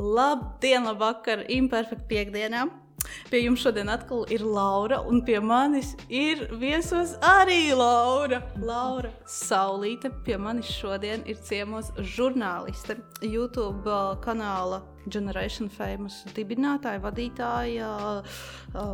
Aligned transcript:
Labdien, 0.00 0.86
labvakar, 0.88 1.42
imperfekta 1.52 2.06
piekdienā! 2.08 2.62
Pie 3.28 3.42
jums 3.42 3.60
šodien 3.64 3.88
atkal 3.92 4.22
ir 4.32 4.40
Laura, 4.44 5.00
un 5.04 5.20
pie 5.24 5.40
manis 5.44 5.90
ir 6.08 6.46
viesos 6.60 7.12
arī 7.24 7.74
Laura. 7.76 8.40
Laura 8.56 9.10
Saulīte. 9.28 10.08
Pie 10.24 10.38
manis 10.40 10.70
šodien 10.72 11.24
ir 11.28 11.36
ciemos 11.44 11.92
žurnāliste, 12.14 12.96
YouTube 13.20 13.84
uh, 13.88 14.16
kanāla 14.24 14.80
Generation 15.06 15.70
Famous 15.72 16.24
dibinātāja, 16.36 17.00
vadītāja, 17.02 17.90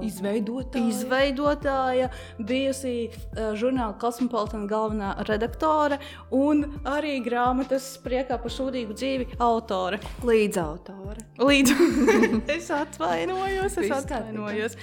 Izveidotāja. 0.06 0.84
izveidotāja, 0.90 2.10
bijusi 2.38 2.94
žurnāla 3.34 3.96
Cosmopolitan 4.00 4.66
galvenā 4.70 5.12
redaktore 5.28 5.98
un 6.34 6.64
arī 6.86 7.18
grāmatas 7.24 7.96
priekā 8.04 8.38
par 8.42 8.52
sūdīgu 8.52 8.96
dzīvi 8.96 9.28
autore. 9.42 10.00
Līdzautore. 10.26 11.24
Līdz 11.40 11.74
es 12.56 12.70
atvainojos, 12.74 13.78
es 13.82 13.94
atvainojos. 13.98 14.78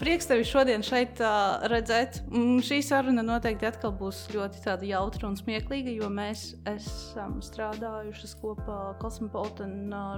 Prieks 0.00 0.28
tevi 0.30 0.46
šodien 0.48 0.84
šeit 0.86 1.22
redzēt. 1.70 2.22
Mm, 2.30 2.60
šī 2.64 2.80
saruna 2.84 3.24
noteikti 3.26 3.68
atkal 3.68 3.94
būs 3.96 4.26
ļoti 4.34 4.62
jautra 4.90 5.28
un 5.30 5.36
smieklīga, 5.38 5.92
jo 5.94 6.08
mēs 6.12 6.54
esam 6.68 7.38
strādājušas 7.44 8.34
kopā 8.40 8.78
Cosmopolitan 9.00 9.92
uh, 9.92 10.14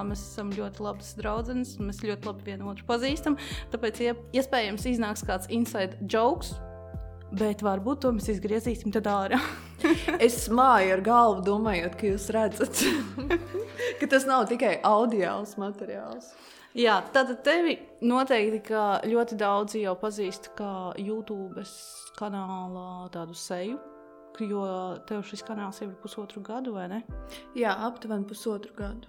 žurnālā. 0.00 0.08
Mēs 0.08 0.22
esam 0.24 0.50
ļoti 0.52 0.80
labas 0.82 1.14
draudzenes, 1.16 1.76
mēs 1.78 2.00
ļoti 2.02 2.26
labi 2.26 2.44
vienu 2.44 2.70
otru 2.70 2.84
pazīstam. 2.86 3.36
Tāpēc 3.70 4.00
ie- 4.00 4.16
iespējams 4.32 4.86
iznāks 4.86 5.24
kāds 5.24 5.48
inside 5.50 5.96
jokes. 6.08 6.54
Bet 7.32 7.60
varbūt 7.62 8.00
to 8.02 8.10
mēs 8.12 8.28
izgriezīsim 8.28 8.92
tad 8.92 9.06
ārā. 9.06 9.38
Es 10.20 10.48
māju 10.48 10.92
ar 10.92 11.00
galvu, 11.00 11.42
domājot, 11.46 11.94
ka 11.96 12.06
jūs 12.10 12.26
redzat, 12.34 12.82
ka 14.00 14.06
tas 14.10 14.26
nav 14.26 14.48
tikai 14.50 14.80
audiāls 14.84 15.56
materiāls. 15.56 16.34
Jā, 16.76 17.00
tad 17.12 17.30
tevi 17.42 17.78
noteikti 18.02 18.74
ļoti 19.08 19.38
daudzi 19.40 19.80
jau 19.86 19.94
pazīst 19.98 20.50
kā 20.58 20.92
YouTube 20.98 21.64
kanāla 22.18 23.08
tādu 23.10 23.34
seju. 23.34 23.78
Jo 24.40 24.96
tev 25.08 25.24
šis 25.26 25.42
kanāls 25.44 25.80
jau 25.82 25.88
ir 25.88 25.96
pusotru 26.00 26.40
gadu, 26.40 26.72
vai 26.72 26.86
ne? 26.88 27.00
Jā, 27.58 27.72
aptuveni 27.88 28.24
pusotru 28.28 28.72
gadu. 28.76 29.08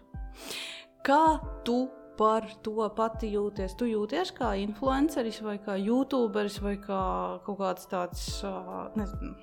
Kā 1.05 1.39
tu 1.65 1.87
par 2.19 2.45
to 2.61 2.85
pati 2.95 3.31
jūties? 3.33 3.73
Tu 3.79 3.91
jūties 3.95 4.33
kā 4.37 4.53
influenceris, 4.61 5.41
vai 5.45 5.57
kā 5.63 5.77
youtuberis, 5.81 6.59
vai 6.61 6.75
kā 6.81 7.03
kaut 7.45 7.57
kāds 7.61 7.87
tāds 7.89 8.27
nezinu, 8.99 9.33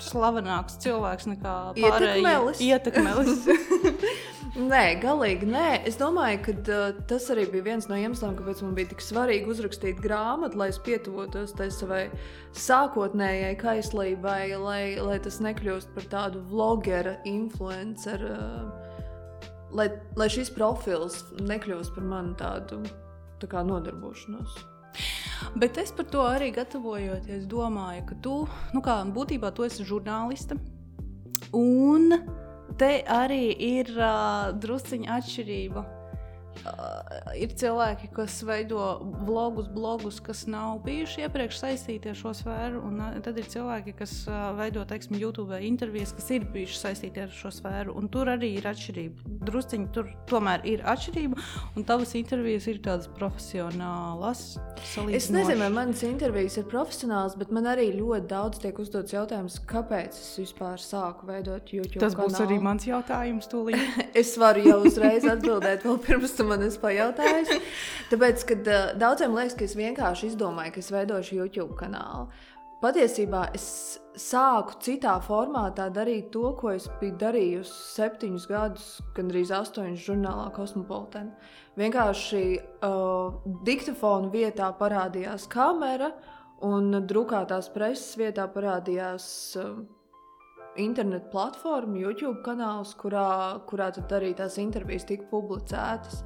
slavenāks 0.00 0.78
cilvēks 0.82 1.28
nekā 1.34 1.56
Ietekmelis. 1.76 2.62
Ietekmelis. 2.64 3.48
Nē, 4.52 4.82
galīgi 5.00 5.46
nē. 5.48 5.68
Es 5.88 5.96
domāju, 5.96 6.40
ka 6.44 6.52
uh, 6.60 6.96
tas 7.08 7.28
arī 7.32 7.46
bija 7.52 7.70
viens 7.70 7.86
no 7.88 7.96
iemesliem, 7.96 8.34
kāpēc 8.36 8.60
man 8.64 8.74
bija 8.76 8.90
tik 8.90 9.00
svarīgi 9.04 9.48
uzrakstīt 9.48 10.00
grāmatu, 10.04 10.58
lai 10.60 10.68
es 10.72 10.80
pietuvotos 10.84 11.54
tai 11.56 11.70
savai 11.72 12.02
sākotnējai 12.60 13.54
kaislībai, 13.62 14.52
lai, 14.60 14.82
lai 15.00 15.16
tas 15.24 15.40
nekļūst 15.44 15.94
par 15.96 16.08
tādu 16.12 16.44
vlogera, 16.52 17.16
influenceru. 17.28 18.32
Uh, 18.36 18.91
lai, 19.76 19.88
lai 20.18 20.28
šis 20.32 20.52
profils 20.54 21.22
nekļūst 21.40 21.94
par 21.96 22.06
manu 22.06 22.36
tādu 22.38 22.82
tā 23.42 23.48
kā 23.50 23.64
nodarbošanos. 23.66 24.60
Bet 25.58 25.78
es 25.80 25.90
par 25.96 26.06
to 26.12 26.22
arī 26.28 26.52
gatavojoties, 26.54 27.48
domāju, 27.50 28.04
ka 28.08 28.18
tu, 28.22 28.36
nu 28.76 28.82
kā 28.84 29.00
būtībā, 29.16 29.50
tu 29.56 29.66
esi 29.66 29.84
žurnāliste. 29.88 30.58
Un 31.56 32.14
te 32.80 32.92
arī 33.10 33.50
ir 33.52 33.90
uh, 33.96 34.52
drusciņa 34.62 35.18
atšķirība. 35.18 35.84
Uh, 36.62 37.32
ir 37.34 37.50
cilvēki, 37.58 38.12
kas 38.14 38.36
veido 38.46 38.78
vlogus, 39.26 39.66
blogus, 39.72 40.20
kas 40.22 40.44
nav 40.46 40.78
bijuši 40.86 41.24
iepriekš 41.26 41.58
saistīti 41.58 42.12
ar 42.12 42.18
šo 42.18 42.30
sfēru, 42.38 42.82
un 42.86 43.00
uh, 43.02 43.16
tad 43.24 43.40
ir 43.40 43.48
cilvēki, 43.50 43.96
kas 43.98 44.12
uh, 44.30 44.52
veido, 44.58 44.84
teiksim, 44.86 45.16
YouTube 45.18 45.58
intervijas, 45.66 46.12
kas 46.14 46.30
ir 46.36 46.46
bijuši 46.54 46.78
saistīti 46.78 47.24
ar 47.24 47.32
šo 47.34 47.50
sfēru. 47.56 47.96
Un 47.98 48.06
tur 48.12 48.30
arī 48.30 48.52
ir 48.60 48.68
atšķirība. 48.70 49.32
Drusciņi 49.48 49.88
tur 49.96 50.12
tomēr 50.30 50.62
ir 50.70 50.84
atšķirība, 50.92 51.40
un 51.74 51.88
tavas 51.88 52.14
intervijas 52.18 52.68
ir 52.70 52.78
tādas 52.84 53.10
profesionālas. 53.18 54.44
Es 55.10 55.28
nezinu, 55.34 55.58
vai 55.64 55.72
manas 55.74 56.04
intervijas 56.06 56.60
ir 56.62 56.68
profesionāls, 56.70 57.34
bet 57.40 57.50
man 57.54 57.66
arī 57.72 57.88
ļoti 57.96 58.30
daudz 58.30 58.62
tiek 58.62 58.78
uzdots 58.82 59.14
jautājums, 59.16 59.58
kāpēc 59.66 60.14
es 60.14 60.30
vispār 60.38 60.78
sāku 60.82 61.26
veidot 61.26 61.74
YouTube 61.74 62.02
Tas 62.02 62.14
būs 62.14 62.36
kanālu. 62.36 62.46
arī 62.46 62.62
mans 62.62 62.86
jautājums. 62.86 63.50
Es 64.22 64.34
varu 64.38 64.62
jau 64.66 64.78
uzreiz 64.86 65.24
atbildēt, 65.28 65.84
vēl 65.86 65.98
pirms 66.04 66.34
tu 66.36 66.44
man 66.52 66.68
esi 66.68 66.80
pajautājis. 66.82 67.52
Tāpēc, 68.12 68.46
kad 68.52 68.70
uh, 68.70 68.80
daudziem 69.00 69.34
liekas, 69.36 69.58
ka 69.58 69.66
es 69.66 69.76
vienkārši 69.78 70.32
izdomāju, 70.32 70.76
ka 70.76 70.82
es 70.84 70.90
veidošu 70.94 71.38
YouTube 71.40 71.76
kanālu. 71.80 72.28
Patiesībā 72.82 73.44
es 73.54 73.64
sāku 74.18 74.74
citā 74.82 75.12
formātā 75.22 75.86
darīt 75.94 76.32
to, 76.34 76.48
ko 76.58 76.72
es 76.74 76.88
biju 76.98 77.14
darījusi 77.20 77.76
septiņus 77.92 78.46
gadus, 78.50 78.88
gandrīz 79.14 79.52
astoņus 79.54 80.02
žurnālā 80.08 80.48
Cosmopolitan. 80.56 81.30
Vienkārši 81.78 82.42
uh, 82.58 83.38
diktafona 83.68 84.32
vietā 84.34 84.72
parādījās 84.80 85.46
kamera, 85.52 86.10
un 86.66 86.90
drukātās 87.06 87.70
preses 87.74 88.18
vietā 88.18 88.48
parādījās. 88.50 89.26
Uh, 89.62 90.01
internetu 90.80 91.28
platforma, 91.32 91.98
YouTube 91.98 92.40
kanāls, 92.44 92.94
kurā, 92.98 93.60
kurā 93.68 93.90
arī 94.16 94.32
tās 94.36 94.58
intervijas 94.58 95.04
tika 95.08 95.26
publicētas. 95.30 96.22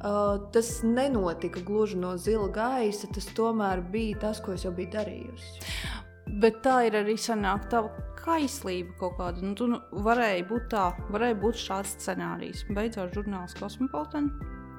Uh, 0.00 0.48
tas 0.52 0.80
nenotika 0.82 1.60
gluži 1.60 1.98
no 2.00 2.16
zila 2.16 2.48
gaisa, 2.48 3.08
tas 3.12 3.26
tomēr 3.36 3.82
bija 3.92 4.18
tas, 4.18 4.40
ko 4.40 4.54
es 4.56 4.64
jau 4.64 4.72
biju 4.72 4.94
darījusi. 4.94 5.66
Bet 6.40 6.62
tā 6.64 6.86
ir 6.86 6.96
arī 6.96 7.16
sanāk 7.18 7.68
tava 7.72 7.90
kaislība 8.20 8.94
kaut 9.00 9.16
kāda. 9.18 9.42
Nu, 9.44 9.54
tu 9.58 9.66
nu, 9.68 9.80
varēji 10.06 10.46
būt 10.48 10.68
tā, 10.72 10.86
varēja 11.10 11.36
būt 11.42 11.60
šāds 11.60 11.96
scenārijs. 11.98 12.64
Beidzot, 12.76 13.12
žurnāls 13.16 13.56
Cosmopolitan, 13.58 14.30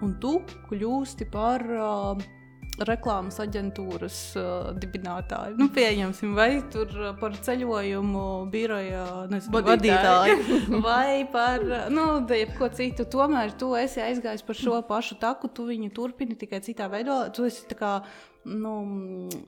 un 0.01 0.15
tu 0.23 0.39
kļūsti 0.69 1.27
par 1.33 1.65
uh, 1.75 2.23
reklāmas 2.87 3.37
aģentūras 3.43 4.17
uh, 4.39 4.71
dibinātāju. 4.77 5.55
Nu, 5.59 5.67
pieņemsim, 5.73 6.33
vai 6.37 6.49
tur 6.73 6.91
par 7.21 7.35
ceļojumu 7.47 8.25
biroja 8.51 9.05
nezinu, 9.31 9.61
Vadītāju. 9.67 10.59
vai 10.87 11.23
par 11.31 11.65
nu, 11.93 12.05
jebko 12.27 12.71
citu. 12.75 13.07
Tomēr 13.11 13.55
tu 13.59 13.71
esi 13.79 14.03
aizgājis 14.03 14.45
par 14.47 14.59
šo 14.59 14.81
pašu 14.89 15.17
taku, 15.21 15.51
tu 15.51 15.67
viņu 15.69 15.91
turpini 15.95 16.37
tikai 16.39 16.61
citā 16.65 16.89
veidā. 16.91 17.23
Tu 17.35 17.47
esi 17.49 17.65
tā 17.71 17.79
kā, 17.79 17.95
nu, 18.49 18.75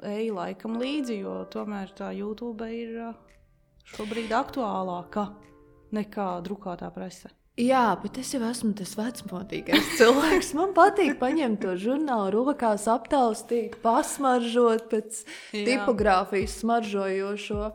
ej 0.07 0.31
laikam 0.35 0.79
līdzi, 0.81 1.21
jo 1.25 1.37
tomēr 1.53 1.93
tā 1.97 2.13
YouTube 2.17 2.67
ir 2.71 3.13
šobrīd 3.93 4.33
aktuālāka 4.33 5.29
nekā 5.93 6.27
drukātā 6.45 6.89
presa. 6.93 7.33
Jā, 7.53 7.91
bet 8.01 8.17
es 8.17 8.31
jau 8.33 8.39
esmu 8.47 8.71
tas 8.73 8.95
vecmodīgais 8.97 9.91
cilvēks. 9.99 10.55
Man 10.57 10.71
patīk 10.73 11.19
paņemt 11.19 11.59
to 11.61 11.75
žurnālu 11.77 12.47
rokās, 12.47 12.87
aptaustīt, 12.89 13.75
pasmaržot 13.83 14.87
pēc 14.89 15.19
Jā. 15.53 15.61
tipogrāfijas 15.67 16.55
smaržojošo 16.63 17.69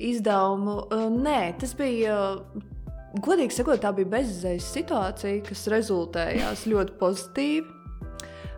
izdevumu. 0.00 0.78
Uh, 0.88 1.06
Nē, 1.12 1.42
tas 1.60 1.76
bija. 1.76 2.16
uh, 2.40 2.74
Godīgi 3.18 3.56
sakot, 3.56 3.80
tā 3.80 3.88
bija 3.96 4.08
bezizējas 4.18 4.66
situācija, 4.72 5.42
kas 5.46 5.62
rezultējās 5.72 6.66
ļoti 6.68 6.96
pozitīvi. 7.00 7.77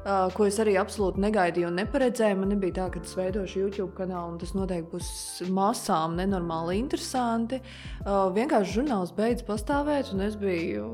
Uh, 0.00 0.30
ko 0.32 0.46
es 0.48 0.56
arī 0.62 0.78
absolūti 0.80 1.20
negaidīju 1.20 1.68
un 1.68 1.74
neparedzēju. 1.76 2.36
Man 2.40 2.54
nebija 2.54 2.78
tā, 2.78 2.86
ka 2.94 3.02
es 3.04 3.10
veidošu 3.18 3.66
YouTube 3.66 3.92
kanālu, 3.98 4.32
un 4.32 4.38
tas 4.40 4.54
noteikti 4.56 4.94
būs 4.94 5.08
masām 5.52 6.14
nenormāli 6.16 6.78
interesanti. 6.80 7.58
Uh, 8.06 8.30
vienkārši 8.32 8.78
žurnāls 8.78 9.12
beidz 9.12 9.44
pastāvēt, 9.44 10.14
un 10.14 10.22
es 10.24 10.38
biju 10.40 10.86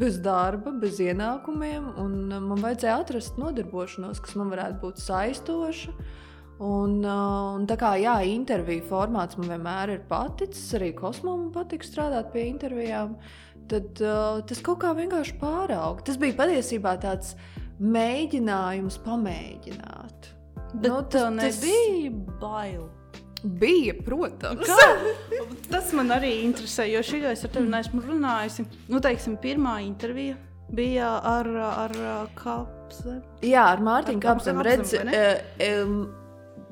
bez 0.00 0.16
darba, 0.24 0.72
bez 0.72 1.02
ienākumiem, 1.04 1.90
un 2.00 2.14
uh, 2.30 2.40
man 2.40 2.62
vajadzēja 2.64 2.94
atrast 3.02 3.36
nodarbošanos, 3.42 4.22
kas 4.24 4.38
man 4.40 4.48
varētu 4.54 4.80
būt 4.86 5.04
saistoša. 5.04 5.92
Un, 6.56 7.02
uh, 7.04 7.58
un 7.58 7.68
tā 7.68 7.76
kā 7.76 7.92
jā, 8.00 8.14
interviju 8.32 8.86
formāts 8.88 9.36
man 9.36 9.52
vienmēr 9.52 9.92
ir 9.98 10.06
paticis, 10.08 10.64
arī 10.78 10.94
kosmā 10.96 11.34
man 11.36 11.52
patīk 11.52 11.84
strādāt 11.84 12.32
pie 12.32 12.46
intervijām, 12.54 13.18
tad 13.68 14.00
uh, 14.00 14.40
tas 14.48 14.64
kaut 14.64 14.80
kā 14.80 14.96
vienkārši 14.96 15.36
pārauga. 15.44 16.08
Tas 16.08 16.16
bija 16.16 16.38
patiesībā 16.40 16.96
tāds 17.04 17.36
mēģinājums 17.80 18.98
pamēģināt. 19.04 20.30
Bet 20.74 20.90
Nu, 20.90 21.02
tas- 21.02 21.22
tas- 21.22 21.60
nebija 21.62 22.10
bail. 22.40 22.88
Bija, 23.44 23.92
protams. 24.02 24.66
Kā? 24.66 24.86
Tas 25.70 25.92
man 25.92 26.08
arī 26.10 26.32
interesē, 26.42 26.86
jo 26.90 26.98
šī 27.04 27.20
es 27.30 27.44
ar 27.44 27.50
tevi 27.54 27.68
neesmu 27.70 28.00
runājusi. 28.02 28.64
Nu, 28.90 28.98
teiksim, 29.04 29.36
pirmā 29.38 29.76
intervija 29.86 30.34
bija 30.74 31.10
ar, 31.22 31.46
ar 31.46 31.92
kapseli. 32.34 33.20
Jā, 33.46 33.66
ar 33.76 33.78
Mārtiņu 33.86 34.18
Ar 34.18 34.24
Kapsam, 34.24 34.62
redz, 34.66 34.94
em, 35.62 36.08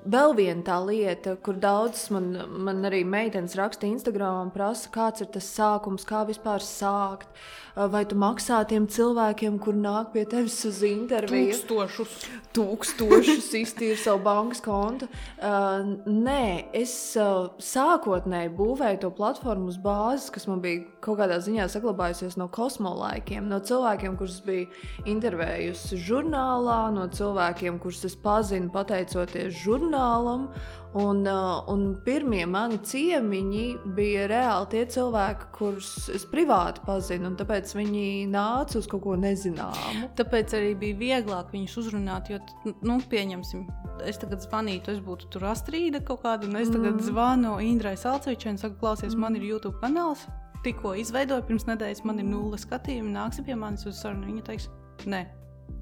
vēl 0.08 0.34
viena 0.34 0.62
tā 0.66 0.80
lieta, 0.86 1.36
kur 1.36 1.54
daudzas 1.62 2.10
man, 2.10 2.32
man 2.64 2.82
arī 2.88 3.04
meitenes 3.06 3.54
raksta 3.60 3.86
Instagram 3.86 4.48
un 4.48 4.50
prasa, 4.50 4.90
kāds 4.90 5.22
ir 5.22 5.30
tas 5.36 5.46
sākums, 5.54 6.04
kā 6.08 6.24
vispār 6.26 6.64
sākt. 6.64 7.28
Vai 7.74 8.04
tu 8.06 8.14
maksā 8.14 8.60
tiem 8.70 8.84
cilvēkiem, 8.86 9.56
kur 9.58 9.74
nāk 9.74 10.12
pie 10.12 10.22
tevis 10.30 10.60
uz 10.68 10.76
interviju? 10.86 11.56
Tūkstošus. 11.66 12.12
Tūkstošus 12.54 13.48
iztīri 13.58 13.96
savu 13.98 14.20
bankas 14.22 14.62
kontu. 14.62 15.08
Uh, 15.42 15.96
nē, 16.06 16.70
es 16.70 16.92
uh, 17.18 17.50
sākotnēji 17.58 18.52
būvēju 18.54 19.00
to 19.02 19.10
platformu 19.16 19.72
uz 19.72 19.80
bāzes, 19.82 20.28
kas 20.30 20.46
man 20.46 20.62
bija 20.62 20.84
kaut 21.02 21.18
kādā 21.18 21.40
ziņā 21.42 21.66
saglabājusies 21.72 22.38
no 22.38 22.46
kosmolaikiem, 22.54 23.50
no 23.50 23.58
cilvēkiem, 23.58 24.14
kurus 24.22 24.38
bija 24.46 24.70
intervējusi 25.10 25.98
žurnālā, 26.06 26.78
no 26.94 27.08
cilvēkiem, 27.10 27.82
kurus 27.82 28.06
es 28.06 28.14
pazinu 28.14 28.70
pateicoties 28.70 29.50
žurnālam. 29.64 30.46
Un, 30.94 31.24
uh, 31.26 31.64
un 31.72 31.96
pirmie 32.06 32.44
mani 32.46 32.76
ciemiņi 32.86 33.64
bija 33.96 34.28
reāli 34.30 34.68
tie 34.70 34.82
cilvēki, 34.94 35.48
kurus 35.56 35.88
es 36.14 36.22
privāti 36.30 36.84
pazinu, 36.86 37.32
un 37.32 37.38
tāpēc 37.40 37.72
viņi 37.74 38.04
nāca 38.30 38.78
uz 38.78 38.86
kaut 38.90 39.02
ko 39.02 39.16
nezināmu. 39.18 40.12
Tāpēc 40.14 40.54
arī 40.54 40.70
bija 40.78 41.00
vieglāk 41.00 41.50
viņus 41.50 41.76
uzrunāt, 41.82 42.30
jo, 42.30 42.38
nu, 42.86 43.00
pieņemsim, 43.10 43.66
es 44.06 44.22
tagad 44.22 44.46
zvanītu, 44.46 44.94
es 44.94 45.02
būtu 45.02 45.32
tur 45.34 45.48
astrīda 45.50 45.98
kaut 46.06 46.22
kāda, 46.28 46.46
un 46.46 46.62
es 46.62 46.70
tagad 46.70 46.94
mm. 46.94 47.06
zvanu 47.10 47.58
Indrai 47.66 47.96
Salcevičai 47.98 48.54
un 48.54 48.62
saku, 48.62 48.78
klausies, 48.78 49.16
mm. 49.16 49.26
man 49.26 49.38
ir 49.40 49.50
YouTube 49.50 49.82
kanāls, 49.82 50.28
tikko 50.62 50.94
izveidoju 51.02 51.48
pirms 51.50 51.66
nedēļas, 51.74 52.06
man 52.06 52.22
ir 52.22 52.30
nulle 52.30 52.60
skatījumi, 52.60 53.16
nāksi 53.18 53.42
pie 53.46 53.58
manis 53.58 53.82
uz 53.90 53.98
sarunu, 53.98 54.30
viņa 54.30 54.46
teiks, 54.46 54.70
nē, 55.10 55.26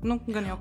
Nu, 0.03 0.17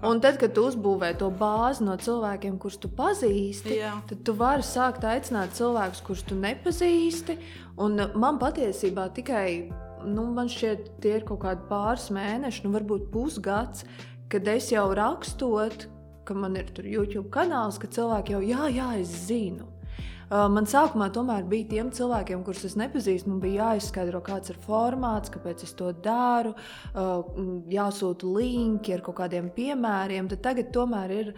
un 0.06 0.20
tad, 0.22 0.36
kad 0.38 0.54
tu 0.54 0.68
uzbūvē 0.70 1.16
to 1.18 1.32
bāzi 1.34 1.82
no 1.82 1.96
cilvēkiem, 1.98 2.60
kurus 2.62 2.78
tu 2.82 2.92
pazīsti, 2.94 3.80
Jā. 3.80 3.96
tad 4.10 4.22
tu 4.28 4.36
vari 4.38 4.66
sākt 4.66 5.08
aicināt 5.10 5.56
cilvēkus, 5.58 6.04
kurus 6.06 6.22
tu 6.30 6.38
nepazīsti. 6.38 7.40
Un 7.82 7.98
man 8.22 8.38
patiesībā 8.42 9.08
tikai, 9.18 9.72
nu, 10.06 10.28
man 10.38 10.52
šķiet, 10.52 10.94
tie 11.02 11.16
ir 11.18 11.26
kaut 11.26 11.42
kādi 11.48 11.66
pāris 11.72 12.12
mēneši, 12.14 12.68
nu, 12.68 12.76
varbūt 12.78 13.10
pusgads, 13.14 13.88
kad 14.30 14.46
es 14.54 14.70
jau 14.76 14.86
rakstot, 14.98 15.88
ka 16.28 16.38
man 16.38 16.62
ir 16.62 16.70
YouTube 16.86 17.32
kanāls, 17.34 17.82
ka 17.82 17.90
cilvēki 17.90 18.38
jau, 18.38 18.44
jā, 18.46 18.70
jā, 18.78 18.92
es 19.02 19.16
zinu. 19.26 19.72
Man 20.32 20.64
sākumā 20.70 21.10
tomēr 21.12 21.44
bija 21.52 21.68
tiem 21.74 21.90
cilvēkiem, 21.92 22.44
kurus 22.48 22.64
es 22.70 22.78
nepazīstu, 22.80 23.28
man 23.28 23.42
bija 23.44 23.66
jāizskaidro, 23.74 24.22
kāds 24.24 24.54
ir 24.54 24.60
formāts, 24.64 25.32
kāpēc 25.34 25.66
es 25.66 25.74
to 25.76 25.90
daru, 26.06 26.54
jāsūta 27.72 28.30
linki 28.38 28.96
ar 28.96 29.04
kaut 29.04 29.18
kādiem 29.20 29.50
piemēriem. 29.58 30.30
Tad 30.32 30.44
tagad 30.46 30.72
tomēr 30.72 31.14
ir, 31.18 31.34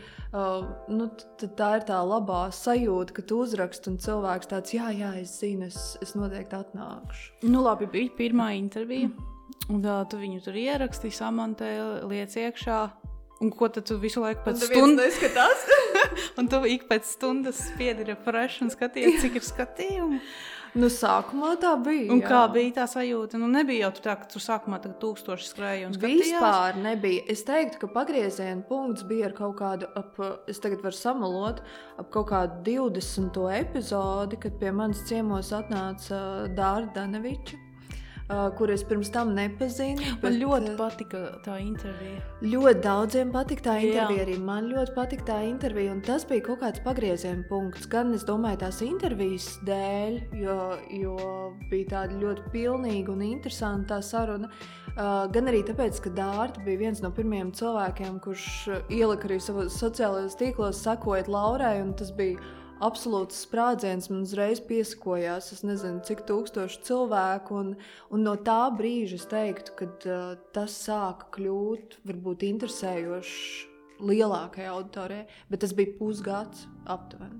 nu, 0.94 1.10
tā 1.42 1.72
ir 1.80 1.88
tā 1.90 2.04
labā 2.06 2.44
sajūta, 2.54 3.18
ka 3.18 3.26
tu 3.26 3.42
uzraksti 3.48 3.96
un 3.96 3.98
cilvēks 4.04 4.52
tāds, 4.54 4.76
jā, 4.78 4.92
jā, 4.94 5.10
es 5.24 5.40
zinu, 5.42 5.72
es, 5.74 5.96
es 6.06 6.14
noteikti 6.14 6.60
atnākšu. 6.62 7.50
Nu, 7.50 7.66
labi, 7.66 7.90
bija 7.90 8.14
pirmā 8.20 8.54
intervija. 8.60 9.10
Un 9.74 9.82
tā, 9.82 10.04
tu 10.12 10.22
viņu 10.22 10.44
tur 10.46 10.58
ierakstīji, 10.60 11.18
samantēji, 11.18 11.84
liec 12.12 12.38
iekšā. 12.46 12.80
Un 13.42 13.52
ko 13.52 13.68
tad 13.68 13.88
tu 13.90 13.98
visu 14.00 14.22
laiku 14.24 14.46
pēc 14.46 14.66
stundas 14.70 15.16
neskatās? 15.18 15.64
un 16.40 16.50
tu 16.52 16.60
ik 16.70 16.86
pēc 16.90 17.08
stundas 17.16 17.60
spiedi 17.72 18.06
refresh 18.08 18.64
un 18.64 18.72
skaties, 18.72 19.22
cik 19.24 19.40
ir 19.40 19.48
skatījumu. 19.48 20.20
Nu, 20.74 20.88
sākumā 20.90 21.52
tā 21.62 21.76
bija. 21.86 22.08
Un 22.10 22.22
jā. 22.24 22.30
kā 22.32 22.40
bija 22.50 22.72
tā 22.80 22.86
sajūta? 22.90 23.38
Nu, 23.38 23.46
nebija 23.52 23.86
jau 23.86 23.92
tā, 24.08 24.16
ka 24.18 24.30
tu 24.32 24.42
sākumā 24.42 24.80
tam 24.82 24.96
tūkstoši 25.02 25.50
skrēji 25.52 25.86
un 25.86 25.94
skatījās. 25.94 26.32
Vispār 26.32 26.80
nebija. 26.82 27.26
Es 27.30 27.44
teiktu, 27.46 27.78
ka 27.84 27.90
pagrieziena 27.94 28.66
punkts 28.70 29.06
bija 29.10 29.30
ar 29.30 29.36
kaut 29.38 29.60
kādu, 29.60 29.90
ap, 30.00 30.18
es 30.50 30.62
tagad 30.64 30.82
varu 30.86 30.98
samalot, 30.98 31.62
ap 32.02 32.10
kaut 32.16 32.32
kādu 32.32 32.64
20. 32.66 33.44
epizodi, 33.60 34.42
kad 34.42 34.58
pie 34.62 34.74
manis 34.74 35.06
ciemos 35.10 35.54
atnāca 35.54 36.24
Dārta 36.58 37.04
Daneviča 37.04 37.63
kur 38.58 38.72
es 38.72 38.84
pirms 38.88 39.12
tam 39.14 39.34
nepazinu. 39.36 40.16
Man 40.24 40.38
ļoti 40.40 40.76
patika 40.80 41.24
tā 41.46 41.58
intervija. 41.64 42.22
Ļoti 42.42 42.84
daudziem 42.84 43.34
patika 43.34 43.68
tā 43.70 43.76
intervija, 43.84 44.22
Jā. 44.22 44.28
arī 44.28 44.38
man 44.40 44.70
ļoti 44.72 44.96
patika 44.96 45.28
tā 45.32 45.40
intervija. 45.48 45.96
Tas 46.08 46.26
bija 46.30 46.46
kaut 46.48 46.62
kāds 46.64 46.84
pagrieziena 46.86 47.44
punkts. 47.50 47.88
Gan 47.92 48.14
es 48.16 48.26
domāju, 48.28 48.62
tās 48.64 48.82
intervijas 48.86 49.50
dēļ, 49.68 50.22
jo, 50.40 50.58
jo 51.02 51.18
bija 51.72 51.92
tāda 51.98 52.22
ļoti 52.22 52.48
pilnīga 52.56 53.14
un 53.14 53.26
interesanta 53.28 54.02
saruna. 54.02 54.50
Gan 54.96 55.50
arī 55.50 55.64
tāpēc, 55.66 56.00
ka 56.06 56.12
Dārta 56.14 56.62
bija 56.66 56.84
viens 56.84 57.00
no 57.02 57.10
pirmajiem 57.14 57.50
cilvēkiem, 57.58 58.20
kurš 58.22 58.46
ielika 58.94 59.26
arī 59.30 59.40
savos 59.42 59.80
sociālajos 59.82 60.38
tīklos, 60.38 60.84
sakojot 60.86 61.32
Laurai. 61.34 61.80
Tas 61.98 62.14
bija 62.14 62.38
absolūts 62.84 63.44
sprādziens 63.46 64.10
man 64.12 64.24
uzreiz 64.28 64.62
piesakojās. 64.64 65.52
Es 65.56 65.64
nezinu, 65.66 66.02
cik 66.06 66.26
tūkstoši 66.30 66.82
cilvēku. 66.88 67.60
Un, 67.62 67.74
un 68.14 68.26
no 68.28 68.36
tā 68.40 68.62
brīža 68.76 69.20
es 69.20 69.28
teiktu, 69.32 69.76
ka 69.80 69.90
uh, 69.90 70.34
tas 70.56 70.76
sāka 70.86 71.32
kļūt 71.38 72.00
varbūt 72.10 72.46
interesējošs 72.50 73.36
lielākajai 74.04 74.72
auditorijai, 74.74 75.28
bet 75.52 75.64
tas 75.64 75.76
bija 75.78 75.96
pusgads 76.00 76.68
aptuveni. 76.90 77.40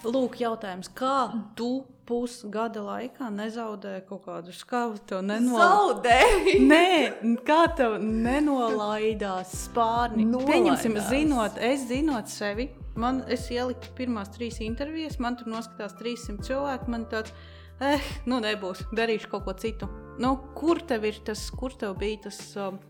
Lūk, 0.00 0.38
jautājums, 0.40 0.88
kā 0.96 1.30
tu 1.58 1.84
pusgada 2.10 2.82
laikā 2.82 3.30
nezaudēji 3.30 4.04
kaut 4.10 4.26
kādu 4.26 4.54
skavu? 4.56 4.98
Tev 5.06 5.22
nenolaidās. 5.30 6.50
Nē, 6.66 7.38
kā 7.46 7.62
tev 7.78 7.96
nenolaidās 8.02 9.54
spārni? 9.68 10.26
Nolaidās. 10.26 10.50
Pieņemsim, 10.50 11.00
zinot, 11.08 11.62
es 11.70 11.86
zinot 11.88 12.30
sevi, 12.32 12.68
Man, 12.98 13.22
es 13.30 13.46
ieliku 13.52 13.92
pirmās 13.96 14.32
trīs 14.34 14.58
intervijas, 14.64 15.20
man 15.22 15.38
tur 15.38 15.50
noskatās 15.52 15.94
300 16.00 16.42
cilvēku. 16.46 16.90
Man 16.90 17.06
tāds, 17.10 17.32
eh, 17.80 18.02
nu 18.26 18.40
nebūs, 18.42 18.82
darīšu 18.92 19.30
kaut 19.30 19.46
ko 19.46 19.54
citu. 19.54 19.88
Nu, 20.20 20.36
kur 20.58 20.82
tev 20.82 21.06
ir 21.08 21.20
tas, 21.24 21.46
kur 21.54 21.72
tev 21.72 21.96
bija 22.00 22.26
tas 22.26 22.40
um, 22.56 22.80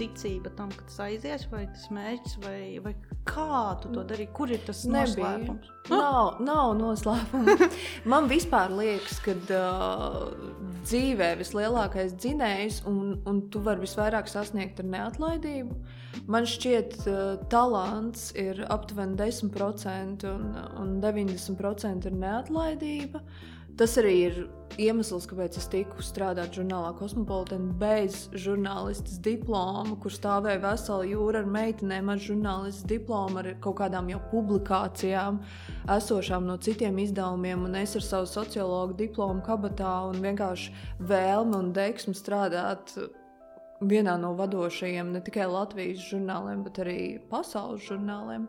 ticība 0.00 0.52
tam, 0.56 0.70
ka 0.72 0.86
tas 0.88 0.98
aizies, 1.04 1.44
vai 1.52 1.66
tas 1.68 1.86
mērķis, 1.92 2.36
vai, 2.44 2.60
vai 2.84 2.94
kā 3.28 3.76
tu 3.82 3.90
to 3.92 4.04
darīji? 4.08 4.30
Kur 4.36 4.52
ir 4.52 4.62
tas 4.66 4.82
Nebija. 4.88 5.34
noslēpums? 5.36 5.68
Nav, 5.90 6.36
nav 6.44 6.74
noslēpums. 6.78 7.78
Man 8.08 8.28
vispār 8.30 8.70
liekas, 8.76 9.18
ka 9.24 9.34
uh, 9.34 10.28
dzīvē 10.86 11.32
vislielākais 11.40 12.14
dzinējs, 12.14 12.82
un, 12.86 13.16
un 13.26 13.40
tu 13.50 13.62
vari 13.64 13.82
visvairāk 13.82 14.30
sasniegt 14.30 14.82
ar 14.82 14.90
neatlaidību. 14.92 15.78
Man 16.30 16.46
šķiet, 16.48 16.98
uh, 17.10 17.32
talants 17.52 18.28
ir 18.38 18.62
aptuveni 18.70 19.18
10% 19.18 20.28
un, 20.30 20.52
un 20.84 20.98
90% 21.02 22.10
ir 22.12 22.20
neatlaidība. 22.22 23.24
Tas 23.78 23.98
arī 24.00 24.14
ir 24.28 24.40
iemesls, 24.80 25.26
kāpēc 25.28 25.56
es 25.60 25.66
tiku 25.70 26.02
strādāt 26.04 26.54
žurnālā 26.56 26.92
Cosmopolitan 26.98 27.70
bez 27.80 28.28
žurnālistas 28.38 29.18
diploma, 29.22 29.96
kur 30.00 30.14
stāvēja 30.14 30.62
vesela 30.62 31.06
jūra 31.08 31.42
ar 31.42 31.50
meitenēm 31.50 32.10
ar 32.12 32.22
žurnālistas 32.22 32.86
diplomu, 32.90 33.40
ar 33.42 33.50
kaut 33.64 33.78
kādām 33.80 34.10
jau 34.12 34.20
publikācijām, 34.30 35.40
esošām 35.96 36.48
no 36.48 36.56
citiem 36.62 37.00
izdevumiem, 37.02 37.66
un 37.68 37.78
es 37.82 37.96
ar 37.98 38.06
savu 38.06 38.30
sociologu 38.30 38.96
diplomu 39.00 39.44
kabatā 39.46 39.94
un 40.10 40.20
vienkārši 40.24 40.74
vēlmi 41.10 41.58
un 41.60 41.72
deksmu 41.76 42.16
strādāt 42.16 42.94
vienā 43.80 44.16
no 44.20 44.34
vadošajiem 44.36 45.14
ne 45.14 45.24
tikai 45.24 45.48
Latvijas 45.48 46.04
žurnāliem, 46.10 46.64
bet 46.66 46.82
arī 46.84 47.00
pasaules 47.30 47.86
žurnāliem. 47.88 48.46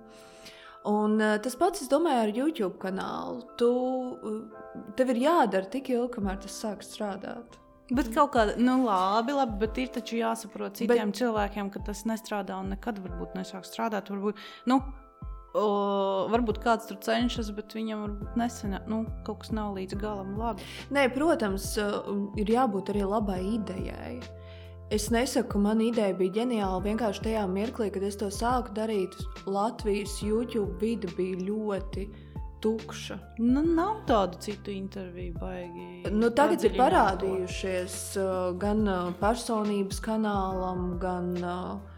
Un, 0.89 1.19
uh, 1.21 1.37
tas 1.43 1.55
pats, 1.59 1.83
es 1.83 1.89
domāju, 1.91 2.23
ar 2.23 2.31
YouTube 2.33 2.79
kanālu. 2.81 3.43
Tu, 3.59 3.67
uh, 3.69 4.85
tev 4.97 5.13
ir 5.13 5.25
jādara 5.27 5.69
tik 5.69 5.91
ilgi, 5.93 6.13
kamēr 6.15 6.39
tas 6.41 6.55
sāk 6.63 6.85
strādāt. 6.85 7.59
Bet 7.91 8.07
kaut 8.15 8.31
kāda, 8.31 8.55
nu, 8.61 8.77
labi, 8.85 9.35
labi, 9.35 9.57
bet 9.65 9.77
ir 9.81 9.91
taču 9.91 10.15
jāsaprot 10.21 10.79
citiem 10.79 11.11
bet... 11.11 11.19
cilvēkiem, 11.19 11.69
ka 11.73 11.81
tas 11.89 12.05
nestrādā 12.07 12.57
un 12.63 12.71
nekad 12.71 13.01
varbūt 13.03 13.35
nesāk 13.35 13.67
strādāt. 13.67 14.07
Varbūt, 14.13 14.39
nu, 14.71 14.79
o, 15.51 15.65
varbūt 16.31 16.61
kāds 16.63 16.87
tur 16.87 17.01
cenšas, 17.03 17.51
bet 17.57 17.75
viņam 17.75 18.05
varbūt 18.05 18.39
nesenā, 18.39 18.79
nu, 18.87 19.03
kaut 19.27 19.43
kas 19.43 19.51
nav 19.53 19.75
līdz 19.75 19.99
galam 19.99 20.37
labi. 20.39 20.63
Nē, 20.95 21.09
protams, 21.11 21.73
ir 22.39 22.53
jābūt 22.55 22.93
arī 22.95 23.03
labai 23.03 23.41
idejai. 23.57 24.21
Es 24.91 25.09
nesaku, 25.09 25.49
ka 25.53 25.59
mana 25.63 25.85
ideja 25.87 26.11
bija 26.19 26.41
ģeniāla. 26.41 26.81
Vienkārši 26.83 27.21
tajā 27.23 27.45
mirklī, 27.47 27.85
kad 27.95 28.03
es 28.03 28.17
to 28.19 28.27
sāku 28.27 28.73
darīt, 28.75 29.13
Latvijas 29.47 30.17
YouTube 30.19 30.73
vide 30.81 31.07
bija 31.15 31.37
ļoti 31.47 32.03
tukša. 32.59 33.15
Nu, 33.39 33.63
nav 33.63 34.01
tādu 34.09 34.41
citu 34.43 34.73
interviju, 34.75 35.37
baigi. 35.39 36.11
Nu, 36.11 36.27
tagad 36.35 36.67
ir 36.67 36.75
parādījušies 36.75 37.95
uh, 38.19 38.33
gan 38.59 38.83
uh, 38.83 39.13
personības 39.21 40.03
kanālam, 40.03 40.83
gan, 40.99 41.31
uh, 41.39 41.90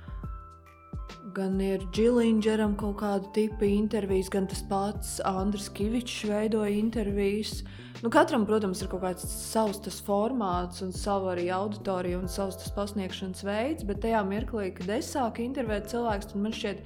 gan 1.32 1.60
ir 1.64 1.84
Džilindžeram 1.96 2.76
kaut 2.80 2.98
kāda 3.00 3.30
tipa 3.36 3.66
intervijas, 3.68 4.30
gan 4.34 4.48
tas 4.52 4.64
pats 4.68 5.16
Andris 5.26 5.70
Kavičs 5.74 6.26
veidoja 6.28 6.74
intervijas. 6.76 7.62
Nu, 8.04 8.12
katram, 8.12 8.44
protams, 8.46 8.82
ir 8.84 8.90
kaut 8.92 9.06
kāds 9.06 9.24
savs 9.24 9.80
tas 9.86 10.02
formāts, 10.04 10.84
un 10.84 10.92
sava 10.92 11.32
arī 11.34 11.48
auditorija 11.56 12.20
un 12.20 12.28
savs 12.28 12.60
tas 12.60 12.74
pasniegšanas 12.76 13.46
veids, 13.48 13.88
bet 13.88 14.02
tajā 14.04 14.24
mirklī, 14.28 14.74
kad 14.76 14.92
es 14.98 15.14
sāku 15.16 15.46
intervēt 15.46 15.88
cilvēkus, 15.94 16.34
tad 16.34 16.44
man 16.44 16.58
šķiet, 16.58 16.84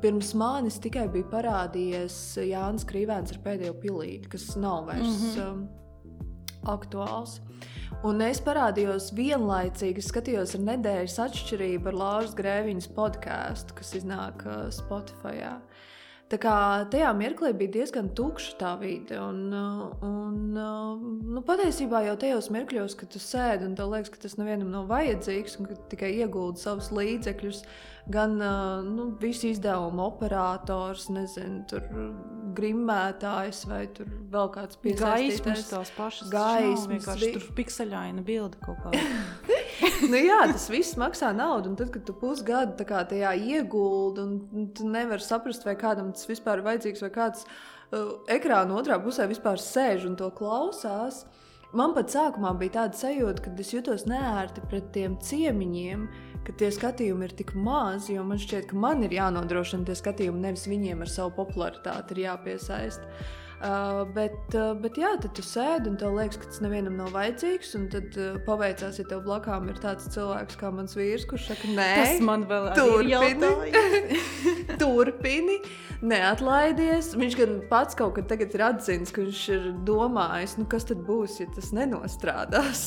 pirms 0.00 0.32
manis 0.38 0.80
tikai 0.80 1.04
bija 1.12 1.28
parādījies 1.34 2.16
Jānis 2.48 2.88
Krīvēns 2.88 3.34
ar 3.34 3.44
pēdējo 3.44 3.76
pilīti, 3.82 4.32
kas 4.32 4.54
nav 4.56 4.88
vairs 4.88 5.04
mm 5.04 5.28
-hmm. 5.36 5.68
Aktuāls. 6.68 7.38
Un 8.06 8.22
es 8.24 8.40
parādījos 8.40 9.10
vienlaicīgi, 9.16 10.04
skatījos 10.04 10.54
ar 10.56 10.62
nedēļas 10.70 11.18
atšķirību 11.26 11.90
ar 11.90 11.98
Lāras 12.00 12.36
Grēviņas 12.38 12.88
podkāstu, 12.96 13.76
kas 13.76 13.92
iznāk 13.98 14.46
uh, 14.46 14.68
Spotify. 14.72 15.36
Jā. 15.42 15.54
Tā 16.30 16.38
kā 16.38 16.54
tajā 16.92 17.08
mirklī 17.18 17.50
bija 17.58 17.72
diezgan 17.80 18.12
tukša 18.14 18.52
tā 18.60 18.70
vide. 18.78 19.16
Un, 19.18 19.50
un, 20.06 20.36
nu, 20.54 21.42
patiesībā 21.46 22.04
jau 22.06 22.14
tajos 22.22 22.52
mirkļos, 22.54 22.94
kad 23.00 23.10
tu 23.10 23.18
sēdi 23.18 23.66
un 23.66 23.74
tev 23.74 23.90
liekas, 23.90 24.12
ka 24.14 24.22
tas 24.22 24.38
nevienam 24.38 24.70
nav 24.70 24.86
vajadzīgs 24.92 25.58
un 25.58 25.66
ka 25.66 25.78
tikai 25.90 26.12
iegūti 26.20 26.62
savus 26.62 26.92
līdzekļus, 26.94 27.64
gan 28.08 28.36
nu, 28.86 29.10
visu 29.20 29.50
izdevumu 29.50 30.06
operators, 30.08 31.08
nezinu, 31.12 31.64
tur 31.70 31.84
grimmētājs 32.56 33.64
vai 33.70 33.82
tur 33.94 34.08
vēl 34.32 34.50
kāds 34.54 34.78
piesaistītājs. 34.82 35.68
Tās 35.70 35.92
pašas 35.94 36.30
gaismas, 36.32 36.86
vienkārši 36.90 37.26
vi... 37.26 37.32
tur 37.36 37.56
pikseļaina 37.58 38.24
bilde 38.26 38.60
kaut 38.64 38.80
kāda. 38.84 39.02
nu, 40.10 40.16
jā, 40.18 40.40
tas 40.50 40.68
viss 40.72 40.98
maksā 41.00 41.32
naudu, 41.36 41.72
un 41.72 41.78
tad, 41.80 41.92
kad 41.94 42.06
tu 42.06 42.16
pusgadu 42.18 42.86
kā, 42.88 43.04
tajā 43.10 43.34
ieguldi, 43.38 44.24
un 44.24 44.70
tu 44.76 44.88
nevari 44.90 45.24
saprast, 45.24 45.66
vai 45.68 45.76
kādam 45.80 46.14
tas 46.16 46.26
vispār 46.30 46.60
ir 46.60 46.66
vajadzīgs, 46.66 47.04
vai 47.06 47.12
kāds 47.14 47.46
uh, 47.46 48.16
ekrāna 48.30 48.80
otrā 48.80 48.98
pusē 49.02 49.28
vispār 49.30 49.60
sēž 49.62 50.08
un 50.10 50.18
to 50.20 50.30
klausās. 50.36 51.24
Man 51.76 51.92
pat 51.94 52.10
sākumā 52.10 52.50
bija 52.58 52.80
tāda 52.80 52.98
sajūta, 52.98 53.44
ka 53.44 53.52
es 53.62 53.70
jutos 53.70 54.02
neērti 54.10 54.64
pret 54.66 54.88
tiem 54.94 55.14
ciemiņiem, 55.22 56.08
ka 56.46 56.54
tie 56.56 56.70
skatījumi 56.74 57.28
ir 57.28 57.36
tik 57.42 57.52
mazi, 57.58 58.14
jo 58.16 58.24
man 58.26 58.40
šķiet, 58.40 58.70
ka 58.70 58.78
man 58.80 59.04
ir 59.06 59.14
jānodrošina 59.18 59.88
tie 59.88 59.98
skatījumi, 59.98 60.46
nevis 60.46 60.66
viņiem 60.70 61.04
ar 61.04 61.12
savu 61.12 61.34
popularitāti 61.42 62.16
ir 62.16 62.26
jāpiesaist. 62.28 63.06
Uh, 63.60 64.06
bet, 64.16 64.54
uh, 64.56 64.70
bet 64.80 64.96
jā, 64.96 65.10
tad 65.20 65.34
tu 65.36 65.42
sēdi 65.44 65.90
un 65.90 65.98
tev 66.00 66.14
liekas, 66.16 66.38
ka 66.40 66.48
tas 66.48 66.62
nevienam 66.64 66.94
nav 66.96 67.10
vajadzīgs. 67.12 67.74
Un 67.76 67.82
tad 67.92 68.14
uh, 68.16 68.38
paveicās, 68.46 68.96
ja 68.96 69.04
tev 69.10 69.20
blakām 69.26 69.68
ir 69.68 69.76
tāds 69.82 70.06
cilvēks 70.14 70.56
kā 70.56 70.70
mans 70.72 70.96
vīrs, 70.96 71.26
kurš 71.28 71.50
saka, 71.50 71.68
nē, 71.76 71.88
tas 71.98 72.22
man 72.24 72.46
vēl 72.48 72.70
turpini. 72.78 73.74
turpini, 74.80 75.58
neatlaidies. 76.00 77.12
Viņš 77.20 77.36
gan 77.42 77.52
pats 77.68 78.00
kaut 78.00 78.16
kad 78.16 78.32
ir 78.46 78.64
atzīmis, 78.70 79.12
ka 79.12 79.26
viņš 79.26 79.44
ir 79.58 79.68
domājis, 79.84 80.56
nu, 80.56 80.64
kas 80.64 80.88
tad 80.88 81.04
būs, 81.04 81.42
ja 81.42 81.52
tas 81.52 81.68
nenostrādās. 81.76 82.86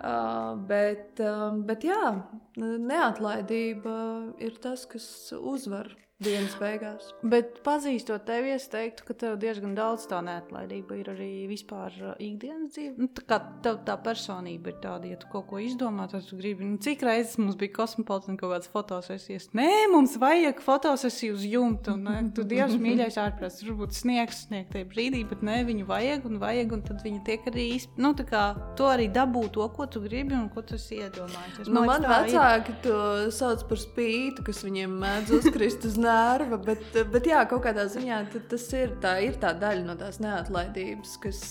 Uh, 0.00 0.54
bet, 0.64 1.20
uh, 1.20 1.50
bet 1.68 1.84
jā, 1.84 2.14
neatlaidība 2.56 3.96
ir 4.40 4.54
tas, 4.64 4.86
kas 4.88 5.04
uzvar 5.36 5.90
dienas 6.20 6.54
beigās. 6.60 7.10
Bet 7.24 7.60
pazīstot 7.64 8.26
tevi, 8.28 8.52
es 8.54 8.66
teiktu, 8.70 9.06
ka 9.08 9.16
tev 9.22 9.38
diezgan 9.40 9.72
daudz 9.76 10.06
tā 10.10 10.20
neatlaidība 10.24 10.98
ir 11.00 11.10
arī 11.14 11.30
vispār 11.48 11.94
uh, 12.02 12.12
ikdienas 12.20 12.74
dzīve. 12.74 12.94
Nu, 13.00 13.08
tā 13.16 13.24
kā 13.28 13.38
tev 13.64 13.80
tā 13.86 13.96
personība 14.04 14.72
ir 14.72 14.78
tāda, 14.82 15.08
ja 15.08 15.18
tu 15.20 15.30
kaut 15.32 15.48
ko 15.50 15.60
izdomā, 15.62 16.08
tad 16.12 16.26
tu 16.28 16.36
gribi. 16.38 16.66
Nu, 16.68 16.76
cik 16.82 17.04
reizes 17.06 17.38
mums 17.40 17.56
bija 17.60 17.74
kosmopolitāna 17.78 18.40
kaut 18.40 18.52
kādas 18.54 18.70
fotosesijas? 18.72 19.48
Nē, 19.56 19.70
mums 19.94 20.18
vajag 20.20 20.60
fotosesiju 20.64 21.38
uz 21.38 21.46
jumta. 21.48 21.96
Un, 21.96 22.04
ne, 22.08 22.20
tu 22.36 22.44
dievs 22.48 22.76
mīļais 22.84 23.16
ārprāts, 23.20 23.62
tur 23.62 23.78
būtu 23.80 24.00
sniegs 24.02 24.44
sniegt 24.46 24.74
tajā 24.76 24.90
brīdī, 24.92 25.24
bet 25.30 25.44
nē, 25.46 25.62
viņu 25.70 25.88
vajag 25.88 26.28
un 26.28 26.36
vajag, 26.42 26.76
un 26.76 26.84
tad 26.84 27.00
viņi 27.06 27.22
tiek 27.26 27.48
arī, 27.48 27.68
nu, 28.00 28.12
tā 28.18 28.28
kā 28.28 28.44
to 28.76 28.90
arī 28.92 29.08
dabū 29.12 29.46
to, 29.56 29.64
ko 29.72 29.88
tu 29.88 30.04
gribi 30.04 30.36
un 30.36 30.50
ko 30.52 30.64
tu 30.66 30.76
iedomājies. 30.76 31.68
Nu, 31.70 31.86
man 31.88 32.04
vecāki 32.04 32.74
ir. 32.74 32.78
to 32.84 33.00
sauc 33.34 33.64
par 33.70 33.80
spītu, 33.80 34.44
kas 34.46 34.64
viņiem 34.66 35.00
mēdz 35.00 35.34
uzkrist 35.40 35.88
uz 35.88 35.96
nāvi 35.96 36.08
nerva, 36.10 36.60
bet, 36.66 36.84
bet 37.14 37.30
jā, 37.30 37.40
kaut 37.50 37.64
kādā 37.68 37.86
ziņā 37.90 38.20
tas 38.50 38.68
ir 38.76 38.94
tā, 39.02 39.16
ir 39.24 39.40
tā 39.42 39.54
daļa 39.56 39.86
no 39.86 39.96
tās 40.00 40.20
neatlaidības, 40.22 41.16
kas 41.24 41.42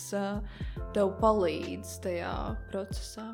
tev 0.96 1.14
palīdz 1.22 2.00
tajā 2.06 2.34
procesā. 2.72 3.30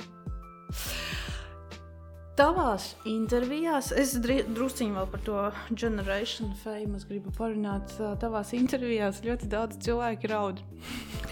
Tavās 2.36 2.89
intervijās, 3.08 3.94
es 3.96 4.10
druskuļi 4.20 4.89
vēl 4.91 5.05
par 5.08 5.22
to 5.24 5.44
generation 5.72 6.50
fame 6.60 7.00
gribu 7.08 7.32
parunāt. 7.38 7.94
Tavās 8.20 8.51
intervijās 8.58 9.22
ļoti 9.24 9.48
daudz 9.53 9.79
cilvēku 9.86 10.27
raud. 10.34 10.60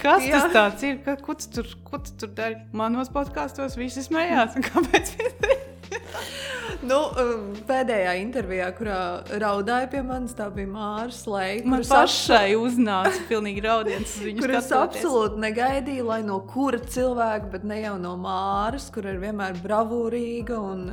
Kas 0.00 0.24
Jā. 0.24 0.40
tas 0.54 0.80
ir? 0.88 1.02
Ko 1.20 1.36
tu 1.36 1.50
tur, 1.58 1.68
tu 1.92 2.16
tur 2.22 2.32
dari? 2.32 2.56
Manos 2.72 3.12
podkāstos 3.12 3.76
visi 3.76 4.06
smējās. 4.06 4.56
Kāpēc? 4.70 5.14
nu, 6.86 7.00
um, 7.20 7.50
pēdējā 7.68 8.14
intervijā, 8.20 8.68
kurā 8.76 8.98
raudāja 9.40 9.88
pie 9.92 10.02
manis, 10.06 10.34
tā 10.36 10.48
bija 10.54 10.70
Mārcis 10.70 11.24
Kalniņš. 11.26 11.68
Man 11.70 11.84
pašai 11.88 12.54
uznāca 12.58 13.24
pilnīgi 13.28 13.64
raudiens. 13.64 14.16
Kuras 14.42 14.70
absolūti 14.74 15.40
negaidīju, 15.42 16.06
lai 16.08 16.20
no 16.26 16.40
kura 16.48 16.80
cilvēka, 16.80 17.50
bet 17.54 17.66
ne 17.68 17.80
jau 17.82 17.94
no 18.00 18.14
Māras, 18.20 18.90
kur 18.94 19.08
ir 19.10 19.20
vienmēr 19.22 19.58
bravūrīga 19.64 20.58
un, 20.58 20.88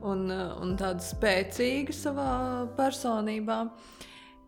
un, 0.00 0.26
un 0.32 0.76
tāda 0.80 1.04
spēcīga 1.04 1.96
savā 1.96 2.32
personībā. 2.78 3.64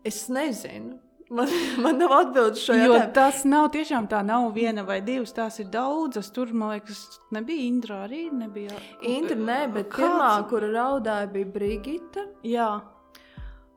Es 0.05 0.25
nezinu. 0.29 1.04
Man, 1.29 1.49
man 1.83 1.97
nav 1.97 2.13
atbildes 2.19 2.61
šo 2.61 2.75
jautājumu. 2.77 3.11
Tas 3.15 3.43
nav 3.49 3.69
tiešām 3.73 4.09
tā, 4.11 4.21
nav 4.25 4.51
viena 4.55 4.85
vai 4.85 4.99
divas. 5.05 5.33
Tās 5.35 5.59
ir 5.63 5.69
daudzas. 5.73 6.29
Tur, 6.35 6.53
man 6.53 6.75
liekas, 6.75 7.05
nebija 7.33 7.65
Indra 7.65 8.03
arī. 8.05 8.27
Nebija. 8.33 8.75
Indra, 9.01 9.37
nē, 9.37 9.61
bet 9.73 9.89
Kāds? 9.89 10.03
pirmā, 10.03 10.33
kura 10.51 10.73
raudāja, 10.75 11.31
bija 11.33 11.53
Brigita. 11.55 12.27
Jā. 12.45 12.73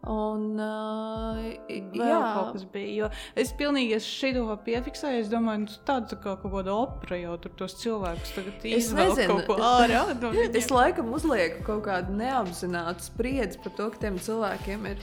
Un, 0.08 0.54
uh, 0.62 1.38
jā, 1.68 2.18
kaut 2.32 2.52
kas 2.54 2.62
bija. 2.70 3.08
Es 3.36 3.50
pilnīgi 3.58 3.96
esmu 3.96 4.30
šo 4.36 4.54
piefiksēju. 4.64 5.24
Es 5.24 5.32
domāju, 5.32 5.64
nu, 5.64 5.80
tāda 5.88 6.12
tā 6.12 6.20
kā 6.22 6.36
kaut 6.38 6.52
kāda 6.52 6.76
opera 6.76 7.18
jau 7.18 7.34
tur 7.42 7.56
tos 7.58 7.74
cilvēkus 7.80 8.36
tagad 8.36 8.68
izvēlēt 8.70 9.24
kaut 9.28 9.48
ko 9.48 9.58
ārā. 9.58 10.04
No 10.22 10.30
es 10.60 10.70
laikam 10.72 11.10
uzlieku 11.16 11.64
kaut 11.66 11.82
kādu 11.88 12.14
neapzinātu 12.20 13.08
spriedzi 13.08 13.60
par 13.64 13.74
to, 13.80 13.90
ka 13.92 14.04
tiem 14.06 14.20
cilvēkiem 14.22 14.86
ir 14.92 15.02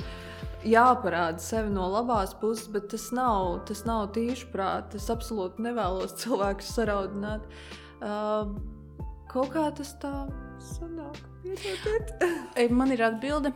jāparāda 0.65 1.41
sevi 1.41 1.72
no 1.74 1.88
labās 1.93 2.34
puses, 2.39 2.67
bet 2.72 2.89
tas 2.93 3.10
nav, 3.15 3.62
tas 3.69 3.86
nav 3.88 4.10
tīši 4.15 4.50
prātā. 4.53 5.00
Es 5.00 5.12
absolūti 5.13 5.65
nevēlos 5.65 6.17
cilvēkus 6.24 6.74
saraudināt. 6.77 7.45
Uh, 8.01 8.55
kaut 9.31 9.53
kā 9.55 9.69
tas 9.75 9.95
tā 10.01 10.25
sanāk. 10.63 11.22
Man 12.79 12.93
ir 12.95 13.05
atbilde. 13.05 13.53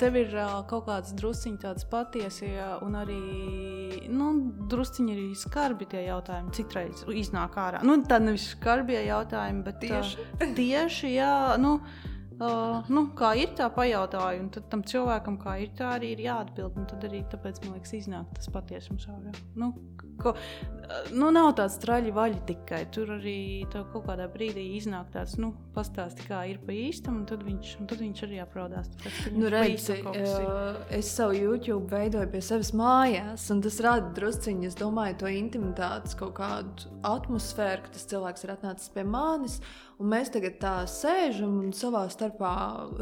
Tev 0.00 0.16
ir 0.18 0.32
uh, 0.34 0.56
kaut 0.66 0.88
kāds 0.88 1.12
drusciņš, 1.14 1.58
tāds 1.62 1.84
patiesi, 1.86 2.48
un 2.82 2.96
arī 2.98 3.20
nu, 4.10 4.32
drusciņi 4.66 5.14
arī 5.14 5.28
skarbi 5.38 5.86
tie 5.92 6.02
jautājumi. 6.08 6.50
Citreiz 6.56 7.04
iznāk 7.06 7.54
ārā. 7.62 7.84
Nu, 7.86 8.00
tā 8.02 8.18
nevis 8.18 8.48
skarbie 8.56 8.98
jautājumi, 9.06 9.62
bet 9.68 9.78
tieši, 9.84 10.26
uh, 10.40 10.52
tieši 10.58 11.14
jā. 11.14 11.32
Nu, 11.62 11.78
Uh, 11.78 12.15
nu, 12.36 13.02
kā 13.16 13.32
ir 13.40 13.52
tā 13.56 13.68
pajautāja, 13.72 14.40
un 14.42 14.50
tam 14.52 14.82
cilvēkam, 14.84 15.38
kā 15.40 15.56
ir 15.64 15.70
tā, 15.78 15.94
arī 15.96 16.12
ir 16.16 16.24
jāatbild. 16.26 16.76
Tad 16.90 17.06
arī 17.08 17.22
tāpēc 17.32 17.62
man 17.64 17.78
liekas, 17.78 17.94
iznāk 17.96 18.34
tas 18.36 18.50
patiesums 18.52 19.06
ārā. 19.08 19.32
Nu, 19.56 19.70
ko, 20.20 20.34
nu, 21.16 21.30
nav 21.34 21.54
tāds 21.56 21.78
traļi 21.82 22.12
vaļi 22.16 22.42
tikai. 22.50 22.82
Tur 22.92 23.14
arī 23.16 23.38
kaut 23.72 24.04
kādā 24.08 24.28
brīdī 24.32 24.66
iznāk 24.76 25.08
tāds, 25.14 25.36
nu, 25.40 25.52
pastāsti, 25.76 26.26
kā 26.28 26.42
ir 26.50 26.60
pa 26.66 26.76
īstam, 26.76 27.22
un 27.22 27.26
tad 27.30 27.44
viņš, 27.46 27.72
un 27.80 27.90
tad 27.90 28.04
viņš 28.04 28.22
arī. 28.26 28.42
Tāpēc, 28.46 29.32
nu, 29.36 29.48
redzi, 29.52 29.96
uh, 30.04 30.76
es 30.92 31.08
savu 31.16 31.36
YouTube 31.38 31.88
veidoju 31.92 32.28
pie 32.32 32.42
sevis 32.44 32.72
mājās, 32.76 33.48
un 33.54 33.64
tas 33.64 33.80
rada 33.84 34.12
drusciņi, 34.16 34.68
es 34.68 34.76
domāju, 34.78 35.22
to 35.22 35.32
intimitātes 35.32 36.16
kaut 36.18 36.36
kādu 36.38 36.92
atmosfēru, 37.06 37.86
ka 37.86 37.96
tas 37.96 38.08
cilvēks 38.12 38.46
ir 38.46 38.56
atnācis 38.58 38.92
pie 38.92 39.06
manis. 39.08 39.60
Un 39.96 40.10
mēs 40.12 40.28
tagad 40.28 40.58
tā 40.60 40.72
sēžam 40.92 41.54
un 41.62 41.70
savā 41.72 42.02
starpā 42.12 42.52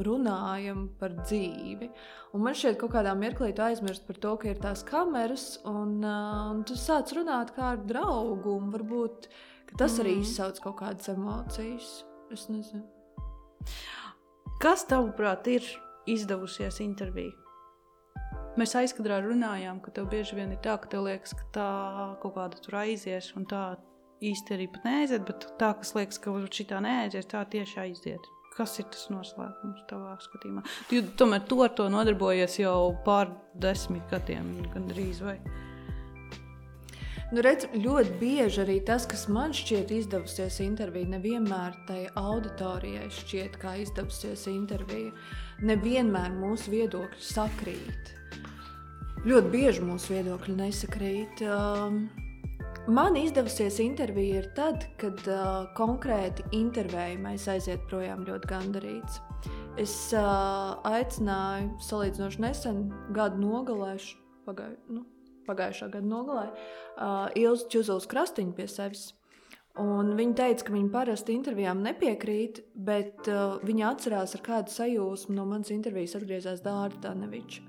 runājam 0.06 0.84
par 1.00 1.16
dzīvi. 1.24 1.88
Un 2.34 2.44
man 2.44 2.54
šķiet, 2.54 2.76
ka 2.78 2.88
kādā 2.92 3.16
mirklī 3.18 3.50
tu 3.54 3.64
aizmirsti 3.66 4.06
par 4.06 4.20
to, 4.22 4.34
ka 4.38 4.52
ir 4.52 4.60
tās 4.62 4.84
kameras, 4.86 5.46
un, 5.66 5.96
un 6.06 6.62
tu 6.66 6.78
sāc 6.78 7.10
runāt 7.18 7.50
kā 7.56 7.72
ar 7.74 7.82
draugu. 7.82 8.60
Varbūt 8.74 9.26
tas 9.74 9.98
arī 9.98 10.20
mm. 10.20 10.26
izsauc 10.26 10.60
kaut 10.62 10.78
kādas 10.84 11.10
emocijas. 11.10 12.04
Es 12.34 12.46
nezinu. 12.50 12.86
Kas 14.62 14.86
tavuprāt 14.86 15.50
ir 15.50 15.66
izdevusies 16.10 16.78
intervijā? 16.84 17.34
Mēs 18.54 18.76
aizkadrā 18.78 19.16
runājām, 19.24 19.80
ka 19.82 19.90
tev 19.96 20.06
bieži 20.12 20.36
vien 20.38 20.52
ir 20.54 20.60
tā, 20.62 20.76
ka 20.78 20.86
tev 20.92 21.08
liekas, 21.08 21.32
ka 21.34 21.46
tā 21.56 21.70
kaut 22.22 22.36
kāda 22.36 22.60
tur 22.62 22.76
aizies 22.84 23.32
un 23.34 23.48
tā 23.50 23.64
īsti 24.30 24.56
arī 24.56 24.68
neaiziet, 24.84 25.26
bet 25.28 25.48
tā, 25.60 25.72
kas 25.80 25.94
liekas, 25.96 26.20
ka 26.22 26.34
šī 26.58 26.68
tā 26.70 26.80
neaizies, 26.84 27.28
tā 27.30 27.44
tieši 27.50 27.80
aiziet. 27.88 28.30
Kas 28.54 28.76
ir 28.78 28.86
tas 28.86 29.08
noslēpums 29.10 29.82
tavā 29.90 30.14
skatījumā? 30.22 30.62
Tu 30.86 31.02
tomēr 31.18 31.42
tu 31.50 31.58
ar 31.64 31.72
to 31.74 31.88
nodarbojies 31.90 32.60
jau 32.60 32.94
pār 33.06 33.32
desmit 33.58 34.06
gadiem, 34.12 34.52
gandrīz 34.70 35.24
vai? 35.26 35.40
Nu, 37.34 37.42
redz, 37.42 37.64
ļoti 37.74 38.12
bieži 38.20 38.60
arī 38.62 38.76
tas, 38.86 39.08
kas 39.10 39.24
man 39.32 39.50
šķiet 39.56 39.90
izdevusies 39.96 40.60
intervijā, 40.62 41.08
nevienmēr 41.16 41.78
tai 41.88 42.02
auditorijai 42.20 43.08
šķiet 43.10 43.56
kā 43.58 43.72
izdevusies 43.82 44.44
intervija. 44.52 45.10
Nevienmēr 45.66 46.30
mūsu 46.36 46.70
viedokļi 46.76 47.24
sakrīt. 47.26 48.12
Ļoti 49.24 49.50
bieži 49.50 49.82
mūsu 49.82 50.14
viedokļi 50.14 50.54
nesakrīt. 50.60 51.42
Um, 51.48 52.04
Man 52.86 53.16
izdevusies 53.16 53.78
intervija 53.80 54.42
ir 54.42 54.46
tad, 54.52 54.82
kad 55.00 55.20
uh, 55.24 55.70
konkrēti 55.72 56.44
intervējumais 56.52 57.46
aiziet 57.48 57.86
projām 57.88 58.26
ļoti 58.26 58.50
gandarīts. 58.50 59.22
Es 59.80 59.94
uh, 60.12 60.74
aicināju 60.84 61.78
salīdzinoši 61.80 62.44
nesen, 62.44 62.82
gada 63.16 63.40
nogalē, 63.40 63.94
pagāju, 64.44 64.76
nu, 64.92 65.06
pagājušā 65.48 65.88
gada 65.96 66.10
nogalē, 66.10 66.44
uh, 66.52 67.32
Ilzu 67.40 67.70
Čuzuls 67.72 68.04
krastiņu 68.10 68.52
pie 68.58 68.68
sevis. 68.68 69.14
Un 69.80 70.12
viņa 70.18 70.36
teica, 70.42 70.68
ka 70.68 70.76
viņa 70.76 70.92
parasti 70.92 71.38
intervijām 71.40 71.80
nepiekrīt, 71.88 72.66
bet 72.76 73.32
uh, 73.32 73.56
viņa 73.64 73.94
atcerās 73.94 74.36
ar 74.36 74.44
kādu 74.44 74.76
sajūsmu 74.76 75.40
no 75.40 75.48
manas 75.48 75.72
intervijas 75.72 76.18
atgriezās 76.20 76.60
Dārta 76.60 77.08
Daneviča. 77.08 77.64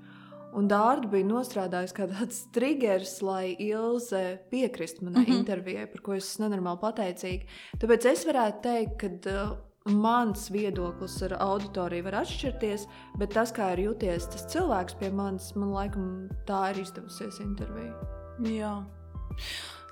Un 0.56 0.70
Dārta 0.70 1.10
bija 1.12 1.26
nostrādājis 1.28 1.92
kā 1.96 2.06
tāds 2.08 2.40
triggers, 2.56 3.18
lai 3.24 3.54
Ilze 3.60 4.40
piekristu 4.50 5.04
manai 5.04 5.26
mm 5.26 5.30
-hmm. 5.30 5.38
intervijai, 5.38 5.86
par 5.92 6.00
ko 6.00 6.14
es 6.14 6.30
esmu 6.30 6.48
nenormāli 6.48 6.80
pateicīga. 6.80 7.44
Tāpēc 7.78 8.10
es 8.12 8.26
varētu 8.26 8.62
teikt, 8.62 8.96
ka 9.00 9.08
uh, 9.30 9.56
mans 9.92 10.50
viedoklis 10.50 11.22
ar 11.22 11.36
auditoriju 11.38 12.04
var 12.04 12.14
atšķirties, 12.22 12.86
bet 13.18 13.34
tas, 13.34 13.52
kā 13.52 13.72
ir 13.72 13.84
jūties 13.86 14.30
tas 14.32 14.46
cilvēks 14.52 14.98
pie 14.98 15.10
manis, 15.10 15.54
man 15.54 15.72
laikam 15.72 16.28
tā 16.46 16.70
ir 16.70 16.82
izdevusies 16.82 17.40
intervija. 17.40 17.94
Jā. 18.40 18.74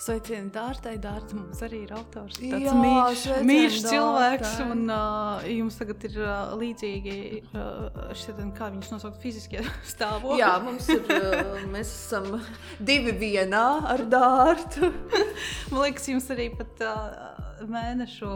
Sveicieni 0.05 0.51
Dārtai. 0.53 0.99
Dārta 1.01 1.37
mums 1.39 1.63
arī 1.65 1.79
ir 1.87 1.93
autors. 1.97 2.37
Tāds 2.37 2.75
mīļš, 2.77 3.23
mīļš 3.49 3.77
cilvēks. 3.87 4.51
Un 4.67 4.83
uh, 4.93 5.47
jums 5.49 5.79
tagad 5.81 6.05
ir 6.11 6.19
uh, 6.21 6.53
līdzīgi, 6.61 7.15
uh, 7.55 8.11
šitien, 8.21 8.51
kā 8.57 8.69
viņus 8.75 8.93
nosaukt, 8.93 9.17
fiziskie 9.23 9.63
stāvokļi. 9.95 10.43
Jā, 10.43 10.51
mums 10.65 10.91
ir, 10.93 11.01
uh, 11.09 11.63
mēs 11.73 11.95
esam 11.95 12.37
divi 12.85 13.17
vienā 13.23 13.65
ar 13.95 14.05
Dārtu. 14.13 14.93
Man 15.73 15.87
liekas, 15.87 16.11
jums 16.13 16.29
arī 16.35 16.51
pat. 16.59 16.85
Uh, 16.85 17.33
mēnešu 17.71 18.29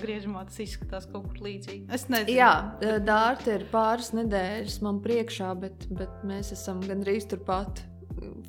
griežamā 0.00 0.46
tas 0.48 0.56
izskatās 0.64 1.04
kaut 1.12 1.28
kur 1.28 1.44
līdzīgi. 1.44 1.84
Es 1.92 2.08
nezinu. 2.10 2.34
Jā, 2.34 2.96
Dārta 3.04 3.52
ir 3.58 3.66
pāris 3.70 4.10
nedēļas 4.16 4.80
man 4.82 4.98
priekšā, 5.04 5.52
bet, 5.60 5.84
bet 5.92 6.24
mēs 6.26 6.50
esam 6.56 6.80
gandrīz 6.82 7.28
turpat. 7.30 7.84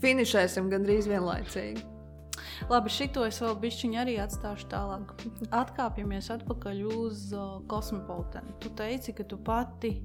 Finišēsim 0.02 0.72
gandrīz 0.72 1.12
vienlaicīgi. 1.12 1.92
Labi, 2.70 2.92
šito 2.94 3.26
es 3.26 3.40
vēl 3.42 3.58
bišķiņu 3.62 4.00
arī 4.02 4.16
atstāšu 4.22 4.70
tālāk. 4.72 5.14
Atkāpjamies 5.56 6.30
atpakaļ 6.36 6.82
uz 6.92 7.28
uh, 7.34 7.60
kosmopolitānu. 7.72 8.56
Tu 8.62 8.72
teici, 8.78 9.16
ka 9.18 9.26
tu 9.28 9.40
pati, 9.42 9.96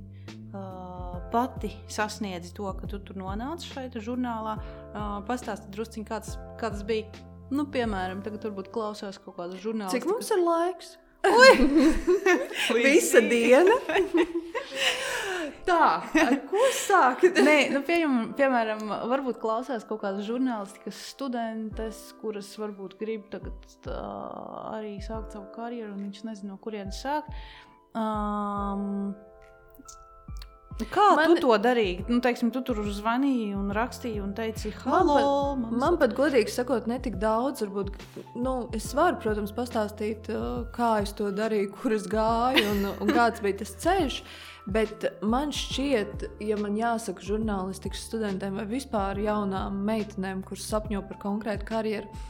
uh, 0.55 1.19
pati 1.33 1.73
sasniedzi 1.93 2.55
to, 2.57 2.69
ka 2.79 2.89
tu 2.91 3.01
tur 3.05 3.21
nonāci 3.21 3.73
šeit 3.75 3.99
žurnālā. 4.03 4.57
Uh, 4.59 5.17
Pastāsti 5.29 5.73
drusciņ, 5.75 6.07
kā 6.09 6.21
tas, 6.25 6.39
kā 6.61 6.73
tas 6.73 6.85
bija. 6.87 7.11
Nu, 7.53 7.69
piemēram, 7.71 8.25
tagad 8.27 8.49
varbūt 8.49 8.73
klausās 8.75 9.21
kaut 9.23 9.37
kāda 9.39 9.59
žurnāla. 9.63 9.93
Cik 9.95 10.09
mums 10.11 10.33
ir 10.35 10.43
laiks? 10.43 10.97
Visa 12.76 13.23
diena. 13.25 13.76
Tā, 15.66 15.87
ko 16.47 16.66
sākt? 16.78 17.40
Nē, 17.42 17.56
nu, 17.75 17.80
pieņem, 17.87 18.18
piemēram, 18.38 18.85
varbūt 19.11 19.40
klausās 19.42 19.87
kaut 19.88 20.04
kādas 20.04 20.26
žurnālistikas 20.28 21.00
studentes, 21.11 22.02
kuras 22.21 22.52
varbūt 22.61 22.95
grib 23.00 23.26
tagad 23.33 23.66
tā, 23.83 23.99
arī 24.76 24.97
sākt 25.02 25.35
savu 25.35 25.49
karjeru, 25.56 25.97
un 25.97 26.06
viņš 26.06 26.23
nezina, 26.28 26.52
no 26.52 26.61
kurienes 26.62 27.02
sākt. 27.02 27.35
Um, 27.97 29.16
Kā 30.76 31.04
man, 31.16 31.33
tu 31.33 31.47
to 31.47 31.54
darīji? 31.56 32.02
Nu, 32.11 32.18
teiksim, 32.21 32.50
tu 32.52 32.61
tur 32.66 32.83
zvanīji 32.92 33.54
un 33.56 33.71
rakstīji 33.73 34.21
un 34.21 34.35
teici, 34.37 34.75
man 34.85 35.09
pat, 35.09 35.62
man 35.73 35.97
pat 36.02 36.12
godīgi 36.18 36.52
sakot, 36.52 36.88
ne 36.90 36.99
tik 37.00 37.16
daudz. 37.23 37.62
Varbūt, 37.64 37.95
nu, 38.37 38.52
es 38.76 38.90
varu, 38.97 39.16
protams, 39.23 39.54
pastāstīt, 39.56 40.28
kā 40.76 40.90
es 41.04 41.14
to 41.16 41.30
darīju, 41.33 41.71
kur 41.78 41.97
es 41.97 42.04
gāju 42.12 42.66
un, 42.75 42.90
un 42.92 43.14
kāds 43.16 43.40
bija 43.45 43.62
tas 43.62 43.73
ceļš. 43.87 44.21
Bet 44.76 45.06
man 45.25 45.54
šķiet, 45.54 46.26
ja 46.45 46.59
man 46.61 46.76
jāsaka 46.76 47.25
žurnālistikas 47.25 48.02
studentiem 48.11 48.58
vai 48.58 48.67
vispār 48.69 49.23
jaunām 49.23 49.78
meitenēm, 49.86 50.43
kuras 50.45 50.67
sapņo 50.75 51.04
par 51.08 51.21
konkrētu 51.23 51.69
karjeru, 51.71 52.26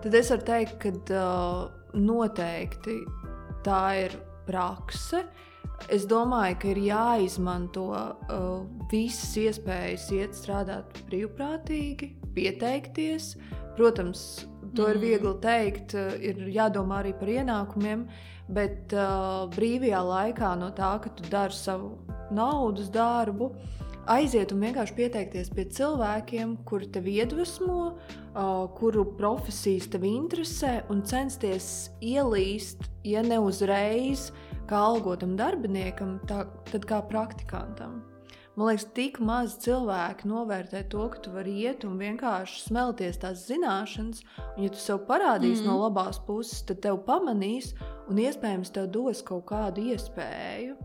tad 0.00 0.16
es 0.16 0.30
varu 0.32 0.46
teikt, 0.46 0.78
ka 0.80 0.94
uh, 1.18 1.98
noteikti 1.98 3.00
tā 3.66 3.84
ir 4.06 4.16
praksa. 4.46 5.26
Uh, 5.26 5.46
Es 5.90 6.04
domāju, 6.06 6.58
ka 6.62 6.68
ir 6.70 6.78
jāizmanto 6.86 7.86
uh, 7.90 8.50
visas 8.92 9.32
iespējas, 9.40 10.04
iet 10.14 10.36
strādāt 10.38 11.00
brīvprātīgi, 11.08 12.12
pieteikties. 12.36 13.32
Protams, 13.78 14.44
to 14.76 14.84
mm. 14.84 14.90
ir 14.92 15.00
viegli 15.02 15.32
teikt, 15.42 15.96
uh, 15.98 16.12
ir 16.20 16.44
jādomā 16.52 17.00
arī 17.00 17.14
par 17.18 17.32
ienākumiem, 17.32 18.04
bet 18.54 18.94
uh, 18.94 19.48
brīvajā 19.56 20.02
laikā 20.12 20.52
no 20.60 20.70
tā, 20.76 20.92
ka 21.02 21.10
tu 21.16 21.26
dari 21.32 21.56
savu 21.58 21.96
naudas 22.30 22.92
darbu, 22.94 23.50
aiziet 24.10 24.54
un 24.54 24.62
vienkārši 24.66 24.94
pieteikties 24.98 25.50
pie 25.54 25.64
cilvēkiem, 25.74 26.54
kuri 26.70 26.90
tevi 26.94 27.16
iedvesmo, 27.18 27.80
uh, 27.90 28.62
kuru 28.78 29.08
profesijas 29.18 29.90
tevi 29.90 30.14
interesē, 30.20 30.84
un 30.92 31.02
censties 31.02 31.90
ielīst, 31.98 32.86
ja 33.10 33.26
ne 33.26 33.42
uzreiz, 33.42 34.28
uh, 34.30 34.49
kā 34.70 34.80
algotam 34.92 35.34
darbiniekam, 35.38 36.18
tā, 36.30 36.44
tad 36.70 36.86
kā 36.88 37.02
praktikantam. 37.10 38.00
Man 38.58 38.66
liekas, 38.66 38.88
tik 38.96 39.20
maz 39.24 39.54
cilvēki 39.62 40.28
novērtē 40.28 40.82
to, 40.92 41.06
ka 41.12 41.20
tu 41.24 41.32
vari 41.32 41.54
iet 41.62 41.86
un 41.88 41.94
vienkārši 42.00 42.64
smelties 42.66 43.20
tās 43.22 43.46
zināšanas, 43.48 44.24
un, 44.56 44.64
ja 44.66 44.72
tu 44.74 44.82
sev 44.82 45.04
parādīsi 45.08 45.62
mm 45.62 45.70
no 45.70 45.78
labās 45.84 46.18
puses, 46.26 46.64
tad 46.68 46.82
tev 46.84 47.00
pamanīs 47.06 47.72
un 48.10 48.20
iespējams 48.20 48.74
tev 48.74 48.90
dos 48.92 49.22
kaut 49.26 49.46
kādu 49.52 49.86
iespēju. 49.94 50.76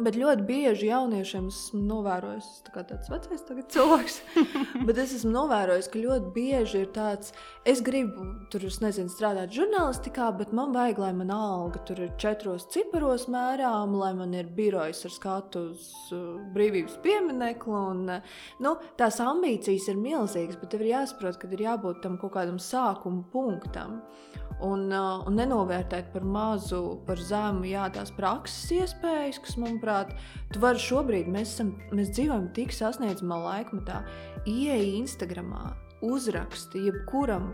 Bet 0.00 0.16
ļoti 0.16 0.46
bieži 0.48 0.88
jauniešiem 0.88 1.48
esmu 1.50 1.82
novērojis, 1.84 2.46
kā 2.72 2.84
tāds 2.88 3.10
vecais 3.12 3.42
cilvēks, 3.74 4.14
bet 4.88 5.00
es 5.02 5.12
esmu 5.18 5.34
novērojis, 5.34 5.88
ka 5.92 6.00
ļoti 6.00 6.30
bieži 6.32 6.84
ir 6.86 6.88
tāds, 6.96 7.34
es 7.68 7.82
gribu 7.84 8.24
tur, 8.52 8.64
es 8.68 8.80
nezinu, 8.80 9.12
strādāt 9.12 9.52
žurnālistikā, 9.52 10.30
bet 10.38 10.54
man 10.56 10.72
vajag, 10.72 11.02
lai 11.02 11.12
mana 11.18 11.36
alga 11.58 11.82
tur 11.88 12.00
ir 12.06 12.14
četros 12.20 12.68
ciparos 12.72 13.28
mērām, 13.32 13.92
lai 14.00 14.14
man 14.16 14.32
ir 14.38 14.48
birojs 14.56 15.04
ar 15.08 15.12
skatu 15.12 15.66
uz 15.74 15.90
uh, 16.16 16.40
brīvības 16.56 16.96
pieminekli. 17.04 17.76
Un, 17.92 18.02
uh, 18.16 18.40
nu, 18.64 18.76
tās 19.00 19.20
ambīcijas 19.20 19.90
ir 19.92 20.00
milzīgas, 20.00 20.56
bet 20.60 20.72
tev 20.72 20.86
ir 20.86 20.94
jāsaprot, 20.94 21.36
ka 21.36 21.52
ir 21.52 21.66
jābūt 21.66 22.00
tam 22.04 22.16
kaut 22.22 22.36
kādam 22.38 22.56
sākuma 22.62 23.26
punktam 23.32 24.00
un, 24.62 24.86
uh, 24.92 25.22
un 25.26 25.36
nenovērtēt 25.36 26.12
par 26.14 26.24
mazu, 26.26 26.82
par 27.06 27.20
zemu 27.20 27.66
jā, 27.68 27.88
tās 27.94 28.12
prakses 28.14 28.70
iespējas, 28.78 29.40
kas, 29.42 29.58
manuprāt, 29.82 30.14
tu 30.52 30.60
vari 30.60 30.78
šobrīd, 30.78 31.28
mēs, 31.28 31.56
esam, 31.56 31.74
mēs 31.92 32.12
dzīvojam 32.14 32.52
tik 32.54 32.72
sasniedzamā 32.72 33.42
laikmetā, 33.42 34.04
ieeja 34.46 35.02
Instagramā, 35.02 35.74
uzraksti 36.02 36.86
jebkuram 36.88 37.52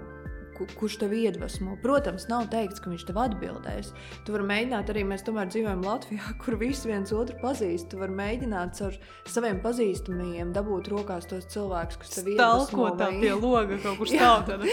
kurš 0.75 0.97
tev 0.99 1.13
iedvesmo. 1.15 1.77
Protams, 1.83 2.25
nav 2.27 2.49
teikts, 2.51 2.81
ka 2.83 2.91
viņš 2.91 3.05
tev 3.07 3.21
atbildēs. 3.23 3.93
Tu 4.27 4.35
vari 4.35 4.47
mēģināt, 4.49 4.91
arī 4.91 5.05
mēs 5.07 5.23
tomēr 5.23 5.47
dzīvojam 5.53 5.85
Latvijā, 5.87 6.33
kur 6.43 6.57
visi 6.59 6.91
viens 6.91 7.13
otru 7.15 7.39
pazīst. 7.39 7.93
Tu 7.93 8.01
vari 8.01 8.17
mēģināt 8.19 8.83
ar 8.83 8.99
saviem 9.31 9.61
pazīstamajiem 9.63 10.51
dabūt 10.57 10.91
rokās 10.91 11.31
tos 11.31 11.47
cilvēkus, 11.55 12.01
kas 12.03 12.17
tev 12.17 12.33
iedvesmo. 12.33 12.65
Stalkot 12.67 12.99
tā 12.99 13.13
pie 13.23 13.37
loga 13.39 13.79
kaut 13.85 14.03
kur 14.03 14.11
stāv 14.17 14.49
tāda 14.51 14.73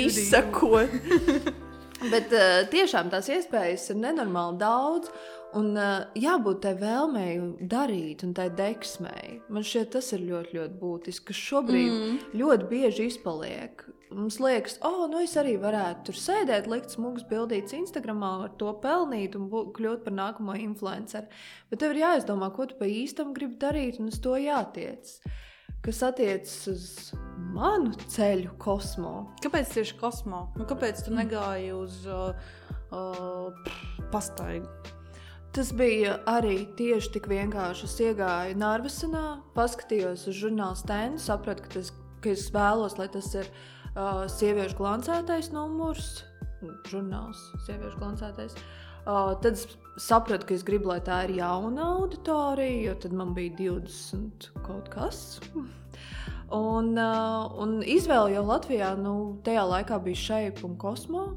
izsakot. 0.00 0.96
Bet 2.00 2.32
uh, 2.32 2.62
tiešām 2.72 3.10
tās 3.12 3.28
iespējas 3.28 3.90
ir 3.92 4.00
nenormāli 4.00 4.56
daudz. 4.62 5.12
Un 5.58 5.72
uh, 5.74 6.04
jābūt 6.14 6.60
tai 6.62 6.76
vēlmei 6.78 7.32
darīt, 7.66 8.22
un 8.22 8.34
tai 8.38 8.46
deksmei. 8.54 9.40
Man 9.50 9.64
šķiet, 9.66 9.88
tas 9.96 10.12
ir 10.14 10.22
ļoti, 10.28 10.54
ļoti 10.58 10.76
būtiski. 10.78 11.26
Kas 11.30 11.40
šobrīd 11.48 11.88
mm. 11.90 12.20
ļoti 12.38 12.68
bieži 12.70 13.08
izpaliek. 13.10 13.82
Mums 14.14 14.40
liekas, 14.42 14.76
oh, 14.86 15.04
nu 15.10 15.20
es 15.22 15.36
arī 15.38 15.56
varētu 15.62 16.08
tur 16.08 16.18
sēdēt, 16.18 16.68
likt 16.70 16.94
smugas 16.94 17.26
bildītas 17.30 17.74
Instagram, 17.78 18.22
ar 18.26 18.54
to 18.58 18.72
pelnīt 18.82 19.36
un 19.38 19.48
būt, 19.50 19.72
kļūt 19.78 20.04
par 20.06 20.16
nākamo 20.16 20.54
influenceru. 20.58 21.30
Bet 21.70 21.82
tev 21.82 21.94
ir 21.94 22.02
jāizdomā, 22.04 22.50
ko 22.54 22.66
tu 22.70 22.78
pa 22.78 22.90
īstam 22.90 23.34
gribi 23.34 23.58
darīt, 23.62 23.98
un 24.02 24.10
uz 24.10 24.18
to 24.22 24.34
jātiec. 24.38 25.14
Kas 25.82 26.02
attiecas 26.04 26.56
uz 26.70 26.86
manu 27.54 27.94
ceļu 28.12 28.54
kosmā. 28.60 29.14
Kāpēc 29.42 29.74
tieši 29.78 29.98
kosmā? 30.02 30.44
Nu, 30.58 30.66
kāpēc 30.68 31.06
tu 31.06 31.14
negāji 31.16 31.70
uz 31.74 32.02
uh, 32.06 32.34
uh, 32.92 33.70
pastaigu? 34.12 34.98
Tas 35.50 35.72
bija 35.74 36.20
arī 36.30 36.60
tieši 36.78 37.10
tik 37.16 37.24
vienkārši. 37.26 37.88
Es 37.88 37.96
iegāju 38.04 38.54
Nārvisenā, 38.60 39.24
paskatījos 39.56 40.28
uz 40.30 40.36
žurnāla 40.38 40.78
stēnu, 40.78 41.18
sapratu, 41.18 41.64
ka, 41.64 41.72
tas, 41.74 41.90
ka 42.22 42.30
es 42.30 42.44
vēlos, 42.54 42.94
lai 43.00 43.08
tas 43.10 43.32
ir 43.34 43.48
uh, 43.50 44.28
sieviešu 44.30 44.78
glancētais 44.78 45.50
numurs, 45.50 46.20
žurnāls, 46.86 47.42
sieviešu 47.66 47.98
glancētais. 47.98 48.54
Uh, 49.00 49.34
tad 49.42 49.58
es 49.58 49.66
sapratu, 49.98 50.46
ka 50.46 50.54
es 50.54 50.62
gribu, 50.62 50.92
lai 50.92 51.00
tā 51.02 51.24
ir 51.26 51.40
jauna 51.40 51.96
auditorija, 51.96 52.90
jo 52.92 52.96
tad 53.02 53.18
man 53.18 53.34
bija 53.34 53.56
20 53.58 54.52
kaut 54.62 54.92
kas. 54.94 55.40
Un, 56.50 56.94
uh, 56.98 57.50
un 57.62 57.80
izvēle 57.82 58.36
jau 58.36 58.46
Latvijā, 58.46 58.94
nu, 58.98 59.40
tajā 59.46 59.66
laikā 59.70 59.98
bija 60.06 60.26
šeit 60.28 60.62
un 60.66 60.78
kosmā. 60.78 61.32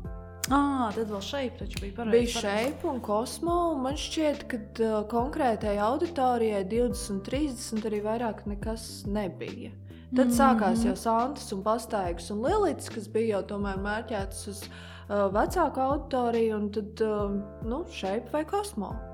Ah, 0.52 0.90
tad 0.92 1.08
vēl 1.08 1.22
šeit 1.24 1.62
bija 1.80 1.94
pareizi. 1.96 2.18
Bija 2.18 2.42
šeit 2.44 2.82
un 2.88 3.00
kosmā, 3.04 3.56
un 3.72 3.84
man 3.86 3.96
šķiet, 4.00 4.44
ka 4.52 4.60
uh, 4.60 4.98
konkrētai 5.12 5.78
auditorijai 5.80 6.66
20, 6.68 7.22
30 7.24 7.88
arī 7.88 8.02
vairāk 8.04 8.44
nekas 8.52 9.06
nebija. 9.08 9.72
Tad 10.14 10.28
mm 10.28 10.32
-hmm. 10.32 10.38
sākās 10.38 10.84
jau 10.86 10.96
Santas 10.96 11.54
un 11.54 11.64
Pastaigas 11.64 12.30
un 12.32 12.44
Lilits, 12.44 12.90
kas 12.90 13.08
bija 13.08 13.38
jau 13.38 13.44
tomēr 13.44 13.80
mērķētas 13.80 14.48
uz 14.48 14.64
uh, 14.64 15.32
vecāku 15.32 15.80
auditoriju, 15.80 16.58
un 16.58 16.70
tad, 16.72 17.02
uh, 17.02 17.32
nu, 17.64 17.86
šeit 17.90 18.32
vai 18.34 18.46
kosmā. 18.46 19.13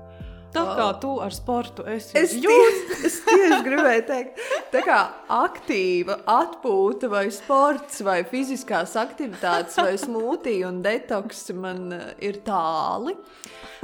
Tā 0.50 0.62
kā 0.74 0.86
tu 1.02 1.12
ar 1.22 1.34
sportu 1.34 1.84
esi 1.86 2.16
es 2.18 2.32
tieši, 2.34 2.96
es 3.06 3.18
tieši 3.26 3.58
gribēju 3.66 4.04
teikt, 4.08 4.40
tā 4.72 4.82
kā 4.86 4.98
aktīva 5.30 6.16
atpūta, 6.30 7.10
vai 7.12 7.24
sports, 7.34 8.00
vai 8.06 8.20
fiziskās 8.26 8.96
aktivitātes, 8.98 9.78
vai 9.78 9.94
smūtija 10.00 10.70
un 10.70 10.80
detoks 10.84 11.44
man 11.54 11.84
uh, 11.94 12.06
ir 12.18 12.40
tāli. 12.46 13.14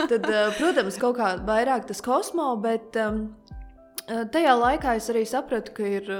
Tad, 0.00 0.26
uh, 0.26 0.48
protams, 0.58 0.98
kaut 1.02 1.20
kā 1.20 1.34
vairāk 1.46 1.86
tas 1.90 2.02
kosmo, 2.04 2.48
bet 2.62 2.98
um, 3.02 3.28
tajā 4.06 4.56
laikā 4.58 4.96
es 4.98 5.10
arī 5.14 5.26
sapratu, 5.28 5.76
ka 5.76 5.92
ir. 6.00 6.16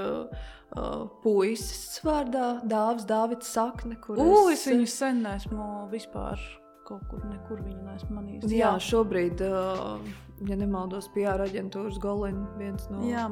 Puisis 1.23 2.01
vārdā 2.03 2.59
Dāvis 2.67 3.05
Dāvids 3.07 3.47
Sakne. 3.49 3.95
Ugh, 4.11 4.51
es, 4.51 4.59
es 4.59 4.65
viņu 4.67 4.89
sen 4.91 5.23
esmu 5.31 5.87
vispār 5.89 6.37
kaut 6.85 7.07
kur, 7.09 7.23
nekur 7.25 7.63
viņu 7.63 7.85
neesmu 7.87 8.17
manījis. 8.17 8.51
Jā 8.53 8.73
šobrīd, 8.83 9.41
uh, 9.47 10.26
ja 10.45 10.57
nemaldos, 10.59 11.09
PR 11.15 11.41
aģentūras 11.47 11.97
Golina 12.01 12.45
viens 12.59 12.85
no 12.91 13.01
jā, 13.07 13.25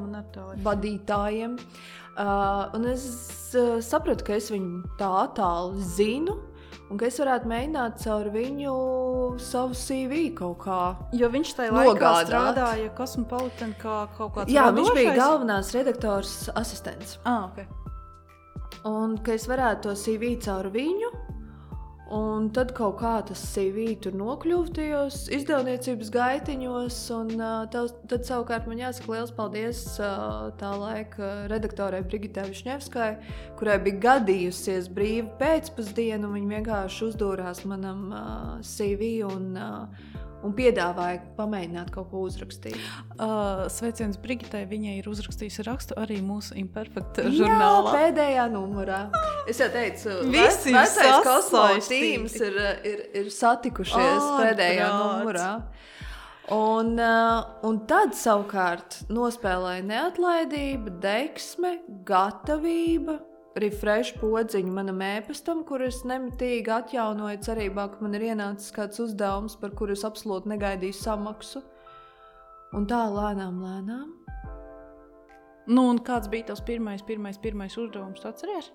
vadītājiem. 0.64 1.56
Uh, 2.16 2.74
un 2.76 2.86
es 2.90 3.06
uh, 3.54 3.76
sapratu, 3.84 4.24
ka 4.26 4.36
es 4.40 4.50
viņu 4.52 4.96
tā 5.00 5.14
tālu 5.36 5.76
zinu. 5.96 6.38
Un 6.86 7.00
ka 7.00 7.08
es 7.08 7.16
varētu 7.18 7.48
mēģināt 7.50 7.98
caur 7.98 8.28
viņu 8.30 8.72
savu 9.42 9.74
CV 9.74 10.28
kaut 10.38 10.60
kā. 10.62 10.80
Jo 11.18 11.30
viņš 11.32 11.54
tajā 11.58 11.74
laikā 11.74 12.12
strādāja 12.28 12.92
Kosmopolitan 12.94 13.74
kā 13.80 14.04
kaut 14.14 14.36
kāds. 14.36 14.54
Jā, 14.54 14.68
viņš 14.74 14.92
bija 14.94 15.16
galvenās 15.18 15.72
redaktors 15.74 16.46
asistents. 16.54 17.18
Ah, 17.26 17.48
okay. 17.48 17.66
Un 18.86 19.18
ka 19.18 19.34
es 19.34 19.48
varētu 19.50 19.88
to 19.88 19.96
CV 19.98 20.36
caur 20.46 20.70
viņu 20.70 21.10
Un 22.14 22.52
tad 22.54 22.70
kaut 22.76 23.00
kā 23.00 23.16
tas 23.26 23.40
CV 23.50 23.96
tur 23.98 24.14
nokļuva 24.14 24.70
tajos 24.76 25.24
izdevniecības 25.34 26.12
gaitiņos, 26.14 26.98
un 27.16 27.32
tev, 27.72 27.88
tad 28.06 28.28
savukārt 28.28 28.68
man 28.70 28.78
jāsaka 28.78 29.10
liels 29.10 29.32
paldies 29.34 29.80
tā 29.98 30.70
laika 30.78 31.32
redaktorai 31.50 32.04
Brigitē 32.06 32.44
Višņevskai, 32.46 33.08
kurai 33.58 33.80
bija 33.82 34.02
gadījusies 34.04 34.86
brīva 34.94 35.34
pēcpusdiena, 35.40 36.28
un 36.28 36.36
viņa 36.38 36.52
vienkārši 36.60 37.08
uzdūrās 37.08 37.64
manam 37.66 38.06
CV 38.62 39.10
un 39.26 39.50
un 40.44 40.54
piedāvāja 40.56 41.20
pamēģināt 41.38 41.90
kaut 41.94 42.10
ko 42.10 42.24
uzrakstīt. 42.26 42.76
Uh, 43.16 43.66
sveiciens 43.72 44.18
Brigitai. 44.20 44.64
Viņa 44.68 44.96
ir 45.00 45.08
uzrakstījusi 45.10 45.66
rakstu 45.66 45.96
arī 46.00 46.18
mūsu 46.24 46.56
imperfekta 46.60 47.26
žurnālā. 47.30 47.92
Jā, 47.92 48.02
pēdējā 48.02 48.46
numurā. 48.52 49.00
Es 49.48 49.60
jau 49.62 49.70
teicu, 49.72 50.18
visi 50.32 50.74
vecais 50.74 51.22
kosmosa 51.26 51.90
tīms 51.90 52.36
ir, 52.42 52.58
ir, 52.86 53.04
ir 53.22 53.30
satikušies 53.32 54.22
oh, 54.22 54.40
pēdējā 54.42 54.88
prāt. 54.90 54.98
numurā. 55.02 55.50
Un, 56.54 56.92
uh, 57.02 57.40
un 57.66 57.80
tad 57.90 58.12
savukārt 58.14 59.00
nospēlēja 59.10 59.82
neatlaidība, 59.88 60.92
deksme, 61.02 61.80
gatavība, 62.06 63.18
refresh 63.62 64.16
podziņu 64.20 64.72
manam 64.76 65.00
ēpastam, 65.04 65.62
kur 65.68 65.84
es 65.86 66.02
nemitīgi 66.08 66.72
atjaunoju, 66.76 67.40
cerībā, 67.46 67.88
ka 67.92 68.04
man 68.04 68.18
ir 68.18 68.28
ienācis 68.32 68.74
kāds 68.76 69.00
uzdevums, 69.02 69.56
par 69.60 69.72
kuru 69.78 69.96
es 69.96 70.04
absolūti 70.08 70.52
negaidīju 70.52 70.98
samaksu. 71.00 71.64
Un 72.76 72.88
tā 72.90 73.00
lēnām, 73.12 73.62
lēnām. 73.64 74.25
Nu, 75.66 75.88
un 75.90 75.98
kāds 76.04 76.28
bija 76.30 76.52
tas 76.52 76.60
pirmais, 76.62 77.02
pirmais, 77.02 77.38
pirmais 77.42 77.74
uzdevums? 77.74 78.22
Atceries? 78.28 78.68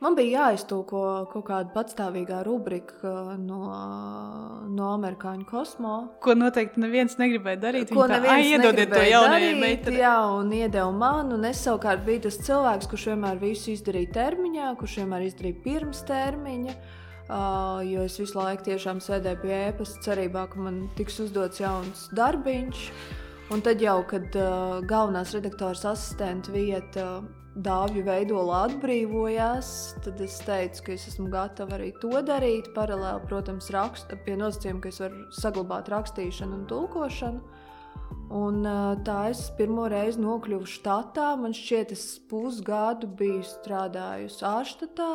Man 0.00 0.14
bija 0.16 0.46
jāiztūko 0.46 1.00
kaut 1.32 1.44
kāda 1.46 1.72
patstāvīgā 1.74 2.38
rubrika 2.46 3.34
no, 3.36 3.58
no 4.72 4.88
amerikāņu 4.94 5.44
kosmo. 5.48 5.96
Ko 6.24 6.34
noteikti 6.38 6.80
neviens 6.80 7.18
negribēja 7.20 7.60
darīt. 7.66 7.92
Ko 7.92 8.06
neviens 8.10 8.48
iedodiet 8.54 8.94
to 8.94 9.02
jaunajai 9.04 9.52
meitenei. 9.60 10.00
Jā, 10.00 10.16
un 10.38 10.54
iedeva 10.56 10.88
man, 10.94 11.34
un 11.36 11.44
es 11.50 11.60
savukārt 11.66 12.06
biju 12.06 12.24
tas 12.28 12.40
cilvēks, 12.48 12.88
kurš 12.90 13.10
vienmēr 13.12 13.42
visu 13.42 13.74
izdarīja 13.74 14.14
termiņā, 14.16 14.72
kurš 14.80 14.98
vienmēr 15.02 15.28
izdarīja 15.28 15.62
pirms 15.66 16.02
termiņa. 16.08 16.78
Uh, 17.28 17.82
jo 17.84 18.06
es 18.08 18.14
visu 18.16 18.38
laiku 18.38 18.70
tiešām 18.70 19.02
sēdēju 19.04 19.42
pie 19.42 19.56
ēpas, 19.66 19.98
cerībā, 20.00 20.46
ka 20.48 20.62
man 20.64 20.86
tiks 20.96 21.20
uzdots 21.26 21.60
jauns 21.60 22.06
darbiņš. 22.16 22.86
Un 23.48 23.62
tad 23.64 23.80
jau, 23.80 24.02
kad 24.04 24.34
uh, 24.36 24.78
galvenās 24.84 25.30
redaktoras 25.32 25.80
asistenta 25.88 26.52
vieta 26.52 27.04
dāvju 27.64 28.02
veidolā 28.04 28.58
atbrīvojās, 28.66 29.70
tad 30.04 30.20
es 30.20 30.36
teicu, 30.44 30.82
ka 30.84 30.92
es 30.92 31.06
esmu 31.08 31.30
gatava 31.32 31.78
arī 31.78 31.88
to 32.02 32.12
darīt. 32.28 32.68
Paralēli, 32.74 33.24
protams, 33.30 33.70
rakst, 33.72 34.12
pie 34.26 34.36
nosacījuma, 34.36 34.82
ka 34.84 34.92
es 34.92 35.00
varu 35.00 35.24
saglabāt 35.32 35.88
rakstīšanu 35.94 36.58
un 36.58 36.68
tulkošanu. 36.68 37.64
Un, 38.36 38.60
tā 39.08 39.16
es 39.30 39.46
pirmo 39.56 39.88
reizi 39.88 40.20
nokļuvu 40.20 40.68
štatā. 40.68 41.30
Man 41.40 41.56
šķiet, 41.56 41.96
es 41.96 42.04
pusgadu 42.28 43.08
biju 43.16 43.40
strādājusi 43.48 44.44
ārštatā. 44.44 45.12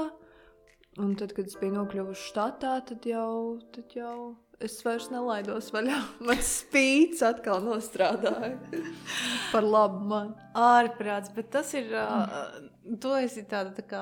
Un 1.05 1.13
tad, 1.21 1.37
kad 1.37 1.53
es 1.53 1.57
biju 1.61 1.77
nokļuvusi 1.77 2.31
štatā, 2.33 2.79
tad 2.89 3.05
jau, 3.05 3.59
tad 3.77 3.93
jau 3.97 4.33
es 4.65 4.77
vairs 4.85 5.09
nelaidos 5.13 5.71
vaļā. 5.73 5.99
Man 6.27 6.43
spīts 6.43 7.23
atkal 7.25 7.63
nostrādāja 7.65 8.55
par 9.51 9.65
labu 9.65 10.03
man. 10.11 10.31
Ārprāts, 10.57 11.33
bet 11.33 11.51
tas 11.53 11.73
ir. 11.77 11.91
Uh, 11.93 12.69
Tu 12.83 13.07
esi 13.15 13.45
tāda 13.47 13.71
tā 13.71 13.83
kā 13.87 13.99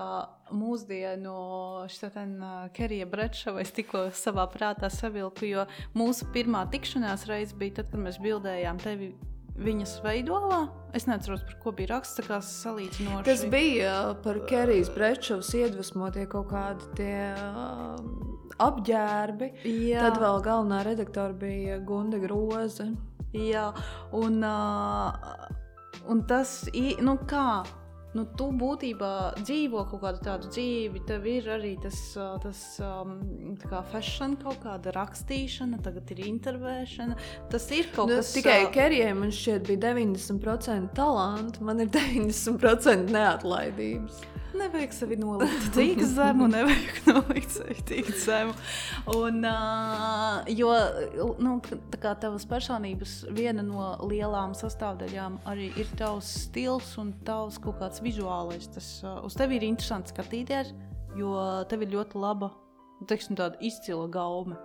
mūsdienu 0.58 1.32
uh, 2.41 2.63
Kerija 2.74 3.06
Bretšava. 3.06 3.62
Es 3.62 3.69
tikko 3.78 4.08
savā 4.17 4.47
prātā 4.50 4.89
savilku, 4.89 5.45
jo 5.45 5.67
mūsu 5.93 6.26
pirmā 6.34 6.63
tikšanās 6.74 7.28
reize 7.30 7.54
bija 7.60 7.78
tad, 7.78 7.91
kad 7.93 8.02
mēs 8.02 8.17
bildējām 8.26 8.82
tevi 8.82 9.12
viņas 9.60 9.98
veidolā. 10.04 10.62
Es 10.96 11.08
neatceros, 11.08 11.44
par 11.48 11.58
ko 11.64 11.74
bija 11.76 11.94
raksts, 11.94 12.24
kā 12.28 12.40
salīdzinoši. 12.44 13.26
Tas 13.28 13.44
bija 13.52 13.94
par 14.24 14.42
Kerijas 14.50 14.92
Brečovas 14.94 15.52
iedvesmotie 15.56 16.26
kaut 16.32 16.50
kādi 16.52 16.90
tie 17.00 17.20
uh, 17.36 17.96
apģērbi. 18.62 19.52
Jā. 19.92 20.08
Tad 20.08 20.22
vēl 20.24 20.42
galvenā 20.48 20.82
redaktora 20.88 21.36
bija 21.38 21.80
Gunda 21.88 22.20
Groze. 22.22 22.92
Jā, 23.32 23.70
un, 24.18 24.42
uh, 24.44 25.48
un 26.12 26.26
tas, 26.28 26.66
nu 27.00 27.16
kā, 27.30 27.62
nu, 28.17 28.26
tu 28.38 28.50
būtībā 28.56 29.12
dzīvo 29.39 29.86
kaut 29.91 30.04
kādu 30.04 30.24
tādu 30.26 30.52
dzīvi, 30.52 31.04
tev 31.08 31.28
ir 31.32 31.47
arī 31.56 31.74
tas, 31.82 32.00
tas 32.43 32.63
kā 33.63 33.84
fashion, 33.91 34.36
kaut 34.41 34.60
kāda 34.65 34.93
rakstīšana, 34.97 35.82
tagad 35.86 36.12
ir 36.15 36.26
intervēšana. 36.28 37.17
Tas 37.54 37.69
ir 37.76 37.89
kaut 37.95 38.12
nu, 38.12 38.19
kas 38.19 38.34
tāds. 38.34 38.41
Tikai 38.41 38.60
Kerijai 38.76 39.15
man 39.17 39.34
šķiet 39.36 39.65
bija 39.69 39.86
90% 39.91 40.93
talantu, 40.97 41.65
man 41.67 41.86
ir 41.86 41.91
90% 41.93 43.15
neatlaidības. 43.15 44.21
Nevajag 44.52 44.94
sevi 44.94 45.16
nolikt 45.16 45.70
tik 45.76 46.02
zemu, 46.04 46.48
nevajag 46.52 46.98
nolikt 47.12 47.54
sevi 47.56 47.76
tik 47.88 48.10
zemu. 48.20 48.56
Un, 49.16 49.46
uh, 49.48 50.42
jo 50.52 50.72
nu, 51.40 51.54
tā 51.96 52.12
tavas 52.20 52.46
personības 52.50 53.22
viena 53.32 53.64
no 53.64 53.94
lielām 54.10 54.56
sastāvdaļām 54.58 55.40
arī 55.52 55.70
ir 55.80 55.92
tavs 56.00 56.34
stils 56.48 56.98
un 57.02 57.14
tavs 57.28 57.62
kaut 57.64 57.80
kāds 57.80 58.04
vizuālais. 58.04 58.68
Tas 58.76 58.90
uh, 59.06 59.22
uz 59.28 59.40
tevi 59.40 59.60
ir 59.60 59.68
interesanti 59.70 60.12
skatīties, 60.12 60.74
jo 61.20 61.38
tev 61.72 61.88
ir 61.88 61.96
ļoti 61.96 62.20
laba, 62.20 62.52
teiksim, 63.08 63.40
tāda 63.40 63.60
izcila 63.64 64.10
gaume. 64.12 64.60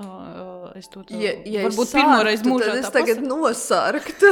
Uh, 0.00 0.70
es 0.78 0.86
to 0.88 1.02
tādu 1.04 1.18
ja, 1.20 1.32
ja 1.44 1.64
varbūt 1.66 1.90
pirmo 1.92 2.20
reizi 2.24 2.46
mūžā 2.46 2.76
es 2.78 2.86
tagad 2.92 3.18
pasaka. 3.18 3.28
nosarktu. 3.28 4.30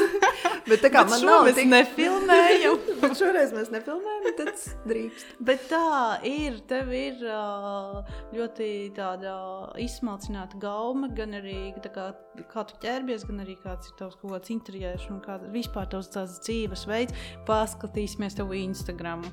bet 0.71 0.81
tā 0.85 0.91
kā 0.95 1.03
bet 1.05 1.13
man 1.13 1.25
nav 1.29 1.49
tik 1.59 1.69
nefilmējam. 1.69 2.79
bet 3.03 3.17
šoreiz 3.19 3.53
mēs 3.57 3.69
nefilmējam, 3.75 4.31
tad 4.39 4.63
drīkst. 4.89 5.35
Bet 5.45 5.67
tā 5.69 5.91
ir, 6.29 6.57
tev 6.71 6.95
ir 6.97 7.21
ļoti 8.39 8.71
tāda 8.97 9.35
izsmalcināta 9.85 10.61
gaume, 10.63 11.11
gan 11.19 11.37
arī 11.37 11.59
kā, 11.85 12.09
kā 12.55 12.65
tu 12.71 12.81
ķērbies, 12.87 13.29
gan 13.29 13.45
arī 13.45 13.59
kāds 13.61 13.93
ir 13.93 13.99
tavs 14.01 14.17
kaut 14.23 14.39
kāds 14.39 14.55
interjērs 14.55 15.11
un 15.13 15.21
kāda 15.25 15.53
vispār 15.53 15.91
tavs 15.93 16.15
dzīves 16.15 16.89
veids. 16.89 17.29
Paskatīsimies 17.49 18.41
tev 18.41 18.57
Instagramu 18.57 19.29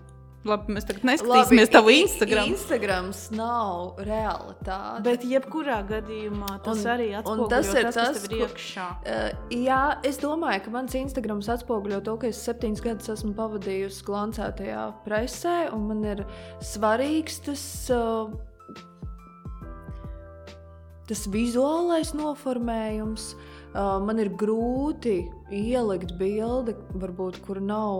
Labi, 0.45 0.75
mēs 0.75 0.85
tagad 0.85 1.05
neskatīsimies 1.09 1.71
tavu 1.73 1.89
Instagram. 1.95 2.51
Instagrams 2.53 3.21
nav 3.33 3.97
realitāte. 4.05 5.01
Bet 5.07 5.23
jebkurā 5.25 5.79
gadījumā 5.89 6.59
tas 6.65 6.83
Un- 6.83 6.91
arī 6.93 7.07
atspoguļo 7.17 7.47
tas 7.49 7.71
ir 7.71 7.87
tas, 7.87 7.95
tas, 7.97 8.11
kas 8.11 8.27
tev 8.27 8.35
ir 8.35 8.43
iekšā. 8.45 8.85
Uh, 9.01 9.55
jā, 9.65 9.79
es 10.05 10.19
domāju, 10.21 10.63
ka 10.67 10.75
mans 10.75 10.97
Instagrams 10.99 11.49
atspoguļo 11.55 12.03
to, 12.05 12.17
ka 12.21 12.29
es 12.29 12.43
septiņus 12.45 12.85
gadus 12.85 13.09
esmu 13.15 13.33
pavadījusi 13.39 14.05
glancētajā 14.05 14.85
presē, 15.07 15.55
un 15.73 15.89
man 15.89 16.05
ir 16.13 16.23
svarīgs 16.61 17.41
tas, 17.49 17.65
uh, 17.89 18.29
tas 21.09 21.25
vizuālais 21.33 22.13
noformējums. 22.13 23.31
Uh, 23.33 23.51
man 23.75 24.19
ir 24.23 24.29
grūti 24.39 25.17
ielikt 25.51 26.15
bildi, 26.19 26.75
varbūt, 26.95 27.41
kur 27.45 27.59
nav 27.59 27.99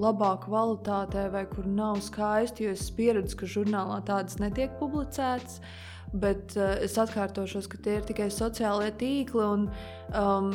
labā 0.00 0.34
kvalitātē, 0.44 1.26
vai 1.32 1.44
kur 1.50 1.66
nav 1.66 1.98
skaisti. 2.04 2.68
Jo 2.68 2.74
es 2.76 2.86
pieredzu, 2.94 3.40
ka 3.40 3.50
žurnālā 3.56 4.00
tādas 4.06 4.38
netiek 4.42 4.76
publicētas. 4.78 5.58
Bet 6.14 6.54
uh, 6.54 6.76
es 6.84 6.94
atkārtošos, 7.00 7.66
ka 7.66 7.80
tie 7.82 7.98
ir 7.98 8.06
tikai 8.06 8.28
sociālie 8.30 8.92
tīkli. 9.00 9.42
Un, 9.42 9.66
um, 10.14 10.52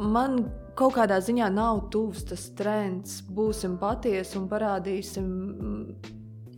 man 0.00 0.40
kaut 0.78 0.96
kādā 0.96 1.20
ziņā 1.20 1.50
nav 1.52 1.84
tuvs 1.92 2.24
tas 2.30 2.46
trends. 2.56 3.20
Būsim 3.28 3.76
patiesi 3.80 4.38
un 4.40 4.48
parādīsim 4.48 5.28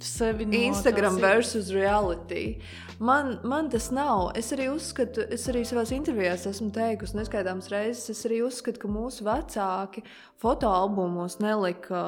Sevi 0.02 0.46
no 0.46 0.58
Instagram 0.58 1.16
versus 1.20 1.70
reality. 1.70 2.60
Man, 2.98 3.38
man 3.44 3.68
tas 3.70 3.88
nav. 3.94 4.30
Es 4.38 4.52
arī 4.54 4.68
uzskatu, 4.72 5.24
es 5.34 5.46
arī 5.50 5.62
savā 5.66 5.84
intervijā 5.94 6.34
esmu 6.50 6.70
teikusi 6.74 7.16
neskaidāmas 7.18 7.70
reizes, 7.72 8.10
es 8.10 8.22
arī 8.28 8.42
uzskatu, 8.46 8.82
ka 8.82 8.90
mūsu 8.90 9.26
vecāki 9.26 10.04
fotoalbumos 10.42 11.38
nelika 11.42 12.02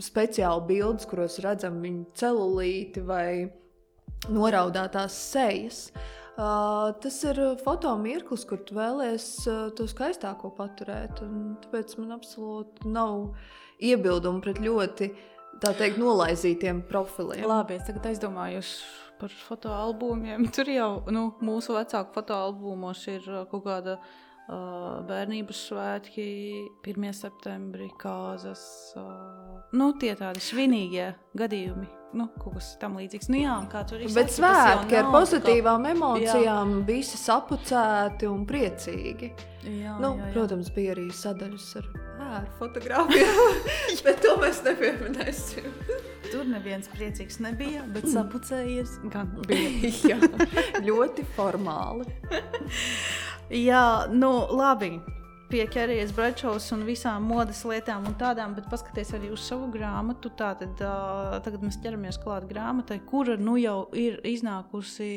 speciāli 0.00 0.66
bildes, 0.68 1.08
kuros 1.08 1.38
redzam 1.44 1.80
viņu 1.84 2.06
celulīti 2.16 3.04
vai 3.04 3.30
noraudātās 4.28 5.16
sejas. 5.30 5.82
Uh, 6.40 6.94
tas 7.02 7.16
ir 7.28 7.36
fotomirklis, 7.60 8.46
kur 8.48 8.62
tu 8.64 8.76
vēlēsies 8.78 9.48
uh, 9.50 9.64
to 9.76 9.84
skaistāko 9.90 10.52
paturēt. 10.56 11.20
Tāpēc 11.64 11.98
man 12.00 12.14
absolūti 12.16 12.88
nav 12.88 13.34
iebildumu 13.80 14.40
pret 14.44 14.60
ļoti 14.64 15.10
tā 15.60 15.74
teikt, 15.76 16.00
nolaizītiem 16.00 16.82
profiliem. 16.88 17.46
Labi, 17.48 17.76
es 17.78 17.86
tagad 17.88 18.10
aizdomājos 18.10 18.72
par 19.20 19.32
fotoalbumiem. 19.44 20.48
Tur 20.54 20.70
jau 20.72 20.90
nu, 21.12 21.26
mūsu 21.44 21.76
vecāku 21.76 22.16
fotoalbumos 22.16 23.04
ir 23.12 23.26
uh, 23.28 23.44
kaut 23.50 23.66
kāda 23.66 23.98
bērnības 24.48 25.60
svētki, 25.68 26.26
1. 26.86 27.12
septembrī, 27.14 27.90
kāzas. 28.00 28.62
Nu, 29.76 29.92
tie 30.00 30.16
tādi 30.18 30.42
svinīgie 30.42 31.12
gadījumi. 31.38 31.86
Nu, 32.18 32.24
kaut 32.42 32.56
kas 32.56 32.72
tam 32.82 32.96
līdzīgs. 32.98 33.28
Nu, 33.30 33.38
jā, 33.38 33.54
kā 33.70 33.84
tur 33.86 34.00
ir. 34.02 34.10
Bet 34.10 34.32
svētki 34.34 34.96
ar 34.98 35.12
pozitīvām 35.14 35.84
emocijām, 35.92 36.80
visi 36.88 37.20
sapucēti 37.20 38.26
un 38.26 38.42
priecīgi. 38.50 39.30
Jā, 39.60 39.94
Nu, 40.00 40.16
jā, 40.16 40.24
jā. 40.26 40.32
protams, 40.34 40.72
bija 40.74 40.96
arī 40.96 41.06
sadaļas 41.14 41.68
ar 41.78 41.86
ēru 42.30 42.50
fotografiju, 42.58 43.46
bet 44.06 44.20
to 44.24 44.34
mēs 44.42 44.58
nepieminēsim. 44.66 45.70
Tur 46.32 46.46
neviens 46.50 46.90
priecīgs 46.90 47.38
nebija, 47.44 47.84
bet 47.94 48.08
sapucējies 48.10 48.96
gan 49.12 49.30
bija. 49.46 49.92
Jā, 50.16 50.18
ļoti 50.82 51.28
formāli. 51.36 52.08
Jā, 53.50 54.06
nu 54.14 54.30
labi. 54.54 55.00
Pieķeries 55.50 56.12
Bračovs 56.14 56.68
un 56.76 56.84
visām 56.86 57.24
modes 57.26 57.64
lietām 57.66 58.04
un 58.06 58.14
tādām, 58.14 58.52
bet 58.54 58.68
paskaties 58.70 59.10
arī 59.16 59.32
uz 59.34 59.42
savu 59.42 59.66
grāmatu. 59.74 60.30
Tātad, 60.38 60.78
uh, 60.78 61.34
tagad 61.42 61.64
mēs 61.66 61.80
ķeramies 61.82 62.20
klāt 62.22 62.46
grāmatai, 62.46 63.00
kura 63.10 63.34
nu 63.34 63.56
jau 63.58 63.88
ir 63.90 64.20
iznākusi 64.22 65.10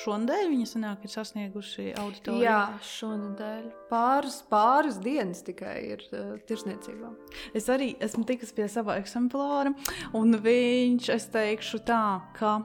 šonadēļ. 0.00 0.46
Viņa 0.54 0.70
sanāk, 0.72 1.04
ir 1.04 1.12
sasniegusi 1.12 1.90
auditoriju. 2.00 2.46
Jā, 2.46 2.62
šonadēļ 2.94 3.68
pāris, 3.92 4.40
pāris 4.48 4.96
dienas 5.04 5.44
tikai 5.44 5.76
ir 5.90 6.08
uh, 6.14 6.34
tirsniecībā. 6.48 7.12
Es 7.52 7.68
arī 7.68 7.92
esmu 8.00 8.24
tikusi 8.24 8.56
pie 8.56 8.72
sava 8.72 8.96
eksemplāra, 9.02 9.76
un 10.16 10.40
viņš, 10.40 11.12
es 11.12 11.28
teikšu 11.36 11.84
tā, 11.84 12.04
ka 12.40 12.62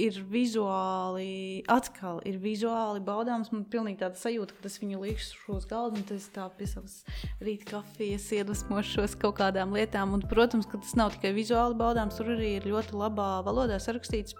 ir 0.00 0.18
vizuāli, 0.30 1.62
atkal 1.72 2.20
ir 2.28 2.38
vizuāli 2.40 3.00
baudāms. 3.04 3.50
Man 3.52 3.64
ir 3.64 3.72
pilnīgi 3.72 4.00
tāda 4.02 4.20
sajūta, 4.20 4.56
ka 4.56 4.66
tas 4.66 4.78
viņu 4.82 5.00
liekas 5.02 5.32
uz 5.52 5.66
galda, 5.70 6.00
un 6.00 6.06
tas 6.08 6.28
tā 6.34 6.46
pie 6.58 6.68
savas 6.70 7.00
rīta 7.44 7.70
kafijas 7.72 8.28
iedvesmošos 8.36 9.16
kaut 9.20 9.38
kādām 9.40 9.74
lietām. 9.76 10.14
Un, 10.16 10.24
protams, 10.28 10.68
ka 10.68 10.80
tas 10.82 10.94
nav 10.98 11.16
tikai 11.16 11.32
vizuāli 11.36 11.78
baudāms, 11.80 12.20
tur 12.20 12.34
arī 12.36 12.56
ir 12.60 12.70
ļoti 12.70 12.96
labā 12.96 13.30
valodā 13.46 13.80
sarakstīts. 13.82 14.36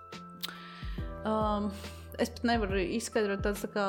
Um, 1.27 1.73
es 2.23 2.31
pat 2.31 2.45
nevaru 2.47 2.79
izskaidrot 2.97 3.43
tādas 3.45 3.65
tā 3.65 3.73
kā 3.75 3.87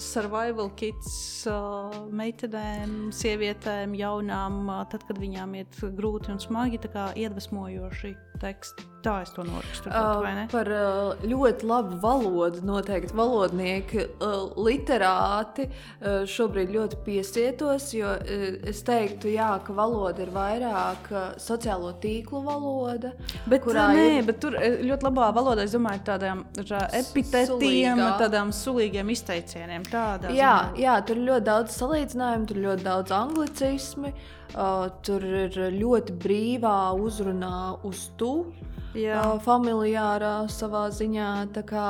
survival 0.00 0.70
kits 0.80 1.44
uh, 1.48 1.92
meitenēm, 2.16 3.10
sievietēm, 3.14 3.94
jaunām, 3.98 4.62
uh, 4.66 4.82
tad, 4.90 5.04
kad 5.08 5.20
viņām 5.20 5.54
iet 5.60 5.76
grūti 5.96 6.32
un 6.32 6.40
smagi, 6.42 6.80
tā 6.82 6.90
kā 6.94 7.06
iedvesmojoši 7.20 8.14
teksti. 8.40 8.88
Tā 9.00 9.22
es 9.24 9.30
to 9.32 9.44
norakstu. 9.48 9.88
Uh, 9.88 10.42
par 10.52 10.68
uh, 10.68 11.22
ļoti 11.24 11.64
labu 11.68 11.96
valodu. 12.02 12.60
Noteikti 12.68 13.14
valodnieki, 13.16 14.02
uh, 14.20 14.50
literāti 14.60 15.64
uh, 15.70 16.26
šobrīd 16.28 16.72
ļoti 16.74 16.98
piesietos, 17.06 17.86
jo 17.96 18.10
uh, 18.12 18.44
es 18.68 18.82
teiktu, 18.84 19.30
jā, 19.32 19.48
ka 19.64 19.72
valoda 19.76 20.20
ir 20.26 20.32
vairāk 20.34 21.08
uh, 21.14 21.22
sociālo 21.40 21.94
tīklu 22.02 22.42
valoda. 22.44 23.14
Bet, 23.48 23.62
kurā 23.64 23.86
nē, 23.96 24.04
ir- 24.18 24.28
bet 24.28 24.42
tur 24.44 24.58
ļoti 24.60 25.08
labā 25.08 25.30
valodā, 25.36 25.64
es 25.64 25.72
domāju, 25.76 26.04
tādām 26.10 26.44
epitetiem, 27.00 28.04
tādām 28.20 28.52
sulīgiem 28.54 29.14
izteicieniem. 29.16 29.86
Tādā 29.90 30.34
Jā, 30.36 30.54
jā, 30.78 30.98
tur 31.08 31.16
ir 31.20 31.26
ļoti 31.32 31.46
daudz 31.48 31.80
salīdzinājumu, 31.80 32.50
tur 32.52 32.60
ir 32.60 32.68
ļoti 32.68 32.86
daudz 32.86 33.16
anglicismu, 33.16 34.12
uh, 34.12 34.36
tur 35.06 35.24
ir 35.24 35.56
ļoti 35.76 36.16
brīvā 36.20 36.78
uzrunā 36.98 37.80
uz 37.86 38.08
tu. 38.18 38.50
jā. 38.98 39.20
uh, 39.22 39.38
familiārā 39.44 40.48
savā 40.50 40.88
ziņā. 40.94 41.30
Tā, 41.54 41.62
kā, 41.66 41.86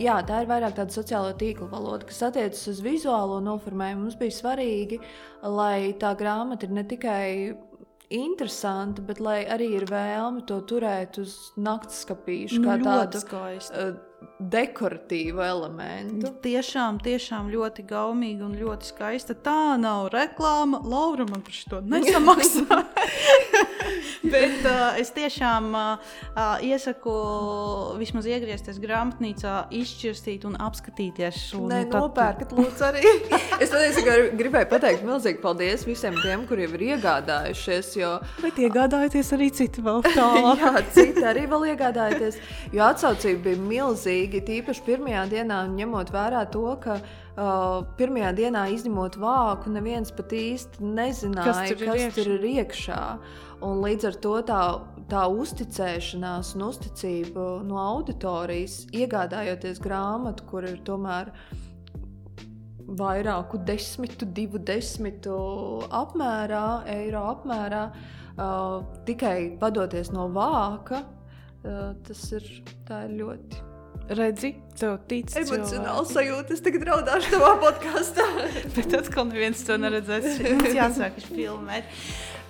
jā, 0.00 0.18
tā 0.26 0.42
ir 0.42 0.50
vairāk 0.50 0.76
tāda 0.78 0.94
sociāla 0.94 1.34
tīkla 1.38 1.70
valoda, 1.70 2.08
kas 2.08 2.22
attiecas 2.30 2.66
uz 2.72 2.82
vizuālo 2.84 3.38
noformējumu. 3.44 4.08
Mums 4.08 4.18
bija 4.18 4.34
svarīgi, 4.40 5.00
lai 5.46 5.92
tā 6.00 6.14
grāmata 6.18 6.66
ir 6.66 6.74
ne 6.74 6.86
tikai 6.90 7.26
interesanta, 8.10 9.02
bet 9.06 9.22
arī 9.22 9.70
ir 9.78 9.86
vēlme 9.90 10.42
to 10.48 10.58
turēt 10.66 11.20
uz 11.22 11.36
naktas 11.56 12.02
skapīšu, 12.04 12.58
Nu, 12.58 12.66
kā 12.66 12.78
ļoti 12.80 12.88
tādu 12.90 13.22
skaisti. 13.22 13.84
Dekoratīvu 14.40 15.42
elementu. 15.44 16.30
Tiešām, 16.44 16.98
tiešām 17.04 17.50
ļoti 17.52 17.84
gaumīga 17.90 18.46
un 18.46 18.54
ļoti 18.56 18.88
skaista. 18.88 19.34
Tā 19.36 19.76
nav 19.80 20.08
reklāma. 20.14 20.80
Laura 20.84 21.26
man 21.28 21.42
par 21.44 21.56
šo 21.56 21.80
nesamaksā. 21.84 22.80
Bet 24.30 24.64
uh, 24.68 24.98
es 25.00 25.10
tiešām 25.16 25.70
uh, 25.74 26.16
iesaku 26.64 27.12
vismaz 28.00 28.26
iegriezties 28.28 28.78
grāmatnīcā, 28.82 29.54
izšķirstīt 29.74 30.44
un 30.48 30.58
apskatīties. 30.60 31.38
Nē, 31.56 31.80
tad- 31.90 32.04
nopērkat, 32.04 32.52
lūdzu, 32.56 32.84
arī. 32.90 33.02
es 33.62 33.72
patiesībā 33.72 34.04
gri- 34.18 34.34
gribēju 34.42 34.70
pateikt 34.70 35.06
milzīgi 35.08 35.40
paldies 35.42 35.86
visiem 35.88 36.16
tiem, 36.20 36.44
kuriem 36.48 36.76
ir 36.78 36.86
iegādājušies. 36.94 37.92
Jo 38.00 38.12
Bet 38.44 38.60
iegādājieties 38.60 39.32
arī 39.36 39.50
citu 39.56 39.84
vēl 39.88 40.04
tālāk. 40.12 40.60
Jā, 40.64 40.74
citi 40.94 41.24
arī 41.32 41.46
vēl 41.50 41.70
iegādājieties. 41.72 42.40
Jo 42.76 42.86
atsaucība 42.90 43.48
bija 43.50 43.62
milzīga. 43.64 44.09
Tīpaši 44.46 44.82
pirmajā 44.86 45.24
dienā, 45.30 45.60
ņemot 45.74 46.10
vērā 46.14 46.42
to, 46.52 46.64
ka 46.82 46.96
uh, 47.00 47.86
pirmajā 47.98 48.32
dienā 48.38 48.64
izņemot 48.74 49.18
vāku, 49.20 49.72
neviens 49.74 50.12
pat 50.14 50.34
īsti 50.36 50.84
nezināja, 50.84 51.52
Kas 51.52 51.72
tur 51.72 51.84
ir 51.84 51.90
kas 51.90 52.02
iekšā. 52.02 52.14
tur 52.16 52.32
ir 52.34 52.46
iekšā. 52.50 53.00
Un 53.66 53.82
līdz 53.84 54.08
ar 54.10 54.18
to 54.24 54.34
tā, 54.48 54.60
tā 55.12 55.24
uzticēšanās 55.28 56.54
un 56.56 56.66
uzticība 56.70 57.48
no 57.68 57.80
auditorijas, 57.82 58.82
iegādājoties 58.96 59.82
grāmatu, 59.84 60.46
kur 60.50 60.68
ir 60.68 60.80
tomēr 60.86 61.32
vairāku 63.00 63.60
desmitu, 63.66 64.26
divu 64.26 64.58
desmitu 64.58 65.36
apmērā, 65.94 66.66
eiro 66.90 67.24
apmērā, 67.36 67.86
uh, 67.90 68.80
tikai 69.06 69.56
padoties 69.60 70.10
no 70.16 70.28
vāka, 70.34 71.04
uh, 71.04 71.90
tas 72.06 72.24
ir, 72.34 72.48
ir 72.64 73.18
ļoti 73.20 73.69
Redzi, 74.10 74.56
tev 74.74 74.96
tic. 75.06 75.28
emocionāls 75.38 76.10
sajūta. 76.10 76.56
Es 76.56 76.64
tagad 76.64 76.82
raudāšu 76.88 77.36
tavā 77.36 77.52
podkāstā. 77.62 78.24
Bet 78.76 78.96
atkal 78.98 79.28
neviens 79.28 79.62
to 79.68 79.76
neredzēs. 79.78 80.40
Mums 80.48 80.74
jāsāk 80.74 81.20
filmēt. 81.28 81.86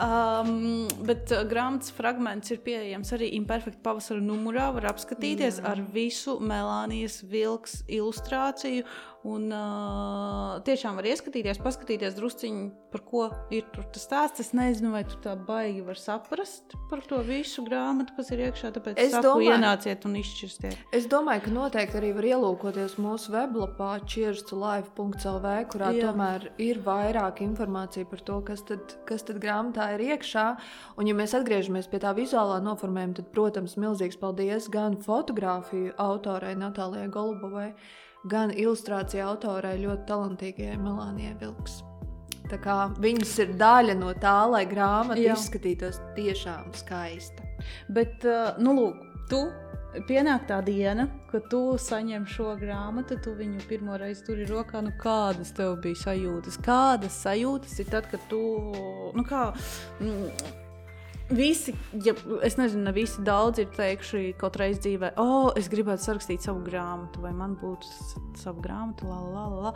Um, 0.01 0.89
bet 1.05 1.29
uh, 1.29 1.43
grāmatas 1.45 1.93
fragments 1.93 2.49
ir 2.55 2.63
pieejams 2.65 3.11
arī 3.13 3.35
imperfekta 3.37 3.83
pavasara 3.85 4.23
numurā. 4.25 4.71
Var 4.79 4.89
apskatīties 4.95 5.59
Jā. 5.61 5.75
ar 5.75 5.83
visu 5.93 6.39
Melānijas 6.41 7.19
vilks 7.29 7.83
ilustrāciju. 7.85 8.87
Un 9.29 9.51
uh, 9.53 10.61
tiešām 10.65 10.97
var 10.97 11.05
ieskatīties, 11.11 11.59
paskatīties 11.61 12.15
drusciņi, 12.17 12.63
par 12.89 13.03
ko 13.05 13.27
ir 13.53 13.67
tas 13.77 14.07
stāsts. 14.07 14.41
Es 14.41 14.55
nezinu, 14.57 14.95
vai 14.95 15.03
tu 15.05 15.19
tā 15.21 15.35
baigi 15.37 15.83
var 15.85 16.01
saprast 16.01 16.73
par 16.89 17.03
to 17.05 17.19
visu 17.27 17.61
grāmatu, 17.67 18.15
kas 18.17 18.33
ir 18.33 18.47
iekšā. 18.47 18.71
Tāpēc 18.79 18.97
es 18.97 19.13
saku, 19.13 19.27
domāju, 19.27 19.53
ienāciet 19.59 20.09
un 20.09 20.17
izšķirstiet. 20.23 20.89
Es 20.97 21.11
domāju, 21.13 21.45
ka 21.45 21.55
noteikti 21.59 22.01
arī 22.01 22.15
var 22.17 22.31
ielūkoties 22.31 22.97
mūsu 22.97 23.37
weblapā 23.37 23.91
cheers2live.lv, 24.09 25.55
kurā 25.75 25.93
Jā. 25.93 26.09
tomēr 26.09 26.49
ir 26.57 26.81
vairāk 26.89 27.45
informācija 27.45 28.09
par 28.09 28.25
to, 28.25 28.41
kas 28.49 28.65
tad, 28.73 28.99
kas 29.05 29.29
tad 29.29 29.45
grāmatā 29.45 29.93
ir 29.99 30.09
iekšā. 30.15 30.51
Un, 30.97 31.13
ja 31.13 31.17
mēs 31.19 31.37
atgriežamies 31.37 31.93
pie 31.93 32.01
tā 32.01 32.17
vizuālā 32.17 32.63
noformējuma, 32.65 33.21
tad, 33.21 33.33
protams, 33.37 33.77
milzīgs 33.77 34.17
paldies 34.17 34.73
gan 34.73 34.97
fotografiju 35.05 35.93
autorai 36.01 36.57
Natālijai 36.57 37.13
Golubovai 37.13 37.75
gan 38.29 38.53
ilustrācija 38.53 39.29
autorai 39.31 39.79
ļoti 39.81 40.05
talantīgajai 40.09 40.77
Melānijai 40.81 41.37
Vilks. 41.41 41.81
Viņas 42.51 43.33
ir 43.45 43.53
daļa 43.61 43.95
no 43.95 44.11
tā, 44.19 44.37
lai 44.51 44.65
grāmata 44.67 45.21
Jā. 45.23 45.37
izskatītos 45.39 46.01
tiešām 46.17 46.73
skaista. 46.75 47.47
Bet, 47.89 48.25
uh, 48.27 48.59
nu, 48.59 48.75
lūk, 48.75 49.05
tu 49.31 49.45
pienāk 50.09 50.49
tā 50.49 50.61
diena, 50.67 51.07
kad 51.31 51.47
tu 51.51 51.77
saņem 51.79 52.27
šo 52.31 52.57
grāmatu, 52.59 53.21
tu 53.23 53.35
viņu 53.39 53.63
pirmo 53.71 53.99
reizi 54.01 54.25
turi 54.27 54.49
rokā. 54.49 54.83
Nu, 54.83 54.93
kādas 54.99 55.55
tev 55.55 55.79
bija 55.85 55.99
sajūtas? 56.05 56.59
Kādas 56.65 57.21
sajūtas 57.25 57.79
ir 57.83 57.91
tad, 57.91 58.11
kad 58.11 58.27
tu. 58.31 58.41
Nu, 59.15 59.25
kā, 59.27 59.51
mm, 60.01 60.59
Visi, 61.31 61.71
ja 62.03 62.11
es 62.43 62.57
nezinu, 62.59 62.83
ne 62.89 62.93
visi 62.95 63.23
daudz 63.23 63.61
ir 63.63 63.69
teikuši 63.77 64.33
kaut 64.39 64.57
reiz 64.59 64.81
dzīvē, 64.83 65.13
oh, 65.23 65.53
es 65.55 65.69
gribētu 65.71 66.03
sarakstīt 66.03 66.43
savu 66.43 66.65
grāmatu, 66.67 67.21
vai 67.23 67.31
man 67.37 67.53
būtu 67.61 67.87
sava 68.41 68.59
grāmata, 68.65 69.07
la, 69.07 69.19
la, 69.31 69.45
la. 69.55 69.71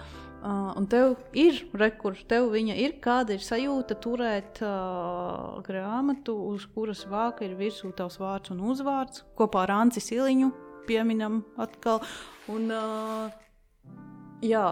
Uh, 0.44 0.72
un 0.80 0.88
tev 0.90 1.14
ir 1.38 1.60
rekurss, 1.78 2.26
tev 2.28 2.48
viņa 2.52 2.74
ir, 2.82 2.96
kāda 3.04 3.36
ir 3.36 3.44
sajūta 3.46 3.96
turēt 4.02 4.58
uh, 4.66 5.60
grāmatu, 5.64 6.34
uz 6.50 6.66
kuras 6.74 7.04
vāka 7.08 7.46
ir 7.46 7.54
virsū 7.60 7.92
tavs 7.94 8.18
vārds 8.18 8.50
un 8.50 8.64
uzvārds, 8.72 9.22
kopā 9.38 9.62
ar 9.62 9.76
Anci 9.76 10.02
Siliņu 10.02 10.50
pieminam 10.88 11.44
atkal. 11.54 12.02
Un, 12.50 12.66
uh, 12.74 13.30
jā. 14.42 14.66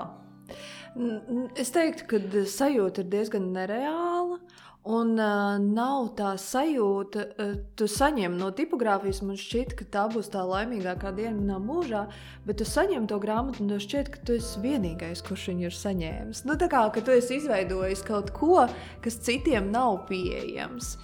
Es 1.56 1.70
teiktu, 1.72 2.10
ka 2.10 2.44
sajūta 2.50 3.06
ir 3.06 3.14
diezgan 3.14 3.52
nereāla. 3.54 4.42
Un 4.82 5.12
uh, 5.14 5.60
nav 5.62 6.08
tā 6.18 6.32
sajūta, 6.42 7.22
uh, 7.38 7.50
tu 7.78 7.86
saņem 7.86 8.34
no 8.34 8.48
tipogrāfijas, 8.50 9.20
man 9.22 9.38
šķiet, 9.38 9.76
ka 9.78 9.86
tā 9.94 10.08
būs 10.10 10.32
tā 10.32 10.42
laimīgākā 10.42 11.12
diena 11.14 11.36
manā 11.36 11.60
mūžā, 11.62 12.00
bet 12.48 12.58
tu 12.58 12.66
saņem 12.66 13.06
to 13.06 13.20
grāmatu, 13.22 13.62
un 13.62 13.70
tev 13.70 13.78
šķiet, 13.84 14.10
ka 14.10 14.24
tu 14.26 14.34
esi 14.40 14.58
vienīgais, 14.64 15.22
kurš 15.22 15.46
viņu 15.52 15.68
ir 15.68 15.78
saņēmis. 15.78 16.42
Nu, 16.50 16.58
tā 16.58 16.66
kā 16.72 16.82
tu 16.98 17.14
esi 17.14 17.38
izveidojis 17.38 18.02
kaut 18.08 18.34
ko, 18.34 18.64
kas 19.06 19.22
citiem 19.22 19.70
nav 19.70 20.00
pieejams. 20.10 20.96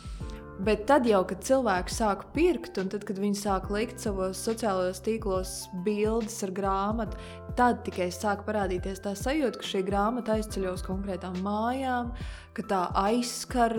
Bet 0.59 0.88
tad 0.90 1.07
jau, 1.07 1.21
kad 1.29 1.44
cilvēki 1.47 1.94
sāk 1.94 2.25
pirkt, 2.35 2.81
un 2.83 2.88
tad, 2.90 3.05
kad 3.07 3.21
viņi 3.23 3.38
sāk 3.38 3.68
likt 3.71 4.03
savos 4.03 4.40
sociālajos 4.42 4.99
tīklos 5.07 5.53
bildes 5.87 6.40
ar 6.42 6.53
grāmatu, 6.57 7.21
tad 7.59 7.85
tikai 7.87 8.09
sāk 8.14 8.42
parādīties 8.47 9.05
tā 9.05 9.14
sajūta, 9.18 9.61
ka 9.61 9.68
šī 9.71 9.85
grāmata 9.87 10.35
aizceļ 10.35 10.66
uz 10.73 10.83
konkrētām 10.87 11.38
mājām, 11.47 12.11
ka 12.59 12.66
tā 12.73 12.83
aizskar 13.05 13.77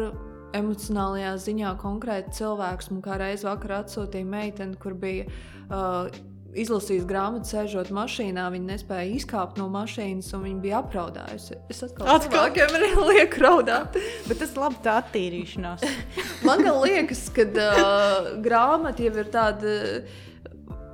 emocionālajā 0.55 1.35
ziņā 1.43 1.75
konkrēti 1.83 2.39
cilvēks. 2.39 2.89
Man 2.93 3.03
kā 3.05 3.19
reiz 3.19 3.43
vakar 3.47 3.81
atsūtīja 3.81 4.31
meiteni, 4.31 4.79
kur 4.79 4.95
bija 4.97 5.27
uh, 5.27 6.07
izlasījis 6.57 7.05
grāmatu, 7.09 7.49
sēžot 7.49 7.91
mašīnā, 7.93 8.47
viņa 8.53 8.71
nespēja 8.73 9.13
izkāpt 9.17 9.59
no 9.61 9.67
mašīnas, 9.73 10.31
un 10.37 10.45
viņa 10.47 10.63
bija 10.63 10.81
apraudājusi. 10.81 11.59
Es 11.71 11.83
atkal 11.85 12.21
cilvēkiem 12.25 12.75
arī 12.79 12.91
lieku 13.11 13.43
raudāt. 13.43 13.97
Bet 14.27 14.41
tas 14.41 14.55
labi 14.57 14.81
tā 14.85 14.99
attīrīšanās. 15.03 15.85
Man 16.47 16.65
liekas, 16.83 17.27
ka 17.35 17.47
uh, 17.49 18.29
grāmata 18.43 19.05
jau 19.05 19.15
ir 19.21 19.31
tāda. 19.33 19.79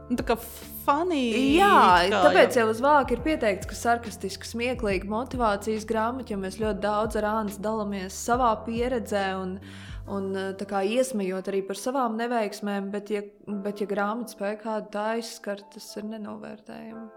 Nu, 0.09 0.19
tā 0.19 0.25
kā 0.27 0.37
funny. 0.85 1.55
Jā, 1.57 2.05
kā, 2.11 2.21
tāpēc 2.27 2.59
jau 2.59 2.67
uz 2.69 2.81
vāka 2.83 3.15
ir 3.15 3.23
pieteikts, 3.25 3.69
ka 3.69 3.77
sarkastiski, 3.77 4.47
smieklīgi 4.49 5.09
motivācijas 5.09 5.87
grāmata, 5.89 6.33
jo 6.33 6.39
mēs 6.41 6.59
ļoti 6.61 6.83
daudz 6.83 7.19
ar 7.19 7.29
Ānu 7.31 7.57
dalāmies 7.63 8.17
savā 8.27 8.51
pieredzē. 8.67 9.25
Un, 9.41 9.57
un 10.11 10.29
eh, 10.37 10.65
kā, 10.67 10.83
iesmējot 10.85 11.49
arī 11.51 11.61
par 11.67 11.79
savām 11.79 12.17
neveiksmēm, 12.19 12.91
bet, 12.93 13.11
ja, 13.13 13.23
bet, 13.47 13.81
ja 13.81 13.89
grāmatā 13.89 14.35
spēja 14.35 14.61
kādu 14.61 14.93
tā 14.93 15.07
aizskart, 15.15 15.67
tas 15.73 15.89
ir 15.99 16.07
nenovērtējami. 16.13 17.07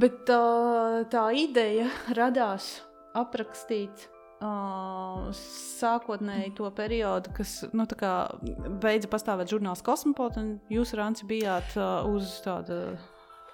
Bet 0.00 0.24
tā, 0.28 0.42
tā 1.12 1.26
ideja 1.36 1.90
radās 2.16 2.78
aprakstīt 3.14 4.06
uh, 4.40 5.28
sākotnēji 5.36 6.54
to 6.56 6.70
periodu, 6.74 7.34
kas 7.36 7.58
nu, 7.76 7.84
beidza 8.82 9.10
pastāvēt 9.12 9.52
žurnāls 9.52 9.84
Cosmopolitan, 9.84 10.54
un 10.56 10.78
jūs, 10.78 10.94
Ranci, 10.96 11.28
bijāt 11.28 11.76
uh, 11.76 12.08
uz 12.08 12.38
tāda 12.46 12.96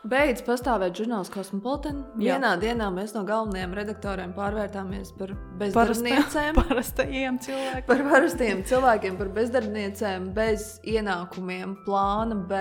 Beidz 0.09 0.41
pastāvēt 0.41 0.97
žurnāls 0.97 1.29
Cosmopolitan. 1.29 1.99
Vienā 2.17 2.55
dienā 2.61 2.87
mēs 2.95 3.11
no 3.13 3.21
galvenajiem 3.29 3.75
redaktoriem 3.77 4.31
pārvērtāmies 4.33 5.11
par 5.19 5.35
bezdarbniecēm. 5.61 6.57
Parastajiem 6.57 7.37
cilvēkiem. 7.45 7.85
Par 7.91 8.01
parastajiem 8.07 8.63
cilvēkiem, 8.71 9.19
par 9.19 9.33
bezdarbniecēm 9.37 10.31
bez 10.37 10.71
ienākumiem, 10.89 11.75
plāna 11.85 12.39
B 12.49 12.61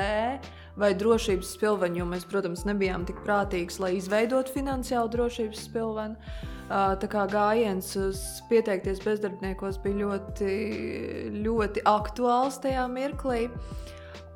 vai 0.80 0.90
drošības 1.00 1.54
spilvenu, 1.56 2.02
jo 2.02 2.08
mēs, 2.12 2.26
protams, 2.28 2.66
nebijām 2.68 3.06
tik 3.08 3.22
prātīgi, 3.24 3.78
lai 3.80 3.94
izveidotu 3.96 4.58
finansiālu 4.58 5.12
drošības 5.14 5.62
spilvenu. 5.70 6.34
Tā 6.70 7.10
kā 7.10 7.24
gājiens 7.32 7.94
uz 8.02 8.20
pieteikties 8.52 9.00
bezdarbniekos 9.06 9.80
bija 9.86 10.02
ļoti, 10.04 10.58
ļoti 11.40 11.86
aktuāls 11.88 12.60
tajā 12.68 12.84
mirklī. 12.92 13.48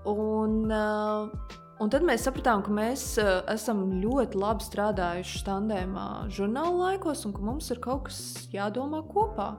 Un, 0.08 0.72
uh, 0.72 1.60
Un 1.84 1.90
tad 1.92 2.06
mēs 2.08 2.22
sapratām, 2.24 2.62
ka 2.64 2.72
mēs 2.72 3.02
uh, 3.20 3.42
esam 3.52 3.82
ļoti 4.00 4.40
labi 4.40 4.64
strādājuši 4.64 5.42
tandēmā 5.44 6.06
žurnāla 6.32 6.94
laikos, 6.94 7.26
un 7.28 7.34
ka 7.36 7.44
mums 7.44 7.68
ir 7.74 7.82
kaut 7.84 8.06
kas 8.08 8.20
jādomā 8.54 9.02
kopā. 9.10 9.50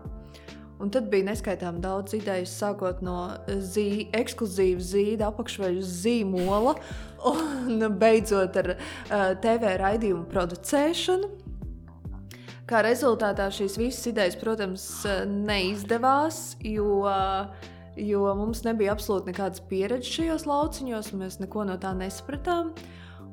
Un 0.80 0.88
tad 0.94 1.10
bija 1.12 1.26
neskaitām 1.28 1.82
daudz 1.84 2.16
ideju, 2.16 2.48
sākot 2.48 3.02
no 3.04 3.18
zī, 3.60 4.06
ekskluzīva 4.16 4.80
zīda 4.80 5.28
apakšveļu 5.28 5.84
zīmola 5.84 6.74
un 7.34 7.84
beidzot 8.00 8.56
ar 8.62 8.72
uh, 8.72 9.28
TV 9.44 9.76
raidījumu 9.84 10.24
producēšanu. 10.32 11.28
Kā 12.64 12.80
rezultātā 12.87 13.50
šīs 13.52 13.76
visas 13.76 14.08
idejas, 14.08 14.40
protams, 14.40 14.88
neizdevās, 15.28 16.54
jo 16.64 17.02
uh, 17.04 17.68
jo 17.96 18.26
mums 18.38 18.64
nebija 18.66 18.94
absolūti 18.94 19.33
nekādas 19.33 19.62
pieredzes 19.70 20.12
šajos 20.16 20.46
lauciņos, 20.50 21.12
mēs 21.18 21.40
neko 21.42 21.66
no 21.68 21.78
tā 21.80 21.94
nesapratām. 21.98 22.74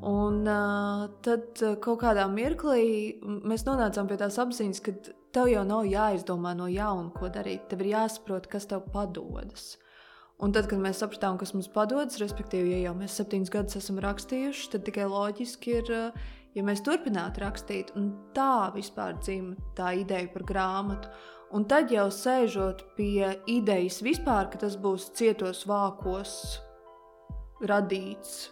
Un 0.01 0.41
uh, 0.49 1.09
tad 1.21 1.61
kaut 1.83 1.99
kādā 2.01 2.25
mirklī 2.31 3.19
mēs 3.21 3.67
nonācām 3.67 4.07
pie 4.09 4.17
tās 4.17 4.39
apziņas, 4.41 4.81
ka 4.81 4.95
tev 5.35 5.51
jau 5.51 5.61
nav 5.67 5.85
jāizdomā 5.85 6.55
no 6.57 6.67
jauna, 6.71 7.11
ko 7.13 7.29
darīt. 7.29 7.67
Tev 7.69 7.83
ir 7.83 7.93
jāsaprot, 7.93 8.49
kas 8.51 8.65
tev 8.69 8.87
padodas. 8.93 9.75
Un 10.41 10.53
tad, 10.55 10.65
kad 10.71 10.81
mēs 10.81 10.97
sapratām, 11.03 11.37
kas 11.37 11.53
mums 11.53 11.69
padodas, 11.69 12.17
respektīvi, 12.17 12.73
ja 12.73 12.87
jau 12.87 12.95
mēs 12.97 13.13
septiņus 13.19 13.51
gadus 13.53 13.77
esam 13.77 13.99
rakstījuši, 14.01 14.71
tad 14.73 14.87
tikai 14.87 15.05
loģiski 15.05 15.75
ir, 15.77 15.91
ja 16.57 16.63
mēs 16.65 16.81
turpinātu 16.85 17.43
rakstīt. 17.43 17.93
Un 17.99 18.09
tā 18.33 18.71
vispār 18.73 19.19
dzimta 19.21 19.75
tā 19.77 19.91
ideja 20.01 20.31
par 20.33 20.47
grāmatu. 20.49 21.13
Un 21.51 21.65
tad 21.67 21.91
jau 21.91 22.07
sēžot 22.13 22.85
pie 22.95 23.33
idejas 23.51 23.99
vispār, 24.05 24.47
ka 24.51 24.61
tas 24.61 24.77
būs 24.79 25.09
cietos 25.17 25.65
vākos 25.67 26.33
radīts 27.67 28.45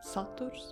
saturs. 0.00 0.70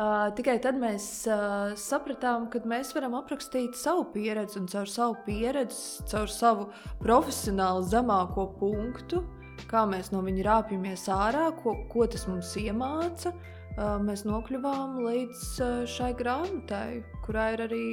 Uh, 0.00 0.30
tikai 0.32 0.54
tad 0.64 0.78
mēs 0.80 1.04
uh, 1.28 1.74
sapratām, 1.76 2.46
ka 2.48 2.62
mēs 2.64 2.94
varam 2.96 3.18
aprakstīt 3.18 3.76
savu 3.76 4.06
pieredzi, 4.14 4.56
un 4.62 4.70
caur 4.70 4.88
savu 4.88 5.18
pieredzi, 5.26 6.06
caur 6.08 6.30
savu 6.32 6.68
profesionālu 7.02 7.84
zemāko 7.84 8.46
punktu, 8.62 9.20
kā 9.68 9.84
mēs 9.90 10.08
no 10.14 10.22
viņa 10.24 10.46
rāpjamies 10.46 11.04
ārā, 11.12 11.50
ko, 11.60 11.74
ko 11.92 12.08
tas 12.08 12.24
mums 12.30 12.54
iemāca. 12.56 13.34
Uh, 13.76 13.98
mēs 14.00 14.24
nokļuvām 14.24 15.02
līdz 15.04 15.44
uh, 15.60 15.76
šai 15.90 16.14
grāmatai, 16.16 17.02
kurā 17.26 17.50
ir 17.58 17.66
arī 17.68 17.84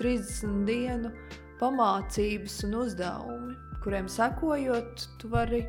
30 0.00 0.64
dienu 0.68 1.12
pamācības 1.60 2.58
un 2.66 2.76
uzdevumi, 2.82 3.56
kuriem 3.84 4.08
sekojot, 4.10 5.08
tu 5.20 5.30
vari 5.32 5.64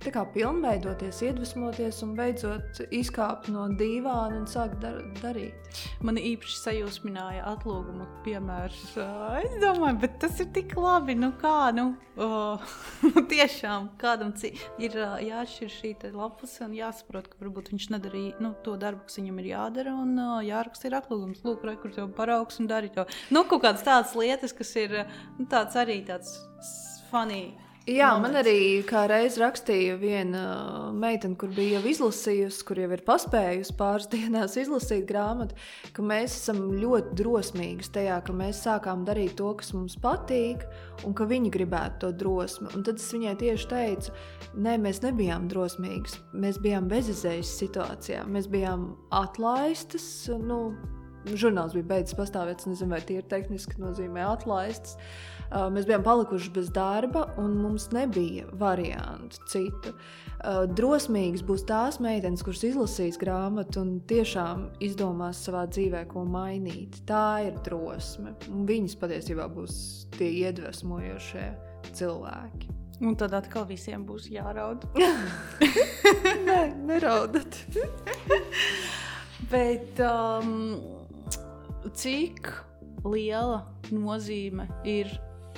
tā 0.00 0.12
kā 0.14 0.22
pilnveidoties, 0.34 1.20
iedvesmoties 1.26 2.00
un 2.06 2.14
beidzot 2.16 2.80
izkāpt 2.94 3.50
no 3.52 3.66
dīvāna 3.76 4.40
un 4.40 4.46
sākt 4.48 4.78
dar 4.82 5.00
darīt. 5.20 5.80
Man 6.02 6.18
īpaši 6.18 6.56
sajūsmināja 6.56 7.44
atlūguma 7.52 8.06
piemērs. 8.24 8.80
Es 9.42 9.54
domāju, 9.62 10.00
bet 10.02 10.16
tas 10.22 10.40
ir 10.42 10.48
tik 10.56 10.74
labi. 10.80 11.14
Nu 11.20 11.30
kā, 11.40 11.70
nu, 11.76 11.92
oh, 12.20 12.72
tiešām 13.32 13.92
kādam 14.00 14.32
ir 14.80 14.98
jāatšķir 15.28 15.72
šī 15.76 15.94
lapuse 16.16 16.64
un 16.64 16.74
jāsaprot, 16.78 17.28
ka 17.30 17.44
varbūt 17.44 17.72
viņš 17.74 17.90
nedarīja 17.94 18.42
nu, 18.42 18.54
to 18.64 18.76
darbu, 18.80 19.06
kas 19.06 19.20
viņam 19.20 19.40
ir 19.44 19.52
jādara. 19.52 19.94
Un 20.00 20.16
jāraksta 20.46 20.88
ir 20.88 20.98
atlūgums, 20.98 21.44
lūk, 21.46 21.64
re, 21.68 21.76
kur 21.80 21.94
tev 21.94 22.12
paraugs 22.16 22.60
un 22.62 22.70
dari 22.70 22.92
to. 22.94 23.06
Nu, 23.30 23.44
kaut 23.44 23.66
kādas 23.66 23.86
tādas 23.86 24.16
lietas, 24.18 24.56
kas 24.56 24.74
ir 24.80 25.02
nu, 25.38 25.46
tāds 25.50 25.76
arī 25.78 26.00
tāds 26.08 26.38
funny 27.10 27.50
Jā, 27.90 28.12
moments. 28.14 28.22
man 28.22 28.38
arī 28.44 28.58
kā 28.86 29.02
reiz 29.10 29.34
rakstīja 29.40 29.96
viena 29.98 30.42
meitene, 30.94 31.34
kur 31.38 31.50
bija 31.54 31.80
jau 31.80 31.90
izlasījusi, 31.90 32.62
kur 32.68 32.78
jau 32.78 32.90
ir 32.94 33.02
paspējusi 33.06 33.74
pāris 33.78 34.06
dienās 34.14 34.54
izlasīt 34.60 35.08
grāmatu, 35.08 35.56
ka 35.96 36.04
mēs 36.06 36.36
esam 36.38 36.62
ļoti 36.78 37.16
drosmīgi 37.18 37.90
tajā, 37.96 38.20
ka 38.26 38.36
mēs 38.36 38.62
sākām 38.66 39.02
darīt 39.08 39.34
to, 39.40 39.50
kas 39.58 39.72
mums 39.74 39.98
patīk, 39.98 40.62
un 41.08 41.16
ka 41.18 41.26
viņi 41.30 41.50
gribētu 41.56 42.04
to 42.04 42.12
drosmi. 42.22 42.70
Un 42.76 42.86
tad 42.86 43.02
es 43.02 43.10
viņai 43.16 43.34
tieši 43.42 43.68
teicu, 43.72 44.14
nē, 44.54 44.76
mēs 44.86 45.02
nebijām 45.02 45.50
drosmīgas, 45.50 46.20
mēs 46.30 46.62
bijām 46.62 46.86
bezizējas 46.90 47.56
situācijā, 47.64 48.22
mēs 48.30 48.46
bijām 48.52 48.92
atlaistas. 49.18 50.06
Nu, 50.38 50.60
Žurnāls 51.28 51.74
bija 51.76 51.88
beidzis 51.94 52.16
pastāvēt, 52.18 52.62
es 52.62 52.70
nezinu, 52.70 52.94
vai 52.94 53.02
tie 53.04 53.18
ir 53.20 53.28
tehniski 53.28 53.80
nozīmē 53.82 54.24
atlaistas. 54.30 54.96
Uh, 54.96 55.40
Uh, 55.50 55.64
mēs 55.74 55.82
bijām 55.88 56.04
palikuši 56.06 56.52
bez 56.54 56.68
darba, 56.70 57.24
un 57.42 57.56
mums 57.58 57.88
nebija 57.90 58.46
variantu 58.60 59.40
citu. 59.50 59.90
Uh, 60.38 60.60
drosmīgas 60.78 61.42
būs 61.42 61.64
tās 61.66 61.98
meitenes, 61.98 62.44
kuras 62.46 62.62
izlasīs 62.68 63.18
grāmatu 63.18 63.82
un 63.82 63.96
tiešām 64.06 64.68
izdomās 64.86 65.40
savā 65.42 65.64
dzīvē, 65.66 66.04
ko 66.12 66.22
mainīt. 66.22 67.00
Tā 67.08 67.40
ir 67.48 67.58
drosme. 67.66 68.36
Un 68.52 68.62
viņas 68.68 68.94
patiesībā 69.02 69.48
būs 69.50 69.80
tie 70.14 70.30
iedvesmojošie 70.44 71.48
cilvēki. 71.98 72.70
Un 73.02 73.18
tad 73.18 73.34
atkal 73.34 73.66
visiem 73.66 74.06
būs 74.06 74.30
jāraud. 74.30 74.86
Nē, 76.46 76.60
neraudat. 76.86 77.58
Bet 79.50 79.98
um, 80.06 80.99
cik 81.88 82.50
liela 83.06 83.64
nozīme 83.90 84.68
ir 84.84 85.10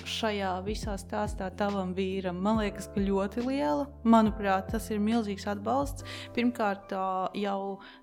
šajā 0.08 0.52
visā 0.66 0.96
stāstā 1.00 1.50
tavam 1.58 1.92
vīram? 1.96 2.38
Man 2.42 2.60
liekas, 2.62 2.88
ka 2.92 3.02
ļoti 3.02 3.44
liela. 3.46 3.86
Manuprāt, 4.08 4.70
tas 4.72 4.88
ir 4.92 5.02
milzīgs 5.02 5.46
atbalsts. 5.50 6.06
Pirmkārt, 6.36 6.92
jau 7.38 7.58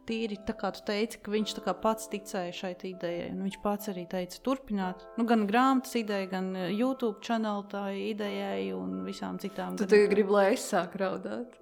tīri 0.10 0.40
tā 0.46 0.56
kā 0.58 0.72
tu 0.74 0.84
teici, 0.88 1.20
ka 1.24 1.34
viņš 1.34 1.56
pats 1.84 2.10
ticēja 2.12 2.54
šai 2.56 2.74
idejai. 2.90 3.30
Viņš 3.36 3.58
pats 3.64 3.92
arī 3.92 4.06
teica, 4.10 4.40
turpināt. 4.46 5.04
Nu, 5.20 5.26
gan 5.30 5.46
grāmatas 5.50 5.96
ideja, 6.00 6.30
gan 6.32 6.52
YouTube 6.70 7.20
kanāla 7.26 7.66
tā 7.70 7.84
idejai 7.94 8.72
un 8.78 9.04
visām 9.06 9.38
citām. 9.42 9.78
Tu 9.80 9.88
gan... 9.90 10.08
gribi, 10.14 10.34
lai 10.34 10.46
es 10.56 10.66
sāku 10.70 11.02
raudāt. 11.04 11.60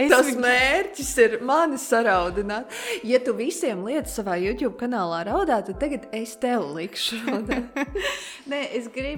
es 0.00 0.10
Tas 0.10 0.30
viņu... 0.30 0.42
mērķis 0.44 1.12
ir 1.26 1.38
mani 1.46 1.78
saraudināt. 1.80 2.72
Ja 3.06 3.20
tu 3.24 3.34
visiem 3.38 3.84
lietas 3.86 4.16
savā 4.18 4.38
YouTube 4.40 4.76
kanālā 4.80 5.22
raudāt, 5.30 5.70
tad 5.70 5.80
tagad 5.82 6.08
es 6.16 6.36
tev 6.40 6.70
likšu 6.76 7.20
raudāt. 7.26 7.80
Nē, 8.50 8.64
es 8.78 8.88
gribu 8.92 9.09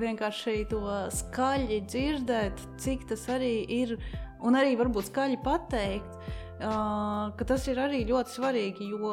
vienkārši 0.00 0.64
to 0.70 0.82
skaļi 1.14 1.80
dzirdēt, 1.88 2.62
cik 2.80 3.08
tas 3.10 3.26
arī 3.32 3.64
ir, 3.80 3.96
un 4.44 4.58
arī 4.58 4.76
varbūt 4.80 5.10
skaļi 5.10 5.40
pateikt, 5.44 6.16
uh, 6.18 7.32
ka 7.34 7.48
tas 7.48 7.66
ir 7.70 7.80
arī 7.82 8.04
ļoti 8.08 8.36
svarīgi, 8.36 8.90
jo 8.92 9.12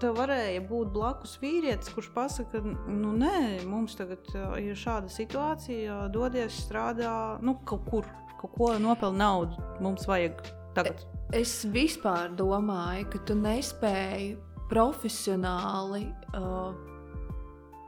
tev 0.00 0.16
varēja 0.18 0.62
būt 0.68 0.92
blakus 0.94 1.36
vīrietis, 1.40 1.92
kurš 1.94 2.10
pasakā, 2.14 2.60
nu, 2.62 3.14
nē, 3.16 3.64
mums 3.68 3.96
tagad 3.98 4.28
ir 4.60 4.76
šāda 4.76 5.10
situācija, 5.12 6.06
dodies 6.12 6.60
strādā 6.66 7.12
nu, 7.44 7.56
kaut 7.68 7.86
kur, 7.90 8.08
kaut 8.40 8.56
ko 8.56 8.72
nopelnīt 8.82 9.22
naudu. 9.22 9.68
Mums 9.84 10.08
vajag 10.08 10.42
tagad. 10.76 11.06
Es 11.34 11.64
vispār 11.72 12.34
domāju, 12.36 13.08
ka 13.14 13.22
tu 13.26 13.38
nespēji 13.38 14.36
profesionāli 14.70 16.04
uh, 16.34 16.85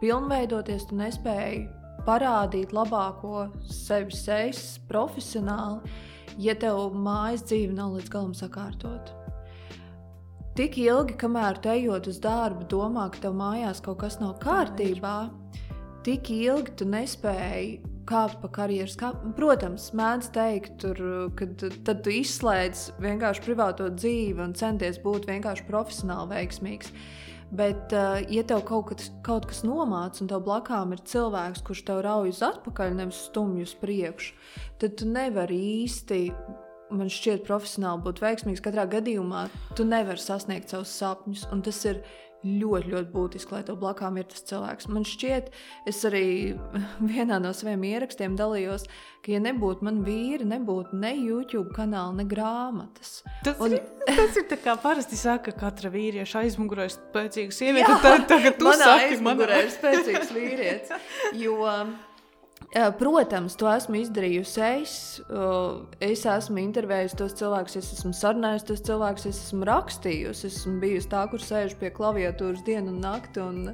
pilnveidoties, 0.03 0.89
tu 0.89 0.99
nespēji 0.99 1.67
parādīt 2.07 2.73
labāko 2.77 3.49
sevi 3.69 4.15
sejas 4.17 4.79
profesionāli, 4.89 5.93
ja 6.39 6.55
tev 6.59 6.95
mājas 6.95 7.45
dzīve 7.49 7.75
nav 7.77 7.99
līdz 7.99 8.13
galam 8.13 8.35
sakārtot. 8.37 9.13
Tik 10.59 10.81
ilgi, 10.83 11.15
kamēr 11.21 11.61
tu 11.63 11.71
ejot 11.71 12.09
uz 12.11 12.17
darbu, 12.23 12.65
domā, 12.71 13.07
ka 13.15 13.29
tev 13.29 13.37
mājās 13.39 13.83
kaut 13.85 14.01
kas 14.01 14.19
nav 14.19 14.41
kārtībā, 14.43 15.29
tik 16.07 16.33
ilgi 16.35 16.75
tu 16.81 16.89
nespēji 16.89 17.79
kāpt 18.09 18.41
pa 18.43 18.49
karjeras 18.57 18.97
kāpnes. 18.99 19.37
Protams, 19.37 19.91
mēdz 19.99 20.31
teikt, 20.35 20.79
tur, 20.83 21.01
kad 21.39 21.63
tad 21.87 22.03
tu 22.05 22.15
izslēdz 22.15 22.89
vienkārši 23.05 23.45
privāto 23.45 23.89
dzīvi 23.93 24.43
un 24.47 24.55
centies 24.59 25.01
būt 25.05 25.29
vienkārši 25.29 25.67
profesionāli 25.69 26.33
veiksmīgs. 26.33 26.93
Bet, 27.49 27.95
uh, 27.97 28.19
ja 28.29 28.43
tev 28.45 28.61
kaut 28.69 28.91
kas, 28.91 29.09
kaut 29.25 29.47
kas 29.49 29.63
nomāca, 29.65 30.21
un 30.21 30.29
tev 30.29 30.43
blakām 30.45 30.93
ir 30.93 31.01
cilvēks, 31.09 31.63
kurš 31.65 31.85
tev 31.89 32.03
rauj 32.05 32.35
uz 32.35 32.43
atpakaļ, 32.45 32.93
nevis 32.99 33.23
stumj 33.31 33.65
uz 33.65 33.73
priekšu, 33.81 34.35
tad 34.83 34.99
tu 35.01 35.09
nevari 35.09 35.57
īsti, 35.81 36.21
man 36.93 37.09
šķiet, 37.13 37.47
profesionāli 37.49 38.05
būt 38.05 38.21
veiksmīgs. 38.25 38.65
Katrā 38.65 38.85
gadījumā 38.93 39.47
tu 39.77 39.89
nevari 39.89 40.21
sasniegt 40.21 40.75
savus 40.75 40.93
sapņus, 41.01 41.47
un 41.55 41.65
tas 41.65 41.81
ir 41.89 42.03
ļoti, 42.47 42.93
ļoti 42.93 43.11
būtiski, 43.13 43.55
lai 43.55 43.63
tev 43.67 43.79
blakām 43.81 44.19
ir 44.21 44.29
tas 44.31 44.45
cilvēks. 44.47 44.89
Man 44.95 45.07
šķiet, 45.09 45.51
es 45.91 46.01
arī 46.07 46.25
vienā 47.13 47.41
no 47.43 47.53
saviem 47.57 47.83
ierakstiem 47.89 48.37
dalījos, 48.39 48.87
ka, 49.25 49.33
ja 49.35 49.41
nebūtu 49.43 49.87
man 49.87 50.03
vīri, 50.07 50.47
nebūtu 50.49 50.99
ne 51.03 51.13
YouTube 51.17 51.75
kanāla, 51.77 52.15
ne 52.21 52.27
grāmatas. 52.31 53.23
Tas, 53.47 53.59
un... 53.65 53.75
ir, 53.75 53.83
tas 54.07 54.39
ir 54.39 54.47
tā 54.51 54.61
kā 54.63 54.77
parasti 54.83 55.19
saka, 55.19 55.51
ka 55.53 55.67
katra 55.67 55.91
vīrieša 55.95 56.45
aizmugurē 56.45 56.89
ir 56.89 56.95
spēcīga 56.95 57.59
sieviete. 57.59 57.97
Tad, 58.05 58.29
tagad 58.31 58.61
tu 58.61 58.71
saki, 58.71 59.19
manā... 59.25 59.65
ir 59.65 59.73
spēcīgs 59.75 60.35
vīrietis. 60.37 61.11
Jo, 61.39 61.59
Protams, 62.99 63.55
to 63.57 63.69
esmu 63.73 63.97
izdarījusi 64.03 64.61
es. 64.67 64.95
Es 66.05 66.25
esmu 66.29 66.61
intervējusi 66.61 67.17
tos 67.17 67.35
cilvēkus, 67.39 67.79
es 67.81 67.89
esmu 67.97 68.13
sarunājusi 68.17 68.67
tos 68.69 68.83
cilvēkus, 68.85 69.25
es 69.31 69.41
esmu 69.47 69.65
rakstījusi. 69.69 70.51
Es 70.51 70.59
esmu 70.61 70.75
bijusi 70.83 71.09
tā, 71.09 71.23
kur 71.33 71.41
sēž 71.43 71.79
pie 71.81 71.89
klaviatūras 71.97 72.61
dienu 72.67 72.93
un 72.93 73.01
nakti 73.03 73.41
un, 73.41 73.73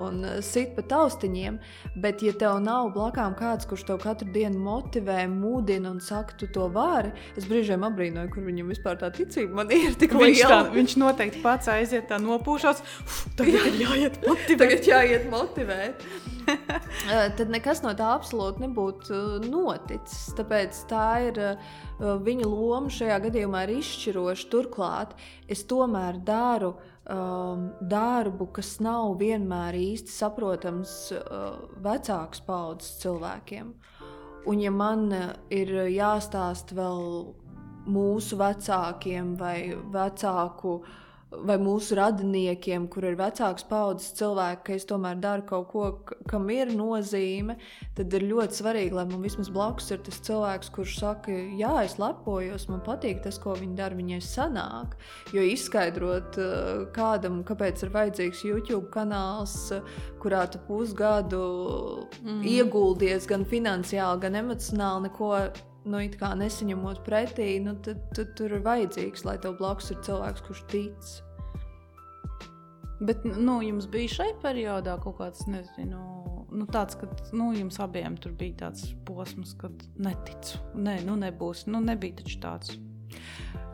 un 0.00 0.24
sit 0.46 0.72
pa 0.78 0.86
taustiņiem. 0.94 1.60
Bet, 2.00 2.24
ja 2.24 2.32
tev 2.40 2.62
nav 2.64 2.90
blakām 2.96 3.36
kāds, 3.38 3.68
kurš 3.68 3.84
tev 3.90 4.00
katru 4.02 4.30
dienu 4.32 4.62
motivē, 4.64 5.26
mudina 5.30 5.92
un 5.92 6.00
saka, 6.00 6.38
tu 6.40 6.48
to 6.54 6.70
vari, 6.72 7.12
es 7.36 7.48
brīžiem 7.50 7.84
apbrīnoju, 7.90 8.32
kur 8.32 8.48
viņam 8.48 8.72
vispār 8.72 8.98
tā 9.00 9.12
ticība 9.14 9.60
man 9.60 9.74
ir 9.74 9.94
tik 10.00 10.16
viņš 10.16 10.40
liela. 10.40 10.50
Tā, 10.64 10.74
viņš 10.74 10.96
noteikti 11.02 11.44
pats 11.44 11.70
aiziet 11.72 12.08
tā 12.10 12.18
nopūšās. 12.22 12.82
Tagad 13.38 13.70
ir 13.72 13.80
jāiet 13.84 14.20
motivēt. 14.24 14.60
Tagad 14.64 14.92
jāiet 14.94 15.30
motivēt. 15.32 16.06
Tad 17.36 17.50
nekas 17.52 17.82
no 17.84 17.92
tā 17.98 18.08
absolūti 18.20 18.64
nebūtu 18.66 19.16
noticis. 19.48 20.30
Tāpēc 20.38 20.84
tā 20.90 21.06
ir 21.30 21.40
viņa 21.98 22.48
loma 22.48 22.92
šajā 22.92 23.18
gadījumā 23.26 23.64
ir 23.66 23.74
izšķiroša. 23.78 24.48
Turklāt 24.52 25.16
es 25.50 25.64
tomēr 25.70 26.20
daru 26.26 26.74
um, 26.76 27.70
darbu, 27.80 28.50
kas 28.60 28.76
nav 28.84 29.16
vienmēr 29.20 29.78
īsti 29.80 30.14
saprotams 30.14 30.96
uh, 31.16 31.58
vecākas 31.82 32.44
paudzes 32.46 33.00
cilvēkiem. 33.02 33.74
Un 34.48 34.60
ja 34.62 34.70
man 34.72 35.10
ir 35.52 35.74
jāstāsta 35.92 36.76
vēl 36.76 37.04
mūsu 37.90 38.38
vecākiem 38.40 39.34
vai 39.40 39.56
vecāku 39.92 40.78
uh, 40.78 40.98
vai 41.30 41.56
mūsu 41.62 41.94
radiniekiem, 41.94 42.88
kur 42.90 43.04
ir 43.06 43.16
vecāks 43.18 43.64
paudzes 43.70 44.14
cilvēki, 44.18 44.62
ka 44.66 44.74
es 44.74 44.86
tomēr 44.88 45.20
daru 45.22 45.44
kaut 45.46 45.68
ko, 45.70 45.84
kam 46.30 46.48
ir 46.50 46.72
nozīme, 46.74 47.54
tad 47.98 48.14
ir 48.18 48.26
ļoti 48.32 48.58
svarīgi, 48.58 48.96
lai 48.98 49.06
man 49.10 49.22
vismaz 49.22 49.50
blakus 49.54 49.92
ir 49.94 50.02
tas 50.06 50.18
cilvēks, 50.26 50.72
kurš 50.74 50.96
saka, 51.04 51.36
jā, 51.58 51.72
es 51.84 51.96
lepojos, 52.02 52.66
man 52.72 52.82
patīk 52.86 53.22
tas, 53.22 53.38
ko 53.42 53.54
viņi 53.58 53.78
dara, 53.78 53.98
viņai 53.98 54.20
sanāk. 54.26 54.98
Jo 55.36 55.46
izskaidrot 55.46 56.40
eh, 56.42 56.84
kādam, 56.96 57.40
kāpēc 57.46 57.86
ir 57.86 57.94
vajadzīgs 57.94 58.44
YouTube 58.50 58.90
kanāls, 58.94 59.56
kurā 60.20 60.44
tu 60.50 60.58
pusgadu 60.66 61.44
mm. 62.24 62.42
ieguldies 62.56 63.30
gan 63.30 63.46
finansiāli, 63.46 64.24
gan 64.26 64.42
emocionāli, 64.42 65.06
neko 65.06 65.34
nu, 65.88 66.00
nesaņemot 66.42 67.02
pretī, 67.06 67.54
nu, 67.62 67.74
tad, 67.84 68.02
tad 68.16 68.34
tur 68.38 68.56
ir 68.56 68.64
vajadzīgs, 68.66 69.24
lai 69.28 69.36
tev 69.40 69.56
blakus 69.60 69.90
ir 69.94 70.00
cilvēks, 70.06 70.44
kurš 70.46 70.64
tic. 70.72 71.10
Bet 73.00 73.24
nu, 73.24 73.60
jums 73.64 73.86
bija 73.88 74.12
šai 74.18 74.32
periodā 74.42 74.98
kaut 75.00 75.16
kāds, 75.22 75.46
nezinu, 75.48 76.00
nu, 76.52 76.66
tāds, 76.68 76.98
ka 77.00 77.08
nu, 77.32 77.48
jums 77.56 77.80
abiem 77.80 78.18
tur 78.20 78.34
bija 78.36 78.66
tāds 78.66 78.90
posms, 79.08 79.54
kad 79.60 79.86
neticu. 79.96 80.60
Nē, 80.76 81.00
nu 81.06 81.16
nebūs. 81.20 81.64
Nu, 81.70 81.80
nebija 81.84 82.20
taču 82.20 82.42
tāds. 82.42 82.76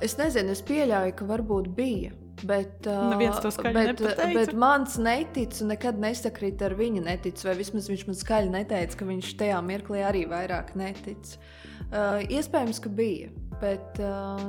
Es 0.04 0.14
nezinu, 0.20 0.54
es 0.54 0.62
pieļauju, 0.66 1.16
ka 1.18 1.26
varbūt 1.26 1.74
bija. 1.74 2.14
Bet, 2.46 2.84
skaļi 2.84 3.94
bet, 3.96 4.20
bet 4.36 4.50
mans 4.60 4.98
neticu 5.00 5.64
nekad 5.70 5.96
nesakrīt 5.98 6.60
ar 6.62 6.74
viņa 6.76 7.06
neticu, 7.06 7.46
vai 7.48 7.54
vismaz 7.56 7.88
viņš 7.88 8.02
man 8.06 8.18
skaļi 8.18 8.52
neteica, 8.52 8.98
ka 9.00 9.08
viņš 9.08 9.30
tajā 9.40 9.62
mirklī 9.64 10.02
arī 10.04 10.26
vairāk 10.28 10.74
netic. 10.76 11.32
Uh, 11.32 11.66
iespējams, 11.92 12.80
ka 12.82 12.90
bija, 12.92 13.28
bet 13.60 14.00
uh, 14.02 14.40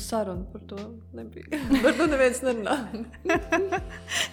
saruna 0.00 0.46
par 0.52 0.62
to 0.70 0.78
nebija. 1.12 1.58
Par 1.84 1.96
to 1.98 2.06
neviens 2.08 2.40
nerunā. 2.44 2.76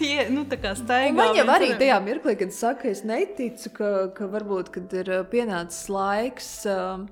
Ja, 0.01 0.26
nu, 0.34 0.43
tā 0.49 0.57
kā 0.61 0.72
staigā. 0.78 1.13
Man 1.17 1.36
jau 1.38 1.45
arī 1.51 1.72
ar- 1.74 1.80
tajā 1.82 1.97
mirklī, 2.05 2.36
kad 2.39 2.53
saka, 2.55 2.89
es 2.89 3.03
neticu, 3.07 3.72
ka, 3.76 3.89
ka 4.17 4.30
varbūt 4.32 4.72
kad 4.74 4.93
ir 5.01 5.11
uh, 5.11 5.26
pienācis 5.30 5.89
laiks 5.91 6.49
um, 6.72 7.07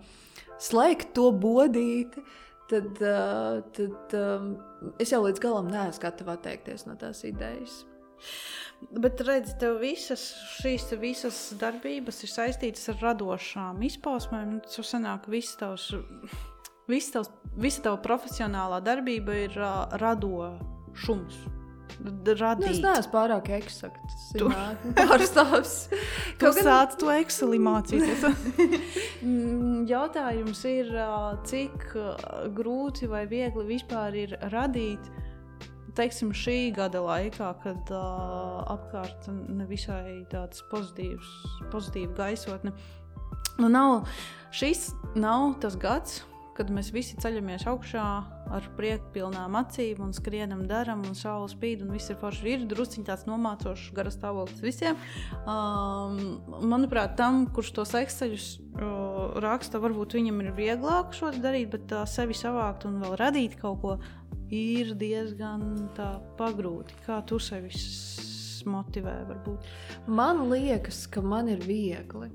slēgt 0.62 1.12
to 1.18 1.30
bodīti, 1.36 2.24
tad, 2.72 2.97
uh, 3.03 3.60
tad 3.76 4.16
um, 4.18 4.53
es 5.01 5.12
jau 5.14 5.22
līdz 5.26 5.43
galam 5.43 5.70
neesmu 5.72 6.05
gatava 6.05 6.38
atteikties 6.39 6.88
no 6.88 6.95
tās 7.01 7.22
idejas. 7.28 7.82
Bet 9.00 9.20
redz, 9.28 9.52
tev 9.60 9.78
visas 9.82 10.22
šīs 10.62 10.86
visas 11.02 11.38
darbības 11.60 12.24
ir 12.24 12.32
saistītas 12.32 12.88
ar 12.94 13.02
radošām 13.10 13.82
izpausmēm. 13.86 14.62
Tas 14.64 14.80
sanāk, 14.88 15.26
ka 15.28 15.34
viss 15.34 15.58
tavs, 15.60 15.90
viss 16.90 17.12
tavs, 17.14 17.30
visa 17.60 17.84
tava 17.90 18.00
profesionālā 18.02 18.80
darbība 18.86 19.36
ir 19.46 19.58
uh, 19.60 19.86
radošums. 20.02 21.42
D- 21.44 21.58
Nu, 22.00 22.32
es 22.32 22.40
Radīt. 22.40 22.78
neesmu 22.80 23.12
pārāk 23.12 23.50
eksakts. 23.58 24.30
Tu 24.40 24.48
Kaut 26.40 26.56
gan- 26.56 26.64
sāc 26.64 26.94
to 27.02 27.10
Excel 27.12 27.58
mācīties. 27.60 28.24
Mm, 29.20 29.84
Jautājums 29.90 30.62
ir, 30.70 30.94
cik 31.50 31.90
grūti 32.56 33.10
vai 33.12 33.26
viegli 33.28 33.66
vispār 33.68 34.16
ir 34.16 34.38
radīt, 34.54 35.10
teiksim, 35.98 36.32
šī 36.36 36.72
gada 36.76 37.02
laikā, 37.04 37.50
kad 37.64 37.92
uh, 37.94 38.62
apkārt 38.76 39.30
nevisai 39.32 40.24
tāds 40.32 40.64
pozitīvs, 40.72 41.30
pozitīva 41.74 42.16
gaisotne. 42.24 42.74
Nu, 43.60 43.68
nav, 43.72 44.08
šis 44.56 44.90
nav 45.20 45.58
tas 45.64 45.76
gads, 45.80 46.22
kad 46.60 46.72
mēs 46.76 46.89
visi 46.91 47.16
ceļamies 47.24 47.64
augšā 47.72 48.05
ar 48.51 48.66
prieku 48.76 49.14
pilnām 49.16 49.55
acīm 49.55 50.01
un 50.03 50.12
skrienam, 50.16 50.66
darām, 50.68 51.05
un 51.07 51.16
saule 51.16 51.47
spīd, 51.47 51.86
un 51.86 51.93
viss 51.95 52.12
ir 52.12 52.18
forši. 52.20 52.47
Ir 52.51 52.66
drusciņš 52.68 53.05
tāds 53.07 53.26
nomācošs 53.30 53.93
garas 53.95 54.18
stāvoklis 54.18 54.60
visiem. 54.64 54.97
Um, 55.47 56.41
manuprāt, 56.68 57.16
tam, 57.20 57.45
kurš 57.55 57.72
tos 57.78 57.93
eksteļus 57.95 58.47
uh, 58.60 59.38
raksta, 59.45 59.80
varbūt 59.80 60.18
viņam 60.18 60.41
ir 60.43 60.49
vieglāk 60.57 61.16
šo 61.16 61.32
darīt, 61.38 61.70
bet 61.78 61.93
uh, 61.95 62.03
sevi 62.10 62.36
savākt 62.36 62.88
un 62.89 62.97
vēl 63.03 63.16
radīt 63.22 63.55
kaut 63.62 63.80
ko 63.84 63.95
ir 64.51 64.95
diezgan 64.99 65.91
tā 65.95 66.18
pagrūti. 66.39 66.97
Kā 67.05 67.22
tu 67.30 67.39
sevi 67.39 67.72
motivē, 68.68 69.14
varbūt? 69.30 69.70
Man 70.12 70.49
liekas, 70.51 71.05
ka 71.07 71.24
man 71.24 71.47
ir 71.53 71.64
viegli. 71.64 72.28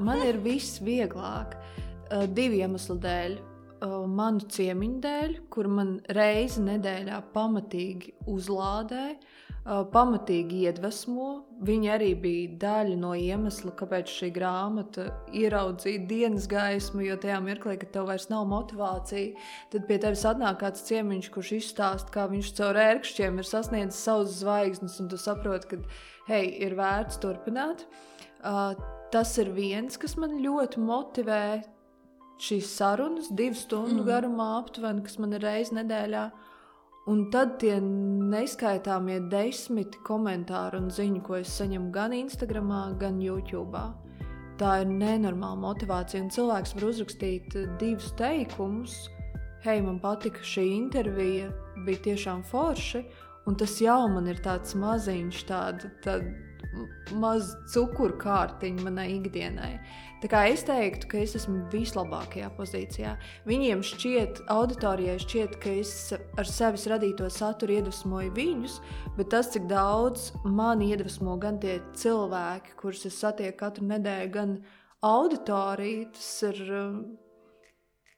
Man 0.00 0.24
ir 0.24 0.40
viss 0.44 0.80
vieglāk. 0.80 1.58
Uh, 2.06 2.24
divu 2.30 2.62
iemeslu 2.62 2.96
dēļ. 3.02 3.36
Uh, 3.76 4.06
manu 4.08 4.40
ciemiņu 4.48 5.00
dēļ, 5.04 5.32
kur 5.52 5.66
man 5.68 5.98
reizi 6.16 6.62
nedēļā 6.64 7.18
pamatīgi 7.34 8.14
uzlādē, 8.32 9.02
uh, 9.12 9.82
pamatīgi 9.92 10.62
iedvesmo. 10.64 11.26
Viņi 11.68 11.90
arī 11.92 12.08
bija 12.22 12.54
daļa 12.62 12.96
no 13.02 13.10
iemesla, 13.20 13.74
kāpēc 13.76 14.14
šī 14.14 14.30
grāmata 14.32 15.10
ieraudzīja 15.28 16.06
dienas 16.08 16.48
gaismu. 16.48 17.04
Jo 17.04 17.18
tajā 17.20 17.36
mirklī, 17.44 17.76
kad 17.82 17.92
tev 17.98 18.08
vairs 18.08 18.30
nav 18.32 18.48
motivācija, 18.48 19.36
tad 19.74 19.84
pie 19.90 20.00
tevis 20.06 20.24
atnāk 20.32 20.62
kāds 20.64 20.88
ciemiņš, 20.88 21.30
kurš 21.36 21.52
izstāsta, 21.58 22.16
kā 22.16 22.24
viņš 22.32 22.56
caur 22.56 22.80
ērkšķiem 22.86 23.44
ir 23.44 23.52
sasniedzis 23.52 24.00
savus 24.08 24.40
zvaigznes, 24.40 24.96
un 25.04 25.12
tu 25.12 25.20
saproti, 25.20 25.74
ka 25.74 26.32
hei, 26.32 26.46
ir 26.64 26.80
vērts 26.80 27.20
turpināt. 27.20 27.84
Uh, 28.40 28.72
tas 29.12 29.36
ir 29.36 29.52
viens, 29.52 30.00
kas 30.00 30.16
man 30.16 30.40
ļoti 30.40 30.80
motivē. 30.80 31.42
Šīs 32.38 32.68
sarunas, 32.76 33.30
divu 33.32 33.56
stundu 33.56 34.02
Mm. 34.02 34.06
garumā, 34.06 34.48
aptuveni, 34.62 35.02
kas 35.02 35.18
man 35.18 35.32
ir 35.32 35.40
reizes 35.40 35.72
nedēļā. 35.72 36.30
Un 37.08 37.30
tad 37.30 37.58
tie 37.60 37.80
neskaitāmie 37.80 39.20
desmit 39.30 39.94
komentāri 40.04 40.74
un 40.80 40.90
ziņu, 40.90 41.22
ko 41.22 41.34
es 41.36 41.48
saņemu 41.60 41.92
gan 41.92 42.12
Instagram, 42.12 42.98
gan 42.98 43.20
YouTube. 43.20 43.94
Tā 44.58 44.80
ir 44.82 44.86
nenormāla 44.86 45.56
motivācija. 45.56 46.22
Un 46.22 46.30
cilvēks 46.30 46.74
var 46.74 46.84
uzrakstīt 46.90 47.56
eh, 47.56 47.66
divus 47.78 48.12
teikumus. 48.16 49.08
Hei, 49.62 49.80
man 49.82 49.98
patika 50.00 50.40
šī 50.40 50.64
intervija, 50.76 51.50
bija 51.84 51.98
tiešām 51.98 52.42
forši. 52.44 53.04
Un 53.46 53.54
tas 53.54 53.78
jau 53.80 54.08
man 54.08 54.26
ir 54.26 54.36
tāds 54.42 54.74
maziņš, 54.74 55.44
tāda, 55.46 55.90
tāda 56.02 56.32
maza 57.20 57.56
cukuru 57.72 58.16
kārtiņa 58.20 58.84
manai 58.86 59.08
ikdienai. 59.16 59.72
Tā 60.22 60.30
kā 60.32 60.42
es 60.48 60.62
teiktu, 60.66 61.08
ka 61.12 61.18
es 61.20 61.34
esmu 61.38 61.66
vislabākajā 61.72 62.48
pozīcijā. 62.56 63.12
Viņiem 63.48 63.82
šķiet, 63.84 64.40
auditorijai 64.52 65.18
šķiet, 65.22 65.58
ka 65.62 65.74
es 65.82 65.92
ar 66.16 66.48
sevis 66.48 66.86
radīto 66.90 67.28
saturu 67.32 67.76
iedvesmoju 67.76 68.32
viņus, 68.36 68.78
bet 69.18 69.30
tas, 69.34 69.52
cik 69.52 69.68
daudz 69.70 70.30
man 70.44 70.82
iedvesmo 70.84 71.36
gan 71.42 71.60
tie 71.60 71.78
cilvēki, 72.00 72.74
kurus 72.80 73.04
es 73.10 73.20
satieku 73.20 73.60
katru 73.60 73.86
nedēļu, 73.92 74.32
gan 74.32 74.56
auditorija, 75.04 76.08
tas 76.16 76.32
ir 76.48 76.64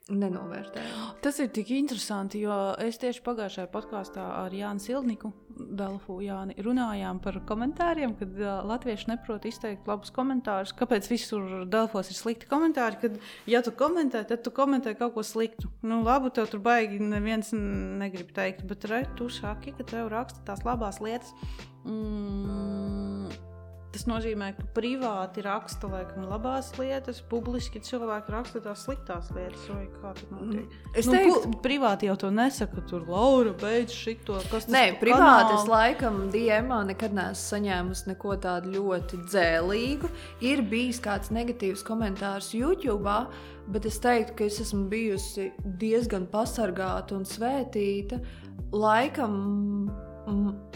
nenovērtējami. 0.08 1.08
Tas 1.22 1.38
ir 1.42 1.50
tik 1.52 1.70
interesanti, 1.76 2.40
jo 2.44 2.54
es 2.80 2.98
tieši 3.00 3.22
pagājušajā 3.26 3.68
podkāstā 3.72 4.24
ar 4.38 4.54
Jānu 4.54 4.82
Silniku, 4.82 5.32
Delfu 5.58 6.20
Jāni, 6.22 6.54
runājām 6.62 7.18
par 7.22 7.40
komentāriem, 7.48 8.14
kad 8.18 8.36
uh, 8.40 8.60
latvieši 8.68 9.10
neprot 9.10 9.44
izteikt 9.48 9.88
labus 9.90 10.12
komentārus. 10.14 10.72
Kāpēc 10.78 11.10
visur 11.10 11.66
Delfos 11.70 12.12
ir 12.12 12.18
slikti 12.18 12.48
komentāri? 12.50 13.00
Kad, 13.02 13.18
ja 13.50 13.62
tu 13.66 13.74
komentē, 13.76 14.22
tad 14.28 14.44
tu 14.46 14.54
komentē 14.54 14.94
kaut 14.98 15.16
ko 15.16 15.26
sliktu. 15.26 15.70
Nu, 15.82 16.00
labu 16.06 16.30
tev 16.34 16.48
tur 16.52 16.62
baigi 16.64 17.02
neviens 17.02 17.50
negrib 17.52 18.32
teikt, 18.36 18.64
bet 18.70 18.86
re, 18.90 19.02
tu 19.18 19.28
saki, 19.32 19.74
ka 19.76 19.86
tev 19.88 20.12
raksta 20.14 20.46
tās 20.46 20.64
labās 20.68 21.02
lietas. 21.04 21.34
Mm, 21.88 23.28
Tas 23.88 24.02
nozīmē, 24.04 24.50
ka 24.52 24.66
privāti 24.76 25.40
raksta 25.40 25.88
laikam 25.88 26.26
labās 26.28 26.66
lietas, 26.76 27.22
publiski 27.30 27.80
cilvēki 27.80 28.32
raksta 28.34 28.60
tās 28.60 28.82
sliktās 28.84 29.30
lietas. 29.32 29.62
Vai 29.72 29.86
kā 29.94 30.10
tas 30.18 30.26
notiek? 30.28 30.74
Es 30.92 31.06
nu, 31.08 31.14
teiktu, 31.16 31.38
pu- 31.54 31.60
privāti 31.64 32.10
jau 32.10 32.16
to 32.20 32.28
nesaka. 32.30 32.82
Tur 32.90 33.06
Laura 33.08 33.54
beidz 33.56 33.94
šito. 33.96 34.36
Kas 34.52 34.66
tas 34.68 34.74
Nē, 34.74 34.82
privāti 35.00 35.54
es 35.56 35.64
kanālu? 35.64 35.72
laikam 35.72 36.18
DMā 36.34 36.82
nekad 36.90 37.16
neesmu 37.16 37.40
saņēmusi 37.46 38.10
neko 38.12 38.36
tādu 38.44 38.74
ļoti 38.76 39.22
dzēlīgu. 39.24 40.10
Ir 40.44 40.60
bijis 40.68 41.00
kāds 41.00 41.32
negatīvs 41.32 41.80
komentārs 41.88 42.52
YouTube, 42.58 43.16
bet 43.72 43.88
es 43.88 43.96
teiktu, 44.04 44.36
ka 44.36 44.44
es 44.52 44.60
esmu 44.66 44.84
bijusi 44.92 45.48
diezgan 45.80 46.28
pasargāta 46.28 47.16
un 47.16 47.24
svētīta. 47.24 48.20
Laikam 48.72 49.32
mm, 49.32 49.90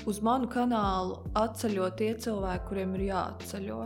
uz 0.08 0.20
manu 0.24 0.48
kanālu 0.50 1.20
atceļo 1.38 1.90
tie 1.98 2.12
cilvēki, 2.20 2.68
kuriem 2.68 2.94
ir 2.98 3.08
jāatceļo. 3.10 3.80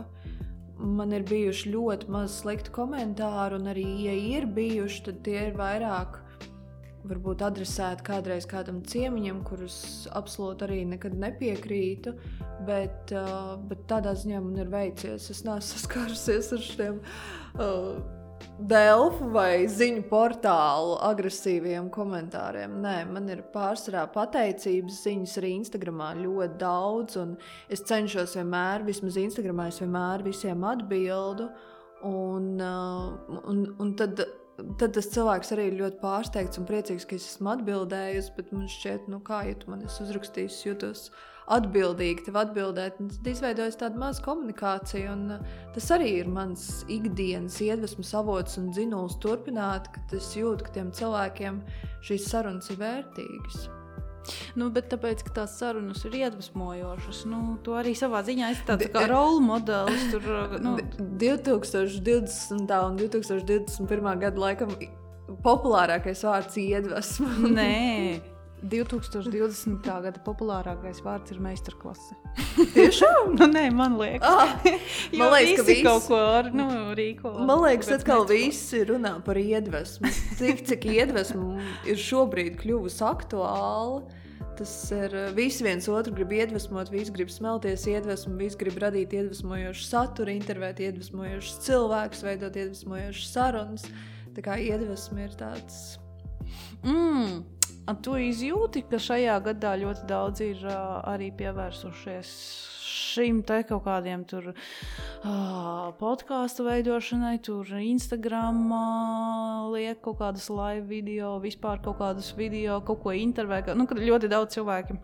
Man 0.77 1.15
ir 1.15 1.25
bijuši 1.25 1.71
ļoti 1.73 2.11
maz 2.13 2.39
sliktu 2.43 2.73
komentāru, 2.75 3.57
un 3.57 3.71
arī, 3.73 3.87
ja 4.05 4.13
ir 4.37 4.45
bijuši, 4.53 5.03
tad 5.07 5.23
tie 5.25 5.47
ir 5.47 5.57
vairāk 5.57 6.19
varbūt 7.07 7.43
adresēti 7.47 8.05
kādreiz 8.07 8.45
kādam 8.49 8.81
ciemiņam, 8.85 9.39
kurus 9.47 9.77
absolūti 10.17 10.67
arī 10.67 10.81
nekad 10.89 11.15
nepiekrītu. 11.17 12.13
Bet, 12.67 13.13
uh, 13.15 13.55
bet 13.69 13.85
tādā 13.89 14.13
ziņā 14.17 14.41
man 14.43 14.59
ir 14.61 14.71
veicies. 14.73 15.29
Es 15.33 15.43
neesmu 15.47 15.69
saskārusies 15.71 16.51
ar 16.57 16.63
šiem 16.67 17.01
uh, 17.01 17.97
Delfu 18.57 19.27
vai 19.29 19.67
ziņu 19.69 20.07
portālu 20.09 20.95
agresīviem 21.05 21.91
komentāriem. 21.93 22.79
Nē, 22.81 22.95
man 23.05 23.29
ir 23.29 23.43
pārsvarā 23.53 24.07
pateicības 24.15 25.03
ziņas 25.05 25.35
arī 25.41 25.51
Instagramā 25.59 26.07
ļoti 26.17 26.57
daudz. 26.63 27.19
un 27.21 27.35
Es 27.69 27.85
cenšos 27.85 28.33
vienmēr, 28.39 28.85
vismaz 28.87 29.19
Instagramā, 29.21 29.67
es 29.69 29.77
vienmēr 29.83 30.25
visiem 30.25 30.65
atbildu. 30.65 31.51
Un, 32.07 32.49
uh, 32.57 33.37
un, 33.45 33.63
un 33.77 33.93
tad, 33.97 34.25
tad 34.81 34.93
tas 34.97 35.09
cilvēks 35.13 35.53
arī 35.53 35.69
ir 35.69 35.79
ļoti 35.83 36.01
pārsteigts 36.01 36.57
un 36.57 36.65
priecīgs, 36.65 37.05
ka 37.05 37.17
es 37.17 37.29
esmu 37.35 37.53
atbildējusi. 37.53 38.33
Bet 38.37 38.53
man 38.57 38.65
šķiet, 38.73 39.05
nu 39.13 39.21
kā 39.21 39.43
ja 39.51 39.57
tu 39.61 39.69
man 39.69 39.85
esi 39.85 40.01
uzrakstījis, 40.07 40.63
jūtos 40.65 41.11
atbildīgi 41.53 42.27
tev 42.27 42.39
atbildēt. 42.41 42.99
Un 43.01 43.11
Tad 43.13 43.31
izveidojas 43.31 43.79
tāda 43.79 44.01
maza 44.01 44.23
komunikācija. 44.25 45.13
Un, 45.13 45.37
uh, 45.37 45.63
tas 45.75 45.89
arī 45.95 46.13
ir 46.21 46.29
mans 46.31 46.83
ikdienas 46.91 47.59
iedvesmas 47.63 48.13
avots 48.17 48.59
un 48.61 48.69
dzinums 48.75 49.17
turpināt, 49.23 49.91
kad 49.95 50.19
es 50.19 50.33
jūtu, 50.37 50.67
ka 50.67 50.77
tiem 50.79 50.93
cilvēkiem 50.95 51.63
šīs 52.07 52.29
sarunas 52.31 52.71
ir 52.73 52.81
vērtīgas. 52.83 53.67
Nu, 54.59 54.67
bet 54.73 54.89
tāpēc, 54.91 55.23
ka 55.27 55.33
tās 55.41 55.55
sarunas 55.59 56.03
ir 56.07 56.17
iedvesmojošas, 56.19 57.23
nu, 57.31 57.41
tu 57.63 57.77
arī 57.79 57.93
savā 57.95 58.23
ziņā 58.27 58.51
esi 58.53 58.65
tāds 58.67 58.89
kā 58.91 59.05
role 59.07 59.39
modelis. 59.43 60.07
Tur, 60.11 60.25
nu. 60.63 60.75
2020. 61.23 62.73
un 62.75 62.97
2021. 62.99 64.09
gada 64.25 64.47
laikam 64.47 64.73
populārākais 65.45 66.25
vārds 66.27 66.59
iedvesmo. 66.63 67.53
Nē. 67.55 67.75
2020. 68.65 69.85
gada 69.85 70.21
populārākais 70.25 71.03
vārds 71.05 71.33
ir 71.33 71.41
meistarklase. 71.43 72.15
Tiešām? 72.75 73.35
nu, 73.37 73.47
nē, 73.51 73.67
man 73.75 73.97
liekas, 73.99 74.25
Ah, 74.27 74.55
man 75.19 75.33
liekas, 75.35 75.59
ka 75.59 75.65
visi 75.67 75.83
kaut 75.85 76.07
ko 76.09 76.17
ar, 76.17 76.49
nu, 76.55 76.67
rīko. 76.97 77.33
Man 77.45 77.61
liekas, 77.63 77.91
atkal 77.99 78.25
visi 78.29 78.81
runā 78.89 79.17
par 79.25 79.37
iedvesmu. 79.37 80.09
Cik, 80.39 80.63
cik 80.69 80.87
iedvesmu 80.89 81.57
ir 81.89 82.01
šobrīd 82.01 82.57
kļuvusi 82.61 83.03
aktuāla. 83.05 84.05
Tas 84.57 84.71
ir 84.89 85.13
uh, 85.13 85.27
visi 85.37 85.61
viens 85.61 85.85
otru 85.93 86.15
grib 86.17 86.31
iedvesmot, 86.33 86.89
visi 86.89 87.13
grib 87.13 87.29
smelties 87.29 87.83
iedvesmu, 87.91 88.33
visi 88.39 88.57
grib 88.57 88.79
radīt 88.81 89.13
iedvesmojošu 89.13 89.85
saturu, 89.85 90.33
intervēt 90.33 90.81
iedvesmojošus 90.81 91.59
cilvēkus, 91.67 92.23
veidot 92.25 92.57
iedvesmojošas 92.57 93.35
sarunas. 93.37 93.85
Tā 94.33 94.45
kā 94.45 94.57
iedvesma 94.61 95.27
ir 95.27 95.37
tāds. 95.37 95.99
Mm. 96.81 97.45
Tu 97.87 98.17
izjūti, 98.27 98.81
ka 98.91 98.99
šajā 98.99 99.37
gadā 99.45 99.77
ļoti 99.79 100.07
daudz 100.09 100.41
ir 100.43 100.63
uh, 100.67 100.97
arī 101.07 101.29
pievērsušies 101.39 102.31
šim 102.87 103.41
te 103.47 103.61
kaut 103.67 103.85
kādiem 103.85 104.23
tur 104.27 104.49
uh, 104.51 105.87
podkāstu 105.99 106.67
veidošanai, 106.67 107.37
tur 107.47 107.71
Instagram 107.79 108.63
uh, 108.67 109.67
liek 109.73 110.01
kaut 110.03 110.19
kādas 110.21 110.49
live 110.51 110.87
video, 110.91 111.37
vispār 111.43 111.79
kaut 111.83 111.99
kādus 112.01 112.33
video, 112.37 112.81
kaut 112.83 113.03
ko 113.05 113.15
intervēt. 113.15 113.71
Nu, 113.77 113.87
ļoti 113.87 114.31
daudz 114.31 114.59
cilvēku 114.59 114.99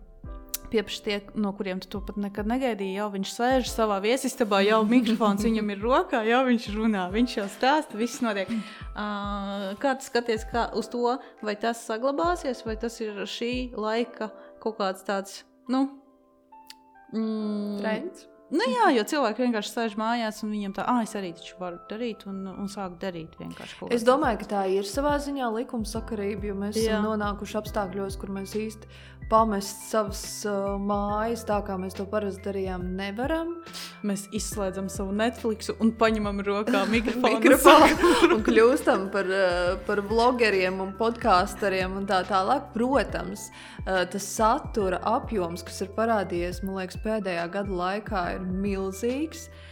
pieprasa 0.72 1.04
tie, 1.04 1.18
no 1.38 1.52
kuriem 1.56 1.80
tu 1.82 1.88
to 1.92 2.00
pat 2.04 2.18
nekad 2.20 2.48
negaidīji. 2.50 2.96
Jau 2.98 3.08
viņš 3.14 3.32
sēž 3.34 3.70
savā 3.70 4.00
viesistabā, 4.04 4.62
jau 4.66 4.82
mikrofons 4.88 5.44
viņam 5.46 5.72
ir 5.74 5.82
rokā, 5.84 6.24
jau 6.28 6.42
viņš 6.48 6.68
runā, 6.76 7.06
viņš 7.14 7.36
jau 7.38 7.46
stāsta, 7.56 7.98
viss 8.00 8.22
notiek. 8.24 8.50
Uh, 8.94 9.72
kā 9.82 9.96
tu 9.98 10.08
skaties 10.08 10.46
kā 10.52 10.68
uz 10.78 10.90
to, 10.92 11.16
vai 11.44 11.56
tas 11.60 11.82
saglabāsies, 11.88 12.64
vai 12.66 12.76
tas 12.80 13.00
ir 13.04 13.24
šī 13.28 13.54
laika 13.76 14.30
kaut 14.62 14.78
kāds 14.80 15.04
tāds, 15.06 15.42
nu, 15.68 15.88
mm, 17.12 17.82
Trends. 17.82 18.28
Nu, 18.54 18.60
jā, 18.68 18.90
jo 18.92 19.02
cilvēki 19.08 19.46
vienkārši 19.46 19.70
sēž 19.72 19.94
mājās, 19.98 20.42
un 20.44 20.52
viņiem 20.52 20.74
tā, 20.76 20.84
ah, 20.86 21.00
es 21.02 21.14
arī 21.16 21.32
taču 21.34 21.56
varu 21.58 21.78
darīt, 21.90 22.26
un, 22.30 22.42
un 22.52 22.68
sāk 22.70 22.98
darīt 23.02 23.34
vienkārši 23.40 23.78
kaut 23.78 23.88
ko. 23.88 23.94
Es 23.96 24.04
domāju, 24.06 24.42
ka 24.42 24.48
tā 24.52 24.62
ir 24.70 24.86
savā 24.86 25.14
ziņā 25.24 25.48
likumsakarība, 25.56 26.50
jo 26.50 26.58
mēs 26.60 26.76
Jā. 26.78 26.84
esam 26.84 27.08
nonākuši 27.08 27.56
apstākļos, 27.62 28.18
kur 28.20 28.34
mēs 28.36 28.54
īsti 28.60 28.90
pamest 29.30 29.86
savas 29.88 30.22
uh, 30.48 30.74
mājas 30.80 31.44
tā, 31.48 31.58
kā 31.66 31.76
mēs 31.80 31.96
to 31.96 32.06
parasti 32.10 32.44
darījām, 32.46 32.84
nevaram. 32.98 33.54
Mēs 34.06 34.26
izslēdzam 34.36 34.88
savu 34.92 35.14
Netflix 35.16 35.72
un 35.74 35.92
paņemam 35.98 36.42
rokā 36.46 36.84
mikrofonu. 36.94 37.40
mikrofonu 37.40 38.38
un 38.38 38.44
kļūstam 38.46 39.08
par, 39.14 39.28
eh, 39.28 39.74
par 39.86 40.04
vlogeriem 40.08 40.80
un 40.84 40.94
podkāsteriem 40.98 41.98
un 42.00 42.08
tā 42.10 42.22
tālāk. 42.28 42.72
Protams, 42.76 43.48
eh, 43.84 44.04
tas 44.12 44.30
satura 44.36 45.00
apjoms, 45.16 45.64
kas 45.66 45.84
ir 45.86 45.94
parādījies 45.96 46.62
man 46.64 46.82
liekas, 46.82 47.00
pēdējā 47.04 47.46
gada 47.58 47.80
laikā, 47.84 48.26
ir 48.36 48.50
milzīgs. 48.64 49.48
Uh, 49.48 49.70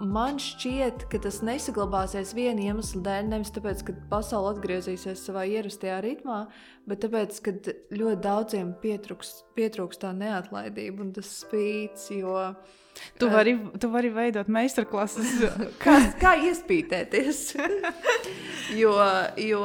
man 0.00 0.38
šķiet, 0.40 1.06
ka 1.10 1.20
tas 1.22 1.40
nesaglabāsies 1.46 2.34
viena 2.36 2.62
iemesla 2.70 3.02
dēļ. 3.06 3.30
Nevis 3.32 3.52
tāpēc, 3.54 3.84
ka 3.86 3.94
pasaule 4.10 4.54
atgriezīsies 4.54 5.24
savā 5.26 5.46
ierastajā 5.50 6.00
ritmā, 6.04 6.44
bet 6.90 7.02
tāpēc, 7.04 7.40
ka 7.44 7.54
ļoti 7.94 8.20
daudziem 8.24 8.74
pietrūks, 8.82 9.32
pietrūks 9.58 10.02
tā 10.02 10.12
neatlaidība 10.16 11.04
un 11.06 11.14
tas 11.16 11.32
spīts. 11.42 12.10
Jo, 12.14 12.52
Tu 13.16 13.28
vari, 13.30 13.54
tu 13.80 13.88
vari 13.88 14.10
veidot 14.12 14.48
meistarklases. 14.50 15.36
kā, 15.82 15.94
kā 16.20 16.34
iespītēties. 16.50 17.44
jo, 18.82 18.92
jo 19.40 19.64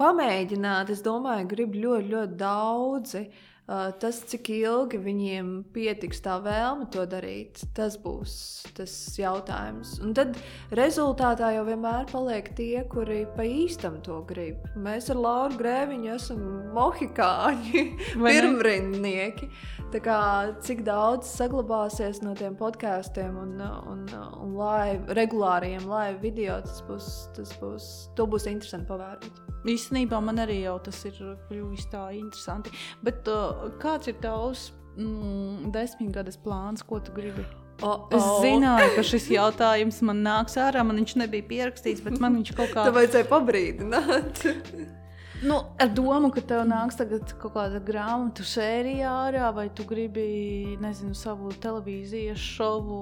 pamēģināt, 0.00 0.94
es 0.94 1.02
domāju, 1.04 1.48
grib 1.50 1.74
ļoti, 1.76 2.12
ļoti 2.14 2.38
daudzi. 2.40 3.24
Uh, 3.26 3.46
Tas, 3.70 4.16
cik 4.26 4.48
ilgi 4.50 4.98
viņiem 4.98 5.50
pietiks 5.70 6.18
tā 6.24 6.40
vēlme 6.42 6.88
to 6.90 7.04
darīt, 7.06 7.60
tas 7.76 7.94
būs 8.02 8.32
tas 8.74 8.94
jautājums. 9.14 9.92
Un 10.02 10.10
tad 10.16 10.34
rezultātā 10.74 11.52
jau 11.54 11.62
vienmēr 11.68 12.08
paliek 12.10 12.48
tie, 12.58 12.82
kuri 12.90 13.20
pa 13.36 13.46
īstam 13.46 14.00
to 14.02 14.18
grib. 14.26 14.64
Mēs 14.74 15.12
ar 15.14 15.20
Lauru 15.22 15.60
Grēviņu 15.60 16.10
esam 16.16 16.42
mohikāņi, 16.74 17.84
pirmrindnieki. 18.18 19.50
Tā 19.94 20.02
kā 20.02 20.18
cik 20.66 20.82
daudz 20.86 21.30
saglabāsies 21.30 22.24
no 22.26 22.34
tiem 22.38 22.58
podkāstiem 22.58 23.38
un, 23.38 23.54
un, 23.92 24.02
un 24.16 24.58
live, 24.58 25.14
regulāriem 25.18 25.86
live 25.86 26.18
video, 26.26 26.58
tas 26.66 26.82
būs, 26.90 27.14
tas 27.38 27.54
būs, 27.62 27.88
to 28.18 28.26
būs 28.30 28.50
interesanti 28.50 28.90
pavērot. 28.90 29.49
Īstenībā 29.68 30.20
man 30.24 30.40
arī 30.40 30.62
jau 30.62 30.78
tas 30.84 31.02
ir 31.08 31.16
kļuvis 31.48 31.88
tā 31.92 32.06
interesanti. 32.16 32.72
Bet 33.04 33.28
uh, 33.28 33.66
kāds 33.82 34.08
ir 34.08 34.16
tavs 34.22 34.70
mm, 34.96 35.72
desmitgades 35.74 36.38
plāns, 36.40 36.84
ko 36.86 37.00
tu 37.04 37.12
gribi? 37.16 37.44
Oh, 37.80 38.08
Es 38.12 38.24
zināju, 38.44 38.90
ka 38.92 39.04
šis 39.08 39.30
jautājums 39.32 40.02
man 40.04 40.20
nāks 40.24 40.58
ārā. 40.60 40.84
Man 40.84 41.00
viņš 41.00 41.16
nebija 41.22 41.46
pierakstīts, 41.48 42.02
bet 42.04 42.18
man 42.20 42.36
viņš 42.36 42.54
kaut 42.58 42.74
kā 42.74 42.84
Tā 42.88 42.94
vajadzēja 42.96 43.28
pabrīdināt. 43.30 44.44
Nu, 45.40 45.54
ar 45.80 45.88
domu, 45.96 46.28
ka 46.34 46.42
tev 46.44 46.66
nāks 46.68 46.98
tagad 47.00 47.30
kaut 47.40 47.54
kāda 47.54 47.78
grāmatu 47.80 48.44
sērija 48.44 49.08
ārā, 49.22 49.46
vai 49.56 49.70
tu 49.72 49.86
gribi, 49.88 50.76
nezinu, 50.82 51.16
savu 51.16 51.48
televīzijas 51.64 52.42
šovu. 52.44 52.98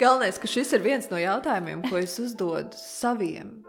Galvenais, 0.00 0.38
ka 0.38 0.48
šis 0.50 0.72
ir 0.76 0.82
viens 0.84 1.08
no 1.10 1.18
jautājumiem, 1.18 1.82
ko 1.90 1.98
es 2.00 2.14
uzdodu 2.22 2.78
saviem 2.78 3.60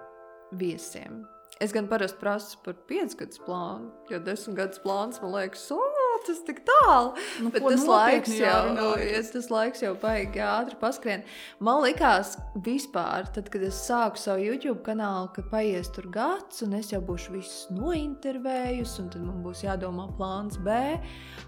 viesiem. 0.58 1.24
Es 1.62 1.74
gan 1.74 1.88
parasti 1.90 2.20
prasu 2.22 2.58
par 2.66 2.78
piecus 2.90 3.18
gadus 3.18 3.42
plānu, 3.46 3.90
jo 4.12 4.20
desmit 4.26 4.58
gadus 4.58 4.82
plāns 4.84 5.22
man 5.24 5.34
liekas, 5.36 5.66
o, 5.74 5.80
tas 6.28 6.40
tik 6.48 6.62
tālu. 6.68 7.14
Nu, 7.44 7.52
Bet 7.54 7.66
tas 7.66 7.86
laiks, 7.88 8.34
jau, 8.38 8.60
ja 9.00 9.22
tas 9.34 9.50
laiks 9.52 9.84
jau 9.84 9.94
baigi 10.02 10.42
ātri 10.44 10.78
paskrien. 10.82 11.26
Man 11.64 11.82
liekas, 11.86 12.36
vispār, 12.66 13.28
tad, 13.36 13.50
kad 13.54 13.66
es 13.66 13.80
sāku 13.88 14.22
savu 14.22 14.44
YouTube 14.46 14.82
kanālu, 14.86 15.32
ka 15.36 15.46
paies 15.52 15.92
tur 15.94 16.10
gads, 16.14 16.64
un 16.66 16.76
es 16.80 16.92
jau 16.94 17.02
būšu 17.06 17.36
visus 17.38 17.68
nointervējusi, 17.76 19.00
un 19.04 19.10
tad 19.14 19.26
man 19.26 19.42
būs 19.46 19.64
jādomā 19.66 20.10
plāns 20.18 20.60
B. 20.64 20.78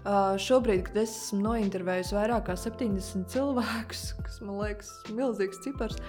Uh, 0.06 0.34
šobrīd, 0.40 0.86
kad 0.88 1.02
es 1.04 1.14
esmu 1.26 1.42
nointervējusi 1.46 2.16
vairāk 2.16 2.48
kā 2.50 2.58
70 2.66 3.30
cilvēkus, 3.32 4.08
kas 4.26 4.42
man 4.44 4.60
liekas 4.62 4.92
milzīgs 5.16 5.62
cipars, 5.64 6.00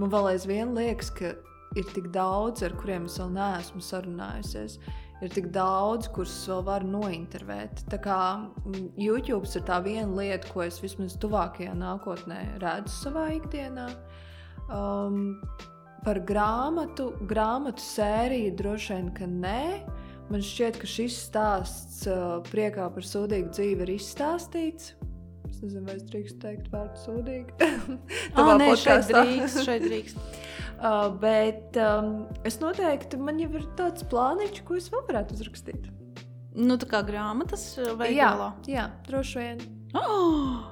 man 0.00 0.12
vēl 0.12 0.32
aizvien 0.34 0.74
liekas, 0.76 1.12
ka 1.16 1.36
ir 1.76 1.88
tik 1.92 2.08
daudz, 2.14 2.64
ar 2.64 2.74
kuriem 2.80 3.08
es 3.10 3.18
vēl 3.20 3.34
neesmu 3.36 3.82
sarunājusies. 3.84 4.78
Ir 5.24 5.32
tik 5.32 5.46
daudz, 5.48 6.10
kurus 6.12 6.34
vēl 6.50 6.64
varu 6.66 6.88
nointervēt. 6.92 7.86
Tā 7.88 7.98
kā 8.04 8.18
mm, 8.36 8.90
YouTube 9.00 9.48
ir 9.48 9.64
tā 9.64 9.78
viena 9.84 10.10
lieta, 10.12 10.50
ko 10.52 10.66
es 10.66 10.76
vismaz 10.82 11.16
tuvākajā 11.22 11.72
nākotnē 11.78 12.42
redzu 12.60 12.92
savā 12.92 13.30
ikdienā. 13.38 13.86
Um, 14.66 15.38
par 16.04 16.20
grāmatu, 16.28 17.14
grāmatu 17.30 17.80
sēriju 17.82 18.52
droši 18.60 18.92
vien, 18.92 19.08
ka 19.16 19.30
nē. 19.30 19.62
Man 20.28 20.42
šķiet, 20.42 20.82
ka 20.82 20.90
šis 20.90 21.16
stāsts 21.30 22.04
uh, 22.10 22.42
priekā 22.50 22.90
par 22.92 23.06
sūdīgu 23.06 23.54
dzīvi 23.56 23.86
ir 23.86 23.96
izstāstīts. 23.96 24.92
Es 25.56 25.62
nezinu, 25.64 25.86
vai 25.88 25.94
es 25.96 26.02
drīkstu 26.04 26.36
teikt 26.42 26.66
vārdu 26.68 27.00
sūdīgi. 27.00 27.70
Tavā 28.36 28.56
nē, 28.60 28.66
šeit 28.76 29.06
drīkst, 29.08 29.62
šeit 29.64 29.84
drīkst. 29.88 30.18
Uh, 30.76 31.06
bet 31.22 31.78
um, 31.80 32.10
es 32.44 32.58
noteikti, 32.60 33.16
man 33.16 33.40
jau 33.40 33.48
ir 33.56 33.64
tāds 33.78 34.04
plāniņš, 34.10 34.60
ko 34.68 34.76
es 34.76 34.90
vēl 34.92 35.06
varētu 35.08 35.38
uzrakstīt. 35.38 35.86
Nu, 36.60 36.76
tā 36.80 36.88
kā 36.90 37.00
grāmatas 37.08 37.64
uh, 37.80 37.88
Jā, 37.88 37.96
veidolā. 38.02 38.50
jā 38.68 38.84
droši 39.08 39.40
vien. 39.40 39.64
Oh! 39.96 40.66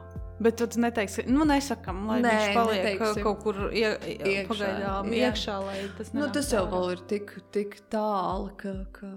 Bet 0.45 0.59
tu 0.61 0.69
neteiksi, 0.83 1.25
nu, 1.31 1.47
nesakām, 1.49 2.05
lai 2.11 2.19
Nē, 2.21 2.31
viņš 2.35 2.57
paliek 2.59 2.83
neteiksim. 2.85 3.23
kaut 3.25 3.41
kur 3.47 3.61
ie, 3.71 3.87
Iekšā, 4.13 4.49
pagaidām 4.51 5.13
jā. 5.15 5.29
iekšā, 5.31 5.59
lai 5.65 5.77
tas 5.97 6.11
Nu, 6.13 6.25
nenāk 6.27 6.35
tas 6.37 6.51
jau 6.53 6.65
vēl 6.73 6.91
ir 6.97 7.05
tik, 7.15 7.33
tik 7.55 7.77
tālu, 7.95 8.51
ka. 8.61 8.75
ka... 8.99 9.15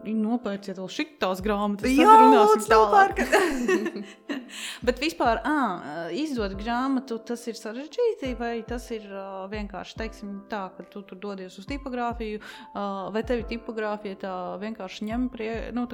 Nopērciet 0.00 0.78
vēl 0.80 0.88
šitās 0.88 1.42
grāmatas. 1.44 1.92
Jā, 1.92 2.08
tad 2.08 2.22
runāsim 2.24 2.56
lūdzu, 2.56 2.70
tālāk. 2.72 3.20
Bet 4.86 5.00
vispār, 5.02 5.42
ā, 5.44 5.56
izdot 6.16 6.54
grāmatu, 6.58 7.18
tas 7.20 7.42
ir 7.50 7.58
sarežģīti, 7.58 8.32
vai 8.40 8.52
tas 8.66 8.86
ir 8.94 9.04
ā, 9.12 9.46
vienkārši, 9.52 9.96
teiksim, 10.00 10.36
tā, 10.52 10.66
ka 10.76 10.86
tu 10.92 11.04
tur 11.06 11.20
dodies 11.20 11.58
uz 11.60 11.68
tipogrāfiju, 11.68 12.40
ā, 12.72 12.84
vai 13.12 13.24
tevi 13.28 13.44
tipogrāfija 13.50 14.22
tā 14.24 14.36
vienkārši 14.62 15.10
ņem 15.10 15.28
prie, 15.34 15.52
nu, 15.76 15.84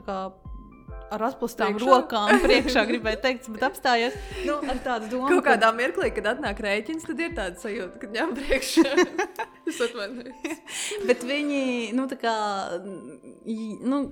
ar 1.12 1.22
atpūstām 1.28 1.76
rokām 1.80 2.38
priekšā 2.44 2.84
gribēju 2.88 3.20
teikt, 3.22 3.48
bet 3.54 3.66
apstājies 3.68 4.16
nu, 4.46 4.58
ar 4.58 4.80
tādu 4.84 5.10
domu. 5.12 5.28
Kaut 5.30 5.46
kādā 5.46 5.70
mirklī, 5.76 6.10
kad 6.14 6.32
atnāk 6.34 6.62
rēķins, 6.64 7.06
tad 7.06 7.22
ir 7.22 7.34
tāda 7.36 7.62
sajūta, 7.62 8.00
ka 8.02 8.10
ņem 8.14 8.34
priekšā. 8.40 8.86
es 9.70 9.82
atvainojos. 9.86 10.64
Bet 11.08 11.26
viņi, 11.26 11.62
nu, 11.96 12.08
tā 12.10 12.18
kā, 12.20 12.36
nu, 13.86 14.02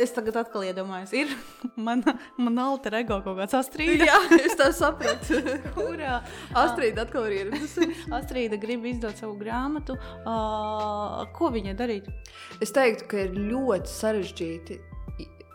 es 0.00 0.12
tagad 0.14 0.36
atkal 0.40 0.64
iedomājos, 0.66 1.12
ir 1.16 1.32
mana, 1.86 2.16
mana 2.40 2.66
alter 2.70 2.96
ego 3.02 3.18
kaut 3.24 3.38
kāds 3.40 3.56
astrīda. 3.58 4.08
Jā, 4.08 4.18
es 4.38 4.56
tā 4.58 4.70
sapratu. 4.76 5.40
Kurā 5.76 6.20
Astrīda 6.62 7.06
atkal 7.06 7.28
ir. 7.32 7.52
Astrīda 8.14 8.58
grib 8.60 8.86
izdot 8.88 9.20
savu 9.20 9.36
grāmatu. 9.40 9.96
Uh, 10.22 11.22
ko 11.36 11.52
viņa 11.54 11.76
darītu? 11.78 12.14
Es 12.64 12.74
teiktu, 12.74 13.08
ka 13.10 13.24
ir 13.26 13.36
ļoti 13.36 13.92
sarežģīti 13.92 14.80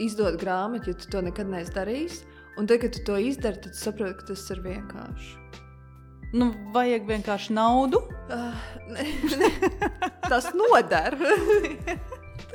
izdot 0.04 0.38
grāmatu, 0.42 0.94
ja 0.94 1.00
tu 1.00 1.10
to 1.12 1.24
nekad 1.26 1.50
neesi 1.50 1.74
darījis. 1.76 2.22
Un 2.58 2.70
tad, 2.70 2.82
kad 2.82 2.94
tu 2.94 3.04
to 3.06 3.18
izdari, 3.22 3.62
tad 3.62 3.78
saproti, 3.78 4.18
ka 4.20 4.32
tas 4.32 4.46
ir 4.54 4.62
vienkārši. 4.66 5.64
Nu, 6.38 6.50
vajag 6.76 7.06
vienkārši 7.08 7.56
naudu. 7.56 8.02
Uh, 8.28 8.70
ne, 8.92 9.08
ne, 9.32 9.52
tas 10.28 10.52
noder. 10.58 11.16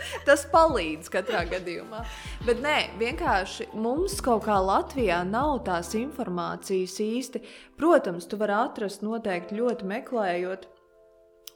tas 0.28 0.44
palīdz 0.52 1.10
katrā 1.12 1.44
gadījumā. 1.50 2.02
Bet 2.46 2.62
nē, 2.64 2.76
vienkārši 3.00 3.70
mums 3.74 4.18
kaut 4.24 4.46
kā 4.48 4.58
Latvijā 4.62 5.22
nav 5.28 5.62
tās 5.68 5.94
informācijas 5.98 6.98
īsti. 7.02 7.42
Protams, 7.80 8.28
tu 8.30 8.38
vari 8.40 8.56
atrast 8.58 9.04
noteikti 9.06 9.58
ļoti 9.58 9.88
meklējot. 9.94 10.68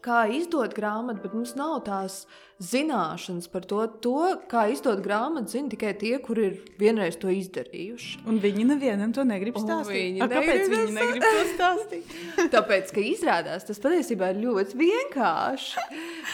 Kā 0.06 0.20
izdot 0.30 0.70
grāmatu, 0.76 1.18
bet 1.24 1.32
mums 1.34 1.56
nav 1.58 1.80
tās 1.86 2.20
zināšanas 2.62 3.48
par 3.50 3.64
to, 3.66 3.80
to 4.02 4.20
kā 4.46 4.68
izdot 4.70 5.00
grāmatu. 5.02 5.50
Zina 5.56 5.72
tikai 5.72 5.90
tie, 5.98 6.12
kuri 6.22 6.44
ir 6.46 6.60
vienreiz 6.78 7.18
to 7.20 7.32
izdarījuši. 7.32 8.20
Un 8.30 8.38
viņi 8.42 8.68
nevienam 8.68 9.10
to 9.16 9.24
negrib 9.26 9.58
stāstīt. 9.58 9.96
viņi 9.98 10.22
A, 10.22 10.28
kāpēc 10.30 10.62
negrib 10.62 10.76
viņi 10.76 10.94
negrib 10.96 11.26
to 11.26 11.42
stāstīt? 11.56 12.14
Tāpēc, 12.54 12.94
ka 12.94 13.02
izrādās 13.02 13.66
tas 13.66 13.82
patiesībā 13.82 14.30
ir 14.32 14.40
ļoti 14.44 14.78
vienkārši. 14.84 15.84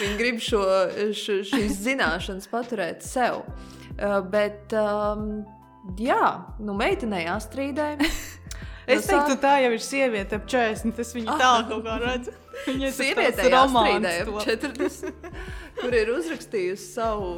Viņi 0.02 0.20
grib 0.20 0.44
šo, 0.44 0.62
šo, 1.16 1.40
šīs 1.48 1.80
zināšanas 1.86 2.52
paturēt 2.52 3.08
sev. 3.08 3.40
Uh, 3.96 4.20
bet, 4.28 4.76
um, 4.76 5.42
jā, 5.96 6.28
nu, 6.60 6.76
meitenei 6.76 7.24
Astrīdai. 7.32 7.96
Es 8.90 9.06
teiktu, 9.06 9.36
tā 9.42 9.56
jau 9.62 9.72
ir 9.76 9.82
sieviete 9.82 10.38
ap 10.38 10.46
40. 10.50 10.98
Es 11.04 11.12
viņu 11.14 11.36
tā 11.38 11.50
kaut 11.68 11.84
kā 11.86 11.98
redzu. 12.02 12.34
Viņa 12.66 12.88
ir 12.88 13.54
Astrīdai 13.56 14.14
ap 14.22 14.32
40, 14.44 15.30
kur 15.80 15.96
ir 15.96 16.10
uzrakstījusi 16.12 16.88
savu 16.96 17.30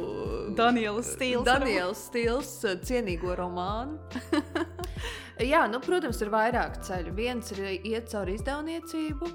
Daniela 0.57 1.03
stils. 1.05 1.45
Daniels 1.47 2.03
stils 2.09 2.51
uh, 2.65 2.75
cienīgo 2.85 3.35
romānu. 3.37 3.99
Jā, 5.51 5.65
nu, 5.71 5.81
protams, 5.83 6.21
ir 6.23 6.31
vairāk 6.33 6.79
ceļu. 6.87 7.15
Viens 7.17 7.51
ir 7.55 7.65
iet 7.75 8.11
cauri 8.11 8.37
izdevniecību, 8.39 9.31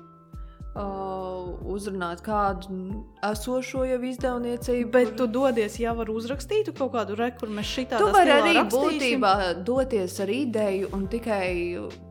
uh, 0.81 1.71
uzrunāt 1.75 2.23
kādu 2.25 3.05
esošo 3.27 3.85
jau 3.89 4.01
izdevniecību. 4.11 4.91
Bet 4.95 5.15
tu 5.19 5.29
dodies 5.31 5.79
jau 5.81 5.97
ar 6.05 6.13
uzrakstītu 6.13 6.75
kaut 6.77 6.95
kādu 6.97 7.19
rekursu, 7.21 7.55
mēs 7.57 7.73
šitā 7.77 8.01
Tu 8.03 8.13
vari 8.15 8.37
arī 8.37 8.55
būtībā 8.73 9.35
doties 9.67 10.21
ar 10.25 10.33
ideju 10.35 10.93
un 10.97 11.09
tikai 11.13 11.51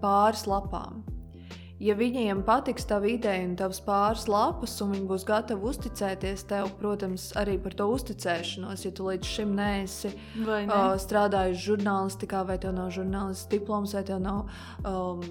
pāris 0.04 0.46
lapām. 0.50 1.02
Ja 1.80 1.94
viņiem 1.96 2.42
patiks 2.44 2.84
tava 2.90 3.08
ideja 3.08 3.46
un 3.48 3.54
tavs 3.56 3.78
pāris 3.86 4.26
lapas, 4.28 4.74
un 4.84 4.92
viņi 4.92 5.06
būs 5.08 5.24
gatavi 5.28 5.64
uzticēties 5.70 6.44
tev, 6.50 6.74
protams, 6.82 7.30
arī 7.40 7.54
par 7.64 7.78
to 7.80 7.88
uzticēšanos, 7.94 8.84
ja 8.84 8.92
tu 8.96 9.06
līdz 9.08 9.30
šim 9.30 9.54
neesi 9.56 10.12
ne? 10.36 10.66
uh, 10.66 10.98
strādājis 11.00 11.64
žurnālistikā, 11.64 12.44
vai 12.50 12.60
tev 12.60 12.76
nav 12.76 12.92
žurnālists 12.98 13.48
diploms, 13.54 13.96
vai 13.96 14.04
tev 14.12 14.20
nav 14.26 14.52
um, 14.84 15.24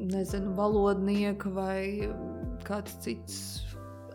nezinu, 0.00 0.54
valodnieka 0.56 1.52
vai 1.52 2.08
kāds 2.64 2.96
cits 3.04 3.36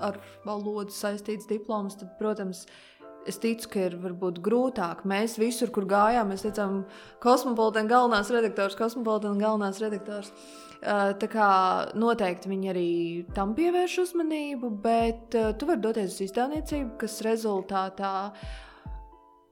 ar 0.01 0.17
valodu 0.41 0.89
saistīts 0.89 1.45
diploms, 1.53 2.01
tad, 2.01 2.17
protams, 2.21 2.65
Es 3.25 3.39
ticu, 3.41 3.65
ka 3.73 3.79
ir 3.87 3.95
varbūt 3.97 4.37
grūtāk. 4.45 4.99
Mēs 5.09 5.39
visur, 5.41 5.71
kur 5.73 5.87
gājām, 5.89 6.27
mēs 6.29 6.43
teicām, 6.45 6.83
kosmopolitāna 7.25 7.89
galvenās 7.89 8.29
redaktors, 8.29 8.77
kosmopolitāna 8.77 9.41
galvenās 9.41 9.79
redaktors. 9.81 10.29
Uh, 10.29 10.64
Tā 10.85 11.27
kā 11.31 11.49
noteikti 11.97 12.49
viņi 12.51 12.69
arī 12.69 12.89
tam 13.33 13.55
pievērš 13.57 13.95
uzmanību, 14.03 14.69
bet 14.83 15.37
uh, 15.37 15.47
tu 15.57 15.65
vari 15.65 15.81
doties 15.81 16.13
uz 16.13 16.27
izdevniecību, 16.27 16.91
kas 17.01 17.21
rezultātā 17.25 18.11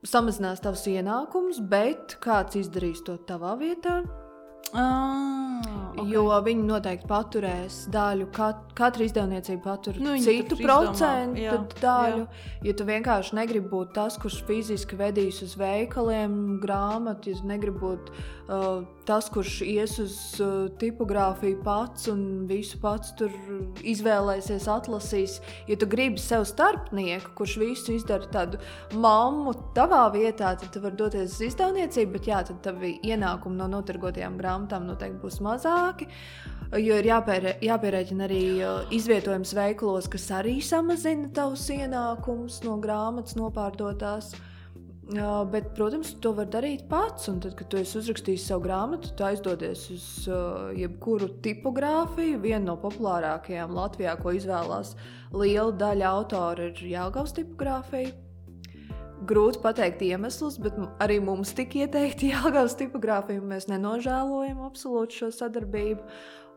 samazinās 0.05 0.61
tavus 0.61 0.85
ienākumus, 0.91 1.63
bet 1.71 2.19
kāds 2.21 2.59
izdarīs 2.61 3.01
to 3.07 3.17
tavā 3.25 3.55
vietā. 3.57 4.03
Ah, 4.73 5.61
okay. 5.93 6.09
Jo 6.09 6.23
viņi 6.45 6.63
noteikti 6.65 7.07
paturēs 7.09 7.83
daļu, 7.93 8.25
kat, 8.33 8.71
katra 8.77 9.05
izdevniecība 9.05 9.61
patur 9.67 9.99
Nu, 10.01 10.15
citu 10.21 10.57
procentu 10.57 11.43
jā, 11.43 11.59
daļu. 11.81 12.25
Ja 12.65 12.73
tu 12.77 12.87
vienkārši 12.87 13.37
negribi 13.37 13.69
būt 13.69 13.93
tas, 13.99 14.17
kurš 14.21 14.39
fiziski 14.47 14.97
vedīs 14.97 15.43
uz 15.45 15.53
veikaliem 15.59 16.57
grāmatu, 16.63 17.33
ja 17.33 17.49
negribi 17.51 17.83
būt 17.83 18.09
uh, 18.13 18.81
tas, 19.05 19.27
kurš 19.33 19.59
ies 19.67 19.93
uz 20.01 20.17
uh, 20.41 20.71
tipogrāfiju 20.81 21.59
pats 21.65 22.09
un 22.09 22.47
visu 22.49 22.81
pats 22.81 23.13
tur 23.19 23.29
izvēlēsies, 23.85 24.65
atlasīs. 24.73 25.37
Ja 25.69 25.77
tu 25.77 25.89
gribi 25.91 26.21
sev 26.23 26.47
starpnieku, 26.49 27.35
kurš 27.37 27.59
visu 27.61 27.93
izdara 27.99 28.31
tādu 28.33 28.61
mammu 28.97 29.53
tavā 29.77 30.07
vietā, 30.15 30.55
tad 30.57 30.73
tu 30.73 30.81
vari 30.81 30.97
doties 30.97 31.37
uz 31.37 31.47
izdevniecību, 31.51 32.17
bet 32.17 32.33
jā, 32.33 32.41
tad 32.49 32.63
tavi 32.65 32.95
ienākumi 33.05 33.59
no 33.61 33.69
notirgotajām 33.77 34.41
grāmatām 34.41 34.52
noteikti 34.59 35.19
būs 35.21 35.41
mazāki. 35.43 36.07
Jo 36.73 36.95
ir 36.97 37.05
jāpērē, 37.05 37.57
jāpierēķina 37.61 38.25
arī 38.25 38.43
izvietojums 38.95 39.53
veikalos, 39.53 40.07
kas 40.09 40.31
arī 40.33 40.55
samazina 40.61 41.29
tavus 41.33 41.67
ienākumus 41.69 42.63
no 42.65 42.79
grāmatas 42.81 43.37
nopārdotās. 43.37 44.33
Uh, 45.03 45.43
bet, 45.51 45.65
protams, 45.75 46.13
to 46.23 46.31
var 46.31 46.47
darīt 46.47 46.85
pats. 46.87 47.27
Un 47.27 47.41
tad, 47.43 47.57
kad 47.59 47.67
tu 47.67 47.77
esi 47.81 47.97
uzrakstījis 47.99 48.45
savu 48.47 48.63
grāmatu, 48.63 49.11
tu 49.11 49.25
aizdodies 49.27 49.83
uz 49.91 50.05
uh, 50.31 50.71
jebkuru 50.79 51.27
tipogrāfiju. 51.43 52.39
Viena 52.45 52.69
no 52.69 52.77
populārākajām 52.79 53.75
Latvijā, 53.75 54.15
ko 54.21 54.31
izvēlās 54.37 54.95
liela 55.35 55.75
daļa 55.75 56.13
autoru, 56.15 56.69
ir 56.71 56.85
Jāgaus 56.93 57.35
tipogrāfija. 57.35 58.15
Grūti 59.29 59.61
pateikt 59.63 60.03
iemeslus, 60.05 60.57
bet 60.61 60.77
arī 61.03 61.19
mums 61.23 61.53
tika 61.55 61.83
ieteikti 61.85 62.31
Jāgaus 62.33 62.77
tipogrāfija. 62.79 63.43
Mēs 63.43 63.69
nenožēlojam 63.71 64.63
absolūti 64.67 65.21
šo 65.21 65.31
sadarbību. 65.35 66.03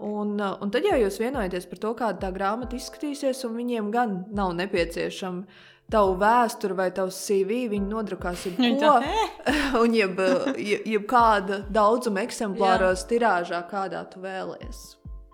Un, 0.07 0.35
uh, 0.37 0.59
un 0.61 0.73
tad 0.73 0.85
jau 0.85 0.99
jūs 1.01 1.17
vienojaties 1.23 1.69
par 1.71 1.81
to, 1.81 1.95
kāda 1.97 2.27
tā 2.27 2.33
grāmata 2.35 2.77
izskatīsies, 2.77 3.41
un 3.49 3.57
viņiem 3.57 3.89
gan 3.95 4.19
nav 4.37 4.53
nepieciešama 4.59 5.47
tavu 5.93 6.17
vēsturi 6.21 6.77
vai 6.77 6.89
tavs 6.95 7.19
CV. 7.29 7.63
Viņi 7.73 7.91
nodrukās 7.91 8.47
jebko, 8.49 8.97
un 9.83 9.97
jeb, 9.97 10.21
jeb, 10.61 10.89
jeb 10.97 11.07
kāda 11.11 11.63
daudzuma 11.73 12.27
eksemplāros 12.27 13.07
tirāžā, 13.11 13.63
kādā 13.71 14.05
tu 14.13 14.25
vēlējies. 14.25 14.83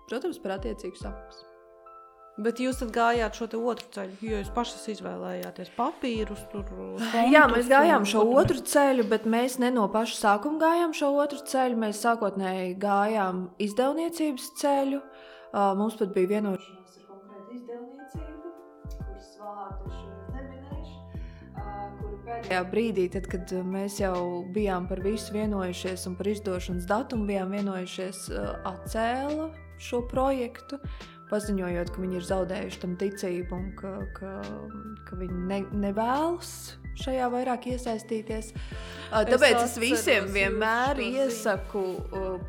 Protams, 0.07 0.39
par 0.43 0.59
attiecīgu 0.59 0.99
sapnis. 0.99 1.43
Bet 2.41 2.57
jūs 2.57 2.79
tad 2.81 2.89
gājāt 2.89 3.35
šo 3.37 3.45
otru 3.59 3.85
ceļu, 3.93 4.15
jo 4.25 4.37
jūs 4.39 4.47
pašas 4.55 4.87
izvēlējāties 4.95 5.67
papīrus. 5.77 6.39
Tur, 6.49 6.65
Jā, 7.29 7.43
fontus 7.43 7.59
mēs 7.59 7.69
gājām 7.69 8.07
šo 8.09 8.23
otru 8.41 8.63
ceļu, 8.71 9.05
bet 9.11 9.27
mēs 9.29 9.59
ne 9.61 9.69
no 9.75 9.85
paša 9.93 10.17
sākuma 10.17 10.57
gājām 10.63 10.95
šo 10.97 11.11
otru 11.21 11.43
ceļu. 11.45 11.77
Mēs 11.85 12.01
sākotnēji 12.01 12.73
gājām 12.81 13.45
izdevniecības 13.61 14.49
ceļu. 14.63 15.03
Uh, 15.53 15.75
mums 15.77 15.99
pat 15.99 16.09
bija 16.15 16.31
vienošanās 16.31 16.97
ar 16.97 17.05
konkrētu 17.11 17.59
izdevniecību, 17.59 18.53
kuras 18.97 19.27
vārdu 19.37 19.91
es 19.91 19.99
šodien 20.01 20.39
neminēšu. 20.39 20.97
Uh, 21.53 21.83
kuri 21.99 22.21
Pēdējā 22.25 22.63
brīdī, 22.71 23.09
tad, 23.13 23.29
kad 23.29 23.53
uh, 23.53 23.67
mēs 23.75 23.99
jau 24.01 24.17
bijām 24.57 24.89
par 24.89 25.05
visu 25.05 25.37
vienojušies 25.37 26.09
un 26.09 26.17
par 26.17 26.33
izdošanas 26.33 26.89
datumu 26.89 27.29
bijām 27.29 27.53
vienojušies, 27.53 28.25
uh, 28.33 28.55
atcēla 28.73 29.51
šo 29.83 30.01
projektu 30.09 30.81
paziņojot, 31.33 31.91
ka 31.93 32.03
viņi 32.03 32.19
ir 32.19 32.29
zaudējuši 32.29 32.81
tam 32.85 32.95
ticību 33.01 33.57
un 33.57 33.67
ka, 33.79 33.97
ka, 34.15 34.37
ka 35.09 35.19
viņi 35.19 35.43
ne, 35.49 35.59
nevēlas 35.87 36.53
šajā 37.01 37.27
vairāk 37.33 37.67
iesaistīties. 37.73 38.51
Tāpēc 39.09 39.57
es, 39.57 39.63
es 39.71 39.79
visiem 39.81 40.29
vienmēr 40.33 41.01
iesaku 41.01 41.83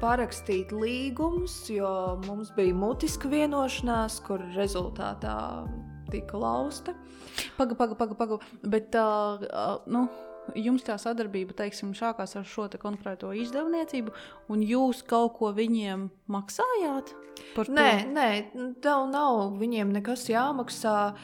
parakstīt 0.03 0.73
līgumus, 0.77 1.57
jo 1.73 1.91
mums 2.27 2.53
bija 2.57 2.77
mutiska 2.77 3.31
vienošanās, 3.33 4.21
kur 4.27 4.45
rezultātā 4.57 5.39
tika 6.13 6.39
lausta. 6.41 6.95
Pagaid, 7.57 7.79
pagaid, 7.79 7.99
pagaid. 7.99 8.19
Paga. 8.21 8.39
Bet, 8.63 8.95
uh, 8.95 9.81
nu, 9.91 10.07
jums 10.55 10.85
tā 10.87 10.97
sadarbība, 11.01 11.57
teiksim, 11.57 11.95
sākās 11.97 12.37
ar 12.39 12.49
šo 12.49 12.69
konkrēto 12.81 13.33
izdevniecību, 13.33 14.15
un 14.53 14.65
jūs 14.65 15.05
kaut 15.09 15.39
ko 15.39 15.53
viņiem 15.57 16.09
maksājāt? 16.31 17.15
Nē, 17.55 17.91
nē, 18.11 18.29
tev 18.83 19.05
nav 19.11 19.57
viņiem 19.59 19.93
nekas 19.95 20.27
jāmaksā. 20.31 21.15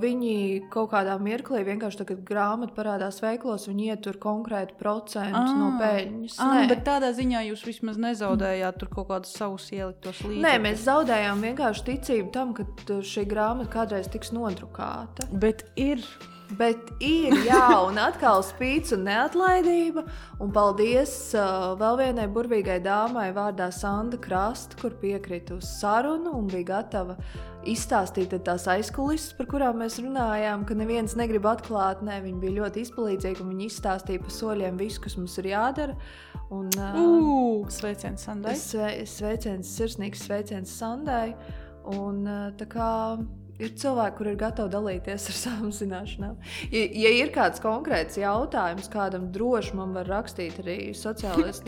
Viņi 0.00 0.68
kaut 0.72 0.90
kādā 0.94 1.18
mirklī 1.20 1.60
vienkārši 1.66 2.00
tagad 2.00 2.22
grāmatā 2.28 2.72
parādās 2.76 3.18
veiklos, 3.20 3.66
viņi 3.68 3.90
ietur 3.92 4.16
konkrētu 4.20 4.78
procentu 4.80 5.42
no 5.58 5.74
Ā. 5.74 5.80
peļņas. 5.82 6.38
Ah, 6.40 6.54
Nē. 6.54 6.62
nu, 6.62 6.70
bet 6.72 6.84
tādā 6.86 7.10
ziņā 7.16 7.44
jūs 7.50 7.66
vismaz 7.68 8.00
nezaudējāt 8.00 8.80
tur 8.80 8.92
kaut 8.94 9.10
kādus 9.10 9.36
savus 9.36 9.68
ieliktos 9.74 10.22
līdzekļus. 10.24 10.46
Nē, 10.46 10.54
mēs 10.64 10.86
zaudējām 10.88 11.44
vienkārši 11.50 11.86
ticību 11.90 12.32
tam, 12.32 12.56
ka 12.56 12.64
šī 13.04 13.28
grāmata 13.28 13.72
kādreiz 13.76 14.08
tiks 14.12 14.32
nodrukāta. 14.36 15.28
Bet 15.32 15.66
ir. 15.76 16.04
Bet 16.56 16.94
ir, 17.04 17.34
jā, 17.44 17.66
un 17.84 17.98
atkal 18.00 18.40
spīdz 18.46 18.94
un 18.96 19.02
neatlaidība. 19.04 20.04
Un 20.40 20.52
paldies 20.54 21.12
uh, 21.36 21.74
vēl 21.76 21.98
vienai 22.00 22.24
burvīgai 22.32 22.78
dāmai 22.84 23.26
vārdā 23.36 23.68
Sanda 23.74 24.16
Krasta, 24.22 24.78
kur 24.80 24.94
piekrita 25.02 25.58
uz 25.58 25.68
sarunu 25.76 26.32
un 26.38 26.46
bija 26.48 26.70
gatava 26.70 27.18
izstāstīt 27.68 28.32
tās 28.46 28.64
aizkulisēs, 28.70 29.34
par 29.36 29.48
kurām 29.50 29.82
mēs 29.82 29.98
runājām, 30.00 30.64
ka 30.64 30.76
neviens 30.78 31.16
negrib 31.18 31.44
atklāt. 31.50 32.00
Nē, 32.06 32.22
viņi 32.24 32.40
bija 32.40 32.62
ļoti 32.62 32.86
izpalīdzīgi 32.86 33.44
un 33.44 33.52
viņi 33.52 33.68
izstāstīja 33.68 34.22
pa 34.24 34.32
soļiem 34.32 34.80
visu, 34.80 35.02
kas 35.04 35.18
mums 35.20 35.36
ir 35.42 35.50
jādara. 35.52 35.98
Un, 36.48 36.70
uh, 36.78 36.96
Uh, 36.96 37.66
sveiciens 37.68 38.24
Sandai. 38.24 38.56
Sve, 38.56 38.88
sveiciens, 39.04 39.68
sirsnīgs 39.76 40.24
sveiciens 40.24 40.72
Sandai. 40.80 41.34
Un, 41.92 42.24
uh, 42.24 42.48
ir 43.58 43.72
cilvēki, 43.78 44.16
kur 44.18 44.30
ir 44.30 44.38
gatavi 44.40 44.72
dalīties 44.72 45.28
ar 45.32 45.38
savām 45.42 45.72
zināšanām. 45.74 46.36
Ja, 46.72 46.84
ja 47.04 47.12
ir 47.20 47.32
kāds 47.34 47.62
konkrēts 47.62 48.18
jautājums, 48.20 48.88
kādam 48.92 49.28
droši 49.34 49.76
man 49.78 49.94
var 49.96 50.08
rakstīt 50.10 50.60
arī 50.62 50.78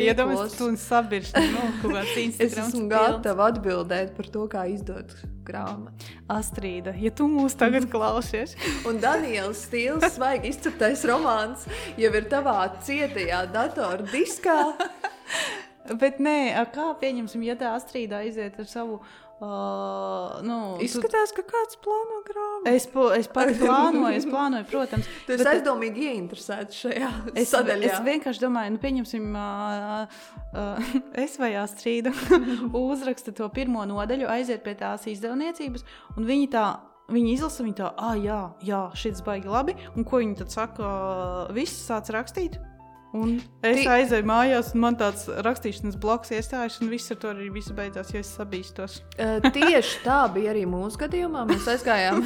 Iedomājieties, 0.07 0.57
tīklos, 0.57 0.57
kāds 0.57 2.41
es 2.47 2.59
esmu 2.64 2.86
gatava 2.91 3.51
atbildēt 3.53 4.14
par 4.16 4.30
to, 4.32 4.47
kā 4.51 4.66
izdot 4.72 5.14
grāmatu. 5.47 6.11
Astrīda, 6.30 6.95
ja 7.01 7.11
tu 7.14 7.26
mūs 7.30 7.57
tagad 7.59 7.88
klausies, 7.91 8.55
Un 8.88 9.01
Daniels 9.03 9.64
Stīls, 9.66 10.05
svaigi 10.14 10.53
izceptais 10.53 11.03
romāns, 11.09 11.66
jau 12.01 12.12
ir 12.16 12.28
tavā 12.30 12.59
cietajā 12.86 13.43
datordiskā. 13.53 14.61
bet 16.01 16.20
nē, 16.22 16.38
kā 16.74 16.93
pieņemsim, 17.01 17.43
ja 17.49 17.59
tā 17.59 17.74
Astrīda 17.76 18.22
aiziet 18.24 18.61
ar 18.61 18.70
savu. 18.70 19.01
Uh, 19.41 20.34
nu, 20.45 20.57
tu- 20.76 20.84
Izskatās, 20.84 21.30
ka 21.32 21.41
kāds 21.49 21.78
plāno 21.80 22.18
grāmatu. 22.26 22.68
Es, 22.76 22.84
po, 22.93 23.07
es 23.16 23.24
pats 23.32 23.57
plānoju, 23.62 24.11
es 24.18 24.26
plānoju, 24.28 24.66
protams. 24.68 25.09
Tu 25.24 25.32
esi 25.38 25.47
aizdomīgi 25.55 26.05
ieinteresēts 26.11 26.82
šajā 26.84 27.09
Es, 27.32 27.49
sadaļā. 27.55 27.88
es 27.88 28.05
vienkārši 28.05 28.45
domāju, 28.45 28.74
nu, 28.76 28.82
pieņemsim, 28.82 29.30
uh, 29.32 30.20
uh, 30.53 30.93
es 31.24 31.38
vai 31.41 31.55
Astrīda 31.62 32.12
uzraksta 32.84 33.32
to 33.32 33.49
pirmo 33.57 33.86
nodaļu, 33.88 34.28
aiziet 34.28 34.61
pie 34.66 34.76
tās 34.76 35.09
izdevniecības, 35.11 35.88
un 36.16 36.28
viņi 36.28 36.51
tā. 36.53 36.68
Viņi 37.11 37.32
izlasa, 37.34 37.64
viņi 37.66 37.74
tā, 37.80 37.88
ah, 37.99 38.12
jā, 38.14 38.36
jā 38.62 38.84
šis 38.95 39.18
baigi 39.26 39.49
labi. 39.51 39.72
Un 39.99 40.05
ko 40.07 40.20
viņi 40.20 40.36
tad 40.45 40.53
saka? 40.55 40.91
Viss 41.57 41.80
sāc 41.88 42.07
rakstīt. 42.14 42.61
Un 43.17 43.41
es 43.67 43.81
Ti- 43.81 43.89
aizēju 43.91 44.27
mājās, 44.29 44.69
un 44.75 44.83
man 44.85 44.97
tāds 44.99 45.25
rakstīšanas 45.43 45.97
bloks 45.99 46.31
iestājas, 46.31 46.77
un 46.83 46.93
viss 46.93 47.11
ar 47.11 47.19
to 47.19 47.33
arī 47.33 47.49
beidzās, 47.51 48.13
jo 48.15 48.21
es 48.23 48.31
sabīstos. 48.39 49.01
Uh, 49.19 49.41
tieši 49.51 50.05
tā 50.05 50.21
bija 50.31 50.53
arī 50.53 50.63
mūsu 50.71 51.01
gadījumā. 51.01 51.43
Mēs 51.51 51.67
aizgājām. 51.75 52.23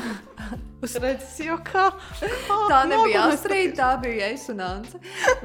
Es 0.85 0.99
redzu, 1.01 1.47
jau 1.47 1.57
kā. 1.65 1.87
kā 2.21 2.59
Tā 2.69 2.83
nebija. 2.91 3.23
Astrīda, 3.33 3.75
tā 3.79 3.91
bija 4.03 4.29
Esunāns. 4.35 4.93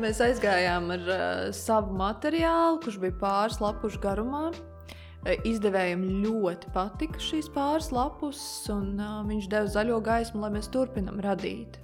Mēs 0.04 0.20
aizgājām 0.26 0.92
ar 0.98 1.06
uh, 1.08 1.44
savu 1.56 1.96
materiālu, 1.96 2.82
kurš 2.84 3.00
bija 3.00 3.16
pāris 3.22 3.62
lapušu 3.64 4.02
garumā. 4.04 4.50
Uh, 4.52 5.38
Izdevējiem 5.48 6.04
ļoti 6.26 6.74
patika 6.76 7.20
šīs 7.24 7.48
pāris 7.56 7.94
lapus, 7.96 8.42
un 8.76 8.98
uh, 9.00 9.22
viņš 9.30 9.48
deva 9.56 9.72
zaļo 9.72 10.02
gaismu, 10.04 10.44
lai 10.44 10.52
mēs 10.60 10.68
turpinām 10.76 11.24
radīt. 11.24 11.80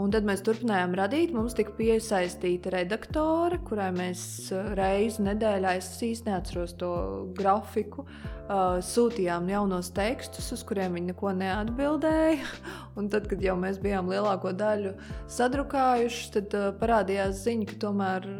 Un 0.00 0.08
tad 0.08 0.24
mēs 0.24 0.40
turpinājām 0.40 0.94
radīt. 0.96 1.34
Mums 1.36 1.52
tika 1.56 1.74
piesaistīta 1.76 2.70
redaktore, 2.72 3.58
kurai 3.66 3.90
mēs 3.92 4.22
uh, 4.54 4.70
reizi 4.78 5.20
nedēļā, 5.26 5.74
es 5.76 5.90
īsti 6.06 6.30
neatceros 6.30 6.72
to 6.80 6.92
grafiku, 7.36 8.06
uh, 8.06 8.80
sūtījām 8.80 9.50
jaunos 9.52 9.92
tekstus, 9.92 10.48
uz 10.56 10.64
kuriem 10.68 10.96
viņi 10.96 11.12
neko 11.12 11.34
neatbildēja. 11.36 12.48
Un 12.96 13.12
tad, 13.12 13.28
kad 13.28 13.44
jau 13.44 13.58
mēs 13.60 13.82
bijām 13.84 14.08
lielāko 14.08 14.54
daļu 14.56 14.94
sadrukājuši, 15.36 16.28
tad 16.38 16.56
uh, 16.56 16.70
parādījās 16.80 17.44
ziņa, 17.44 17.68
ka 17.68 17.80
tomēr 17.84 18.30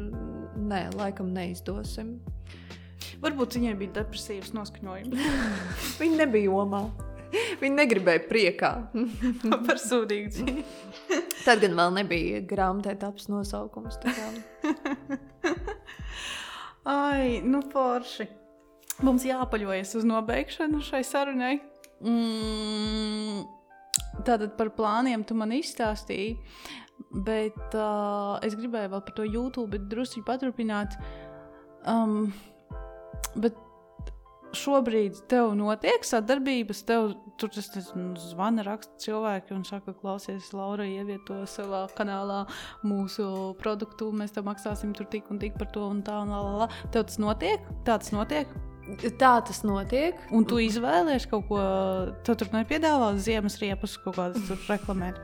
nē, 0.56 0.86
laikam 0.96 1.34
neizdosim. 1.36 2.16
Varbūt 3.22 3.58
viņai 3.58 3.76
bija 3.78 3.98
depresīvs 4.00 4.54
noskaņojums 4.56 5.20
Viņi 6.00 6.22
nebija 6.24 6.48
jomā. 6.48 6.86
Viņi 7.62 7.74
negribēja 7.76 8.24
priekā. 8.28 8.72
par 9.66 9.80
sūdīgu 9.80 10.32
dzīvi. 10.34 10.64
Tad 11.46 11.62
gan 11.64 11.76
vēl 11.78 11.96
nebija 12.00 12.42
grāmatā 12.48 12.94
taps 13.00 13.28
nosaukums. 13.32 13.98
Ai, 16.88 17.40
nu 17.46 17.62
forši. 17.72 18.28
Mums 19.02 19.24
jāpaļojas 19.26 19.96
uz 19.98 20.06
nobeigšanu 20.06 20.82
šai 20.84 21.02
sarunai. 21.06 21.56
Mm, 22.02 23.42
tātad 24.26 24.56
par 24.58 24.72
plāniem 24.76 25.22
tu 25.26 25.36
man 25.38 25.54
izstāstīji, 25.54 26.36
bet 27.24 27.76
uh, 27.78 28.42
es 28.44 28.56
gribēju 28.58 28.92
vēl 28.92 29.04
par 29.06 29.16
to 29.16 29.26
YouTube 29.26 29.80
drusku 29.90 30.24
paturpināt. 30.26 30.98
Um, 31.88 32.32
bet 33.38 33.56
šobrīd 34.56 35.22
tev 35.30 35.52
notiek 35.58 36.04
sadarbības, 36.06 36.82
tev 36.88 37.12
tur 37.40 37.52
tas 37.52 37.70
nezinu, 37.74 38.16
zvana 38.20 38.64
raksta 38.66 38.98
cilvēki 39.06 39.56
un 39.56 39.64
saka, 39.68 39.94
klausies, 39.98 40.52
Laura, 40.56 40.86
ievieto 40.88 41.42
savā 41.50 41.84
kanālā 41.98 42.42
mūsu 42.86 43.28
produktu, 43.62 44.10
mēs 44.16 44.34
tev 44.36 44.48
maksāsim 44.48 44.92
tur 44.96 45.08
tik 45.12 45.30
un 45.32 45.40
tik 45.42 45.56
par 45.60 45.72
to 45.74 45.86
un 45.90 46.04
tā 46.06 46.20
un 46.24 46.34
la 46.34 46.42
la 46.42 46.58
la. 46.64 46.68
Tev 46.92 47.08
tas 47.08 47.18
notiek? 47.22 47.72
Tā 47.86 47.98
tas 47.98 48.12
notiek? 48.14 48.52
Tā 49.18 49.36
tas 49.46 49.60
notiek. 49.62 50.18
Un 50.34 50.42
tu 50.48 50.58
izvēlējies 50.58 51.28
kaut 51.30 51.46
ko, 51.46 51.60
tu 52.26 52.34
tur 52.38 52.50
nepiedāvā 52.50 53.12
ziemas 53.22 53.60
riepas 53.62 53.94
kaut 54.02 54.16
kādas 54.18 54.42
tur 54.48 54.58
reklamēt. 54.66 55.20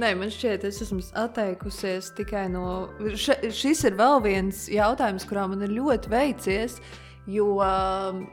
Nē, 0.00 0.14
man 0.16 0.32
šķiet, 0.32 0.64
es 0.64 0.80
esmu 0.86 1.02
atteikusies 1.20 2.14
tikai 2.16 2.46
no. 2.52 2.64
Še, 3.12 3.36
šis 3.52 3.84
ir 3.90 3.98
vēl 4.00 4.22
viens 4.24 4.64
jautājums, 4.72 5.28
kurā 5.28 5.44
man 5.52 5.66
ir 5.66 5.76
ļoti 5.76 6.14
veicies. 6.14 6.80
Jo 7.30 7.54
um, 7.56 8.24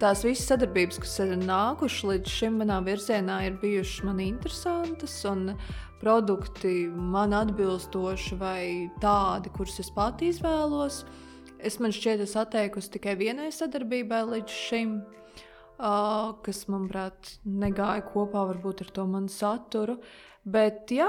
tās 0.00 0.22
visas 0.24 0.48
sadarbības, 0.52 1.00
kas 1.02 1.16
ir 1.24 1.32
nākušas 1.40 2.06
līdz 2.10 2.34
šim 2.34 2.60
manā 2.62 2.78
virzienā, 2.86 3.40
ir 3.48 3.58
bijušas 3.62 4.04
man 4.06 4.20
interesantas. 4.24 5.16
Un 5.28 5.54
produkti 6.00 6.88
man 6.88 7.34
atbilstoši 7.36 8.38
vai 8.40 8.62
tādi, 9.02 9.52
kurus 9.52 9.80
es 9.82 9.90
pati 9.92 10.30
izvēlos. 10.32 11.02
Es 11.60 11.76
man 11.82 11.92
šķiet, 11.92 12.22
es 12.24 12.36
atteikusi 12.40 12.94
tikai 12.96 13.18
vienai 13.20 13.50
sadarbībai 13.52 14.22
līdz 14.34 14.60
šim. 14.68 15.00
Uh, 15.80 16.36
kas, 16.44 16.66
manuprāt, 16.68 17.38
negāja 17.48 18.02
kopā 18.04 18.42
varbūt 18.50 18.82
ar 18.84 18.90
to 18.96 19.06
manu 19.08 19.32
saturu. 19.32 19.96
Bet, 20.44 20.92
jā, 20.92 21.08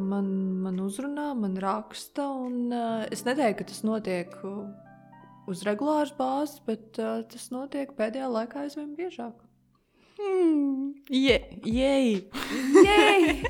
man, 0.00 0.26
man 0.64 0.80
uzrunā, 0.84 1.30
man 1.36 1.56
raksta, 1.60 2.26
un 2.44 2.72
uh, 2.72 3.06
es 3.12 3.24
neteiktu, 3.24 3.62
ka 3.62 3.68
tas 3.70 3.80
notiek 3.88 4.36
uh, 4.44 4.66
uz 5.50 5.62
regulāras 5.66 6.12
bāzes, 6.18 6.60
bet 6.66 6.98
uh, 7.02 7.22
tas 7.30 7.48
notiek 7.54 7.92
pēdējā 7.98 8.28
laikā 8.30 8.62
aizvien 8.66 8.92
biežāk. 8.98 9.34
Hmm, 10.18 10.92
je- 11.10 11.58
Jej! 11.66 12.28
Jej! 12.86 13.42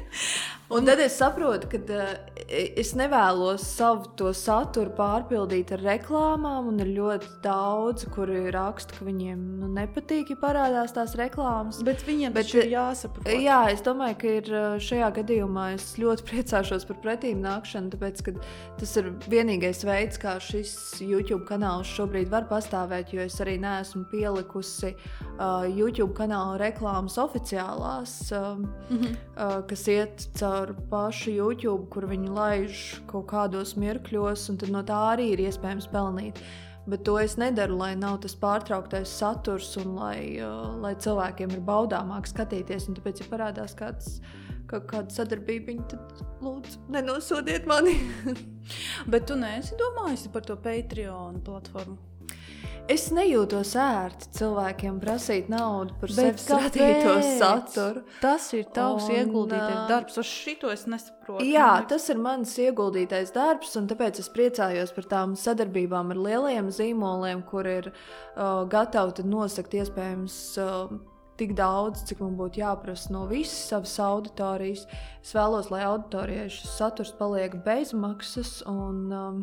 Un 0.72 0.86
tad 0.88 1.00
es 1.04 1.16
saprotu, 1.20 1.68
ka 1.72 1.78
uh, 1.92 2.12
es 2.48 2.94
nevēlos 2.98 3.64
savu 3.76 4.08
to 4.16 4.30
saturu 4.36 4.92
pārpildīt 4.96 5.72
ar 5.76 5.82
reklāmām. 5.84 6.70
Ir 6.82 6.92
ļoti 6.96 7.28
daudz, 7.44 8.06
kuri 8.14 8.46
raksta, 8.54 8.96
ka 8.96 9.06
viņiem 9.06 9.40
nu, 9.60 9.68
nepatīk, 9.76 10.32
ja 10.32 10.38
parādās 10.40 10.94
tās 10.96 11.14
reklāmas. 11.18 11.82
Bet 11.84 12.04
viņiem 12.06 12.34
Bet, 12.36 12.52
ir 12.56 12.70
jāsaprot. 12.72 13.28
Jā, 13.28 13.58
es 13.72 13.84
domāju, 13.84 14.16
ka 14.22 14.32
ir 14.40 14.50
uh, 14.52 14.76
šajā 14.82 15.10
gadījumā 15.20 15.66
es 15.76 15.90
ļoti 16.00 16.26
priecāšos 16.30 16.86
par 16.88 17.00
pretīm 17.04 17.42
nākšanu, 17.44 17.92
tāpēc 17.94 18.24
ka 18.26 18.36
tas 18.80 18.94
ir 19.00 19.12
vienīgais 19.32 19.84
veids, 19.88 20.20
kā 20.22 20.38
šis 20.42 20.74
YouTube 21.04 21.44
kanāls 21.48 21.90
šobrīd 21.92 22.32
var 22.32 22.48
pastāvēt, 22.50 23.12
jo 23.14 23.22
es 23.26 23.36
arī 23.44 23.58
neesmu 23.62 24.06
pielikusi 24.12 24.94
uh, 24.94 25.68
YouTube 25.68 26.12
kanāla 26.18 26.56
reklāmas 26.62 27.18
oficiālās, 27.20 28.16
uh, 28.32 28.56
Mhm. 28.92 29.12
uh, 29.36 29.60
kas 29.68 29.86
iet 29.88 30.26
caur 30.38 30.61
pašu 30.90 31.32
YouTube, 31.34 31.88
kur 31.92 32.06
viņi 32.10 32.30
laiž 32.30 32.82
kaut 33.10 33.26
kādos 33.32 33.74
mirkļos, 33.80 34.48
un 34.52 34.60
no 34.70 34.82
tā 34.86 34.98
arī 35.14 35.32
ir 35.32 35.42
iespējams 35.48 35.88
pelnīt. 35.92 36.38
Bet 36.86 37.04
to 37.06 37.14
es 37.18 37.36
nedaru, 37.38 37.76
lai 37.78 37.92
nav 37.94 38.18
tas 38.24 38.34
pārtrauktais 38.34 39.10
saturs 39.20 39.76
un 39.78 39.94
lai, 39.94 40.38
uh, 40.42 40.72
lai 40.82 40.94
cilvēkiem 40.98 41.54
ir 41.54 41.62
baudāmāk 41.66 42.26
skatīties. 42.26 42.88
Un 42.90 42.98
tāpēc, 42.98 43.22
ja 43.22 43.28
parādās 43.30 43.76
kāds, 43.78 44.16
kaut 44.70 44.88
kādu 44.90 45.14
sadarbību, 45.14 45.76
tad 45.92 46.24
lūdzu, 46.42 46.86
nenosodiet 46.90 47.68
mani. 47.70 47.94
Bet 49.12 49.28
tu 49.30 49.38
neesi 49.38 49.78
domājis 49.78 50.26
par 50.34 50.46
to 50.48 50.58
Patreon 50.58 51.38
platformu? 51.46 52.11
Es 52.90 53.04
nejūtos 53.14 53.76
ērti 53.78 54.32
cilvēkiem 54.34 54.96
prasīt 55.02 55.46
naudu 55.52 55.94
par 56.00 56.10
sevis 56.12 56.48
radīto 56.50 57.12
saturu. 57.38 58.02
Tas 58.20 58.48
ir 58.58 58.66
tavs 58.74 59.06
Un, 59.06 59.14
ieguldītais 59.20 59.86
darbs. 59.90 60.18
Uz 60.18 60.26
šito 60.26 60.72
es 60.72 60.82
nesaprotu. 60.90 61.46
Jā, 61.46 61.70
tas 61.88 62.08
ir 62.10 62.18
mans 62.22 62.56
ieguldītais 62.58 63.30
darbs, 63.36 63.76
un 63.78 63.86
tāpēc 63.90 64.18
es 64.24 64.28
priecājos 64.34 64.92
par 64.96 65.06
tām 65.14 65.38
sadarbībām 65.38 66.10
ar 66.12 66.20
lielajiem 66.26 66.72
zīmoliem, 66.74 67.46
kur 67.46 67.70
ir 67.70 67.92
uh, 67.92 68.66
gatavi 68.72 69.28
nosakt 69.30 69.78
iespējams 69.78 70.36
uh, 70.60 70.92
tik 71.38 71.54
daudz, 71.58 72.02
cik 72.10 72.20
man 72.24 72.34
būtu 72.38 72.64
jāprasa 72.64 73.14
no 73.14 73.24
visas 73.30 73.70
savas 73.70 73.94
auditorijas. 74.02 74.88
Es 75.22 75.32
vēlos, 75.38 75.70
lai 75.70 75.84
auditorijai 75.86 76.50
šis 76.50 76.78
saturs 76.82 77.14
paliek 77.18 77.56
bezmaksas. 77.64 78.58
Un, 78.70 79.04
um, 79.14 79.42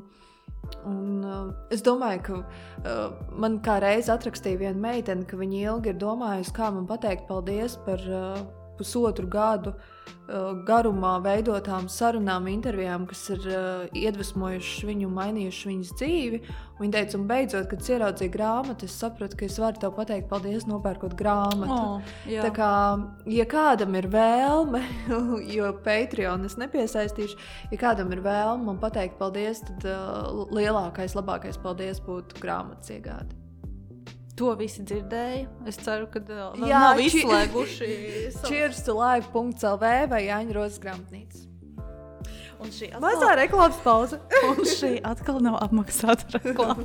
Un, 0.88 1.24
uh, 1.26 1.50
es 1.74 1.82
domāju, 1.84 2.22
ka 2.24 2.38
uh, 2.40 3.18
man 3.36 3.58
kā 3.66 3.80
reiz 3.84 4.10
atrakstīja 4.12 4.62
viena 4.62 4.80
meitene, 4.80 5.26
ka 5.28 5.40
viņa 5.40 5.60
ilgi 5.74 5.94
ir 5.94 6.00
domājusi, 6.00 6.56
kā 6.56 6.70
man 6.76 6.88
pateikt 6.90 7.28
paldies 7.28 7.76
par 7.86 8.04
uh, 8.08 8.40
pusotru 8.80 9.28
gadu 9.30 9.74
uh, 9.76 10.56
garumā 10.66 11.18
veidotām 11.24 11.90
sarunām, 11.92 12.48
intervijām, 12.52 13.06
kas 13.10 13.22
ir 13.36 13.46
uh, 13.52 13.86
iedvesmojušas 13.98 14.88
viņu, 14.88 15.10
mainījušas 15.14 15.70
viņas 15.70 15.94
dzīvi. 16.00 16.42
Viņa 16.80 16.96
teica, 16.96 17.18
un 17.20 17.26
beidzot, 17.28 17.66
kad 17.72 17.84
es 17.84 17.90
ieraudzīju 17.92 18.34
grāmatu, 18.34 18.88
es 18.88 18.96
sapratu, 19.02 19.36
ka 19.40 19.48
es 19.50 19.58
varu 19.60 19.82
tev 19.82 19.92
pateikt 19.98 20.30
paldies, 20.32 20.64
nopērkot 20.70 21.18
grāmatu. 21.20 21.76
O, 21.76 21.98
jā. 22.32 22.46
Tā 22.48 22.54
kā, 22.56 22.72
ja 23.36 23.48
kādam 23.52 24.00
ir 24.00 24.08
vēlme, 24.14 24.82
jo 25.58 25.74
Patreon 25.84 26.48
es 26.48 26.56
nepiesaistīšu, 26.62 27.36
ja 27.74 27.82
kādam 27.82 28.16
ir 28.16 28.24
vēlme 28.26 28.72
man 28.72 28.80
pateikt 28.82 29.20
paldies, 29.20 29.66
tad 29.68 29.92
uh, 29.92 30.48
lielākais, 30.56 31.18
labākais 31.20 31.60
paldies 31.60 32.00
būtu 32.08 32.40
grāmatas 32.40 32.96
iegāde. 32.96 33.49
To 34.40 34.54
visi 34.56 34.86
dzirdēja. 34.88 35.50
Es 35.68 35.78
ceru, 35.84 36.08
ka 36.12 36.22
uh, 36.24 36.32
vēl 36.56 36.70
Jā, 36.72 36.80
nav 36.88 37.04
izslēguši. 37.04 37.92
Cheers 38.46 38.82
to 38.88 38.96
live.lv 38.96 39.94
vai 40.14 40.22
Jāņa 40.30 40.56
Rozes 40.56 40.80
grāmatnīca. 40.84 41.46
Un 42.60 42.72
šī 42.76 42.90
Mazā 43.00 43.34
reklāmas 43.40 43.78
pauze. 43.84 44.18
Un 44.50 44.58
šī 44.68 44.98
atkal 45.08 45.40
nav 45.44 45.58
apmaksāta 45.64 46.40
reklāma. 46.40 46.84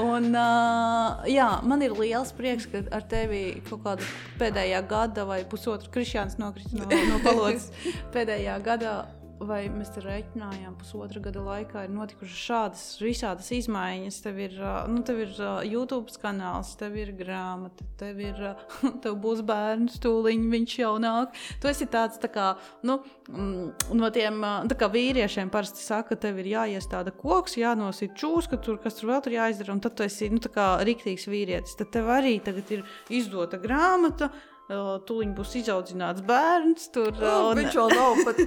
Un, 0.00 0.30
uh, 0.32 1.24
jā, 1.28 1.48
man 1.68 1.84
ir 1.84 1.92
liels 1.98 2.32
prieks, 2.36 2.68
ka 2.72 2.80
ar 2.94 3.04
tevi 3.08 3.42
kaut 3.68 3.84
kāda 3.84 4.08
pēdējā 4.40 4.80
gada 4.88 5.26
vai 5.28 5.42
pusotra 5.48 5.92
krišņāns 5.92 6.38
nokrita 6.40 6.80
no, 6.80 6.88
no 6.88 7.20
palodzes. 7.24 7.68
Pēdējā 8.16 8.56
gadā, 8.64 8.96
vai 9.42 9.64
mēs 9.72 9.90
te 9.94 10.02
reiķinājām, 10.04 10.76
pusotra 10.78 11.20
gada 11.24 11.42
laikā 11.44 11.84
ir 11.86 11.92
notikušas 11.94 12.42
šādas 12.48 12.84
visādas 13.02 13.50
izmaiņas. 13.56 14.20
Tev 14.24 14.38
ir, 14.44 14.54
nu, 14.90 15.02
tev 15.06 15.20
ir 15.24 15.34
YouTube 15.68 16.12
kanāls, 16.22 16.74
tev 16.80 16.96
ir 17.00 17.12
grāmata, 17.18 17.86
tev, 18.00 18.20
ir, 18.22 18.40
tev 19.04 19.18
būs 19.22 19.42
bērns, 19.46 19.98
tūliņ 20.04 20.46
viņš 20.54 20.78
jau 20.80 20.94
nāk. 21.02 21.34
Tu 21.62 21.70
esi 21.72 21.88
tāds 21.90 22.20
tā 22.22 22.30
kā, 22.32 22.48
nu, 22.86 23.00
mm, 23.28 23.92
no 23.98 24.10
tiem 24.14 24.40
kā 24.78 24.90
vīriešiem 24.94 25.52
parasti 25.54 25.84
saka, 25.84 26.14
ka 26.14 26.22
tev 26.26 26.40
ir 26.42 26.52
jāiestāda 26.54 27.14
koks, 27.14 27.58
jānosīt 27.60 28.16
čūska, 28.20 28.60
tur, 28.62 28.80
kas 28.82 28.98
tur 29.00 29.12
vēl 29.12 29.22
tur 29.24 29.38
jāizdara, 29.38 29.74
un 29.74 29.84
tad 29.84 29.96
tu 29.98 30.06
esi 30.06 30.30
nu, 30.32 30.40
rīktīgs 30.40 31.28
vīrietis. 31.30 31.78
Tad 31.80 31.94
tev 31.94 32.10
arī 32.12 32.36
ir 32.44 32.84
izdota 33.10 33.60
grāmata. 33.60 34.30
Tūlīt 34.64 35.34
būs 35.36 35.58
izaudzināts 35.60 36.24
bērns. 36.24 36.88
Tur, 36.94 37.12
uh, 37.12 37.50
un- 37.50 37.58
Viņš 37.60 37.74
vēl 37.76 37.96
nav 37.98 38.24
pat 38.24 38.40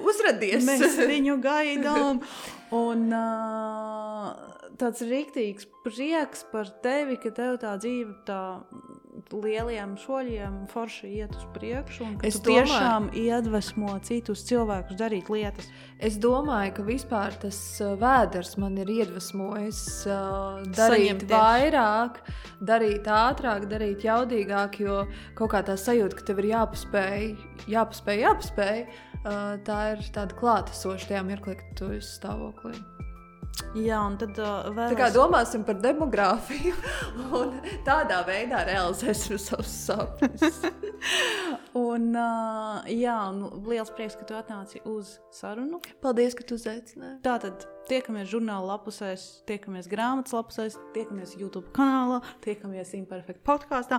uzradies. 0.00 0.64
Mēs 0.66 0.98
viņu 1.12 1.38
gaidām. 1.44 2.20
Un 2.74 3.06
uh, 3.14 4.32
tāds 4.80 5.04
rīktīgs 5.06 5.68
prieks 5.84 6.42
par 6.50 6.66
tevi, 6.82 7.18
ka 7.22 7.30
tev 7.36 7.60
tā 7.62 7.76
dzīve 7.78 8.16
tā 8.26 8.40
lieliem 9.34 9.92
soļiem 9.98 10.56
forši 10.72 11.10
iet 11.20 11.36
uz 11.38 11.44
priekšu. 11.54 12.02
Un 12.08 12.16
Es 12.26 12.40
domāju- 12.40 12.64
tiešām 12.66 13.06
iedvesmo 13.14 13.94
citus 14.02 14.42
cilvēkus 14.48 14.98
darīt 14.98 15.30
lietas. 15.30 15.68
Es 16.02 16.18
domāju, 16.18 16.74
ka 16.76 16.82
vispār 16.88 17.36
tas 17.40 17.58
vēders 17.80 18.56
man 18.58 18.76
ir 18.82 18.90
iedvesmojis 18.90 19.80
uh, 20.10 20.60
darīt 20.74 21.22
Saņemties. 21.22 21.30
vairāk, 21.30 22.18
darīt 22.60 23.06
ātrāk, 23.06 23.68
darīt 23.70 24.02
jaudīgāk, 24.08 24.80
jo 24.82 25.04
kaut 25.38 25.54
kā 25.54 25.62
tā 25.62 25.78
sajūta, 25.78 26.18
ka 26.18 26.26
tev 26.32 26.42
ir 26.42 26.50
jāpaspēj, 26.56 27.28
jāpaspēj, 27.70 28.24
jāpaspēj, 28.26 28.86
tā 29.24 29.78
ir 29.94 30.04
tāda 30.14 30.36
klātesoša 30.38 31.12
tajā 31.12 31.24
mirklī, 31.26 31.56
kad 31.60 31.78
tu 31.80 31.92
esi 31.96 32.18
stāvoklī. 32.18 32.76
Jā, 33.74 33.98
un 34.06 34.14
tad 34.18 34.36
uh, 34.38 34.68
vēl. 34.74 34.92
Tā 34.92 34.98
kā 34.98 35.08
domāsim 35.14 35.64
par 35.66 35.78
demogrāfiju 35.82 36.74
un 37.38 37.56
tādā 37.86 38.20
veidā 38.26 38.62
realizēsim 38.68 39.38
savus 39.40 39.74
sapņus. 39.88 40.60
Un, 41.74 42.12
uh, 42.14 42.84
jā, 42.86 43.16
un 43.28 43.64
liels 43.66 43.90
prieks, 43.96 44.14
ka 44.14 44.24
tu 44.28 44.36
atnāci 44.38 44.78
uz 44.88 45.16
sarunu. 45.34 45.80
Paldies, 46.00 46.36
ka 46.38 46.46
tu 46.46 46.54
uzaicināji. 46.54 47.18
Tātad 47.26 47.66
tiekamies 47.90 48.30
žurnāla 48.30 48.76
lapusēs, 48.76 49.24
tiekamies 49.50 49.90
grāmatas 49.90 50.36
lapusēs, 50.36 50.78
tiekamies 50.94 51.34
YouTube 51.40 51.74
kanālā, 51.74 52.22
tiekamies 52.46 52.94
Imperfect 52.96 53.42
podkāstā 53.44 53.98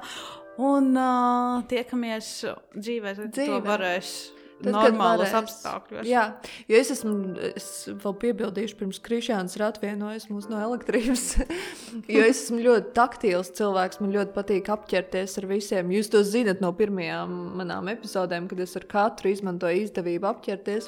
un 0.63 0.95
uh, 0.95 1.67
tiekamies 1.69 2.31
dzīvē, 2.79 3.15
tad 3.19 3.37
to 3.43 3.59
varēs 3.67 4.15
Tad, 4.55 4.71
normālos 4.71 5.33
apstākļos. 5.35 6.07
Jā, 6.07 6.23
jo 6.71 6.79
es 6.79 6.91
esmu, 6.93 7.13
es 7.49 7.67
vēl 8.01 8.13
piebildīšu, 8.21 8.77
pirms 8.79 9.01
Krišjāns 9.03 9.57
ir 9.57 9.65
atvienojis 9.67 10.29
mūs 10.31 10.47
no 10.51 10.61
elektrības. 10.63 11.25
jo 12.15 12.23
es 12.23 12.45
esmu 12.45 12.61
ļoti 12.63 12.93
taktīls 12.95 13.51
cilvēks, 13.57 13.99
man 14.03 14.13
ļoti 14.15 14.35
patīk 14.37 14.71
apķerties 14.77 15.35
ar 15.41 15.49
visiem. 15.51 15.91
Jūs 15.95 16.11
to 16.13 16.23
zinat 16.27 16.63
no 16.63 16.71
pirmajām 16.77 17.33
manām 17.59 17.91
epizodēm, 17.91 18.47
kad 18.51 18.63
es 18.63 18.77
ar 18.79 18.87
katru 18.91 19.33
izmantoju 19.33 19.89
izdevību 19.89 20.31
apķerties. 20.31 20.87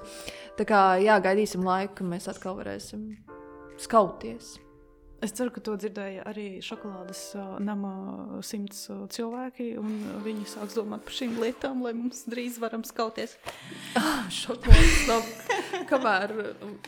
Tā 0.57 0.67
kā 0.69 0.83
jā, 1.03 1.19
gaidīsim 1.27 1.67
laiku, 1.67 1.99
kad 1.99 2.13
mēs 2.15 2.31
atkal 2.31 2.55
varēsim 2.61 3.09
skauties. 3.83 4.55
Es 5.17 5.33
ceru, 5.33 5.49
ka 5.49 5.61
to 5.65 5.73
dzirdēja 5.81 6.27
arī 6.29 6.59
šokolādes 6.61 7.21
uh, 7.39 7.55
nama 7.63 7.91
simts 8.45 8.83
uh, 8.93 9.07
cilvēki, 9.09 9.71
viņi 10.25 10.45
sāks 10.51 10.77
domāt 10.77 11.07
par 11.07 11.15
šīm 11.17 11.39
lietām, 11.41 11.81
lai 11.81 11.95
mums 11.97 12.21
drīz 12.29 12.59
varam 12.61 12.85
skauties. 12.85 13.33
Šokolādes 14.33 15.01
nav, 15.09 15.25
kamēr 15.91 16.35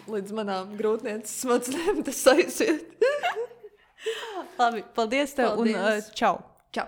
līdz 0.05 0.37
manām 0.37 0.77
grūtnieces 0.77 1.41
smadzenēm 1.41 2.03
tas 2.05 2.21
aiziet. 2.35 2.85
Labi, 4.61 4.85
paldies 4.93 5.33
tev 5.33 5.55
Paldies. 5.55 5.81
un 5.81 5.97
uh, 5.97 6.13
čau! 6.13 6.37
Čau! 6.75 6.85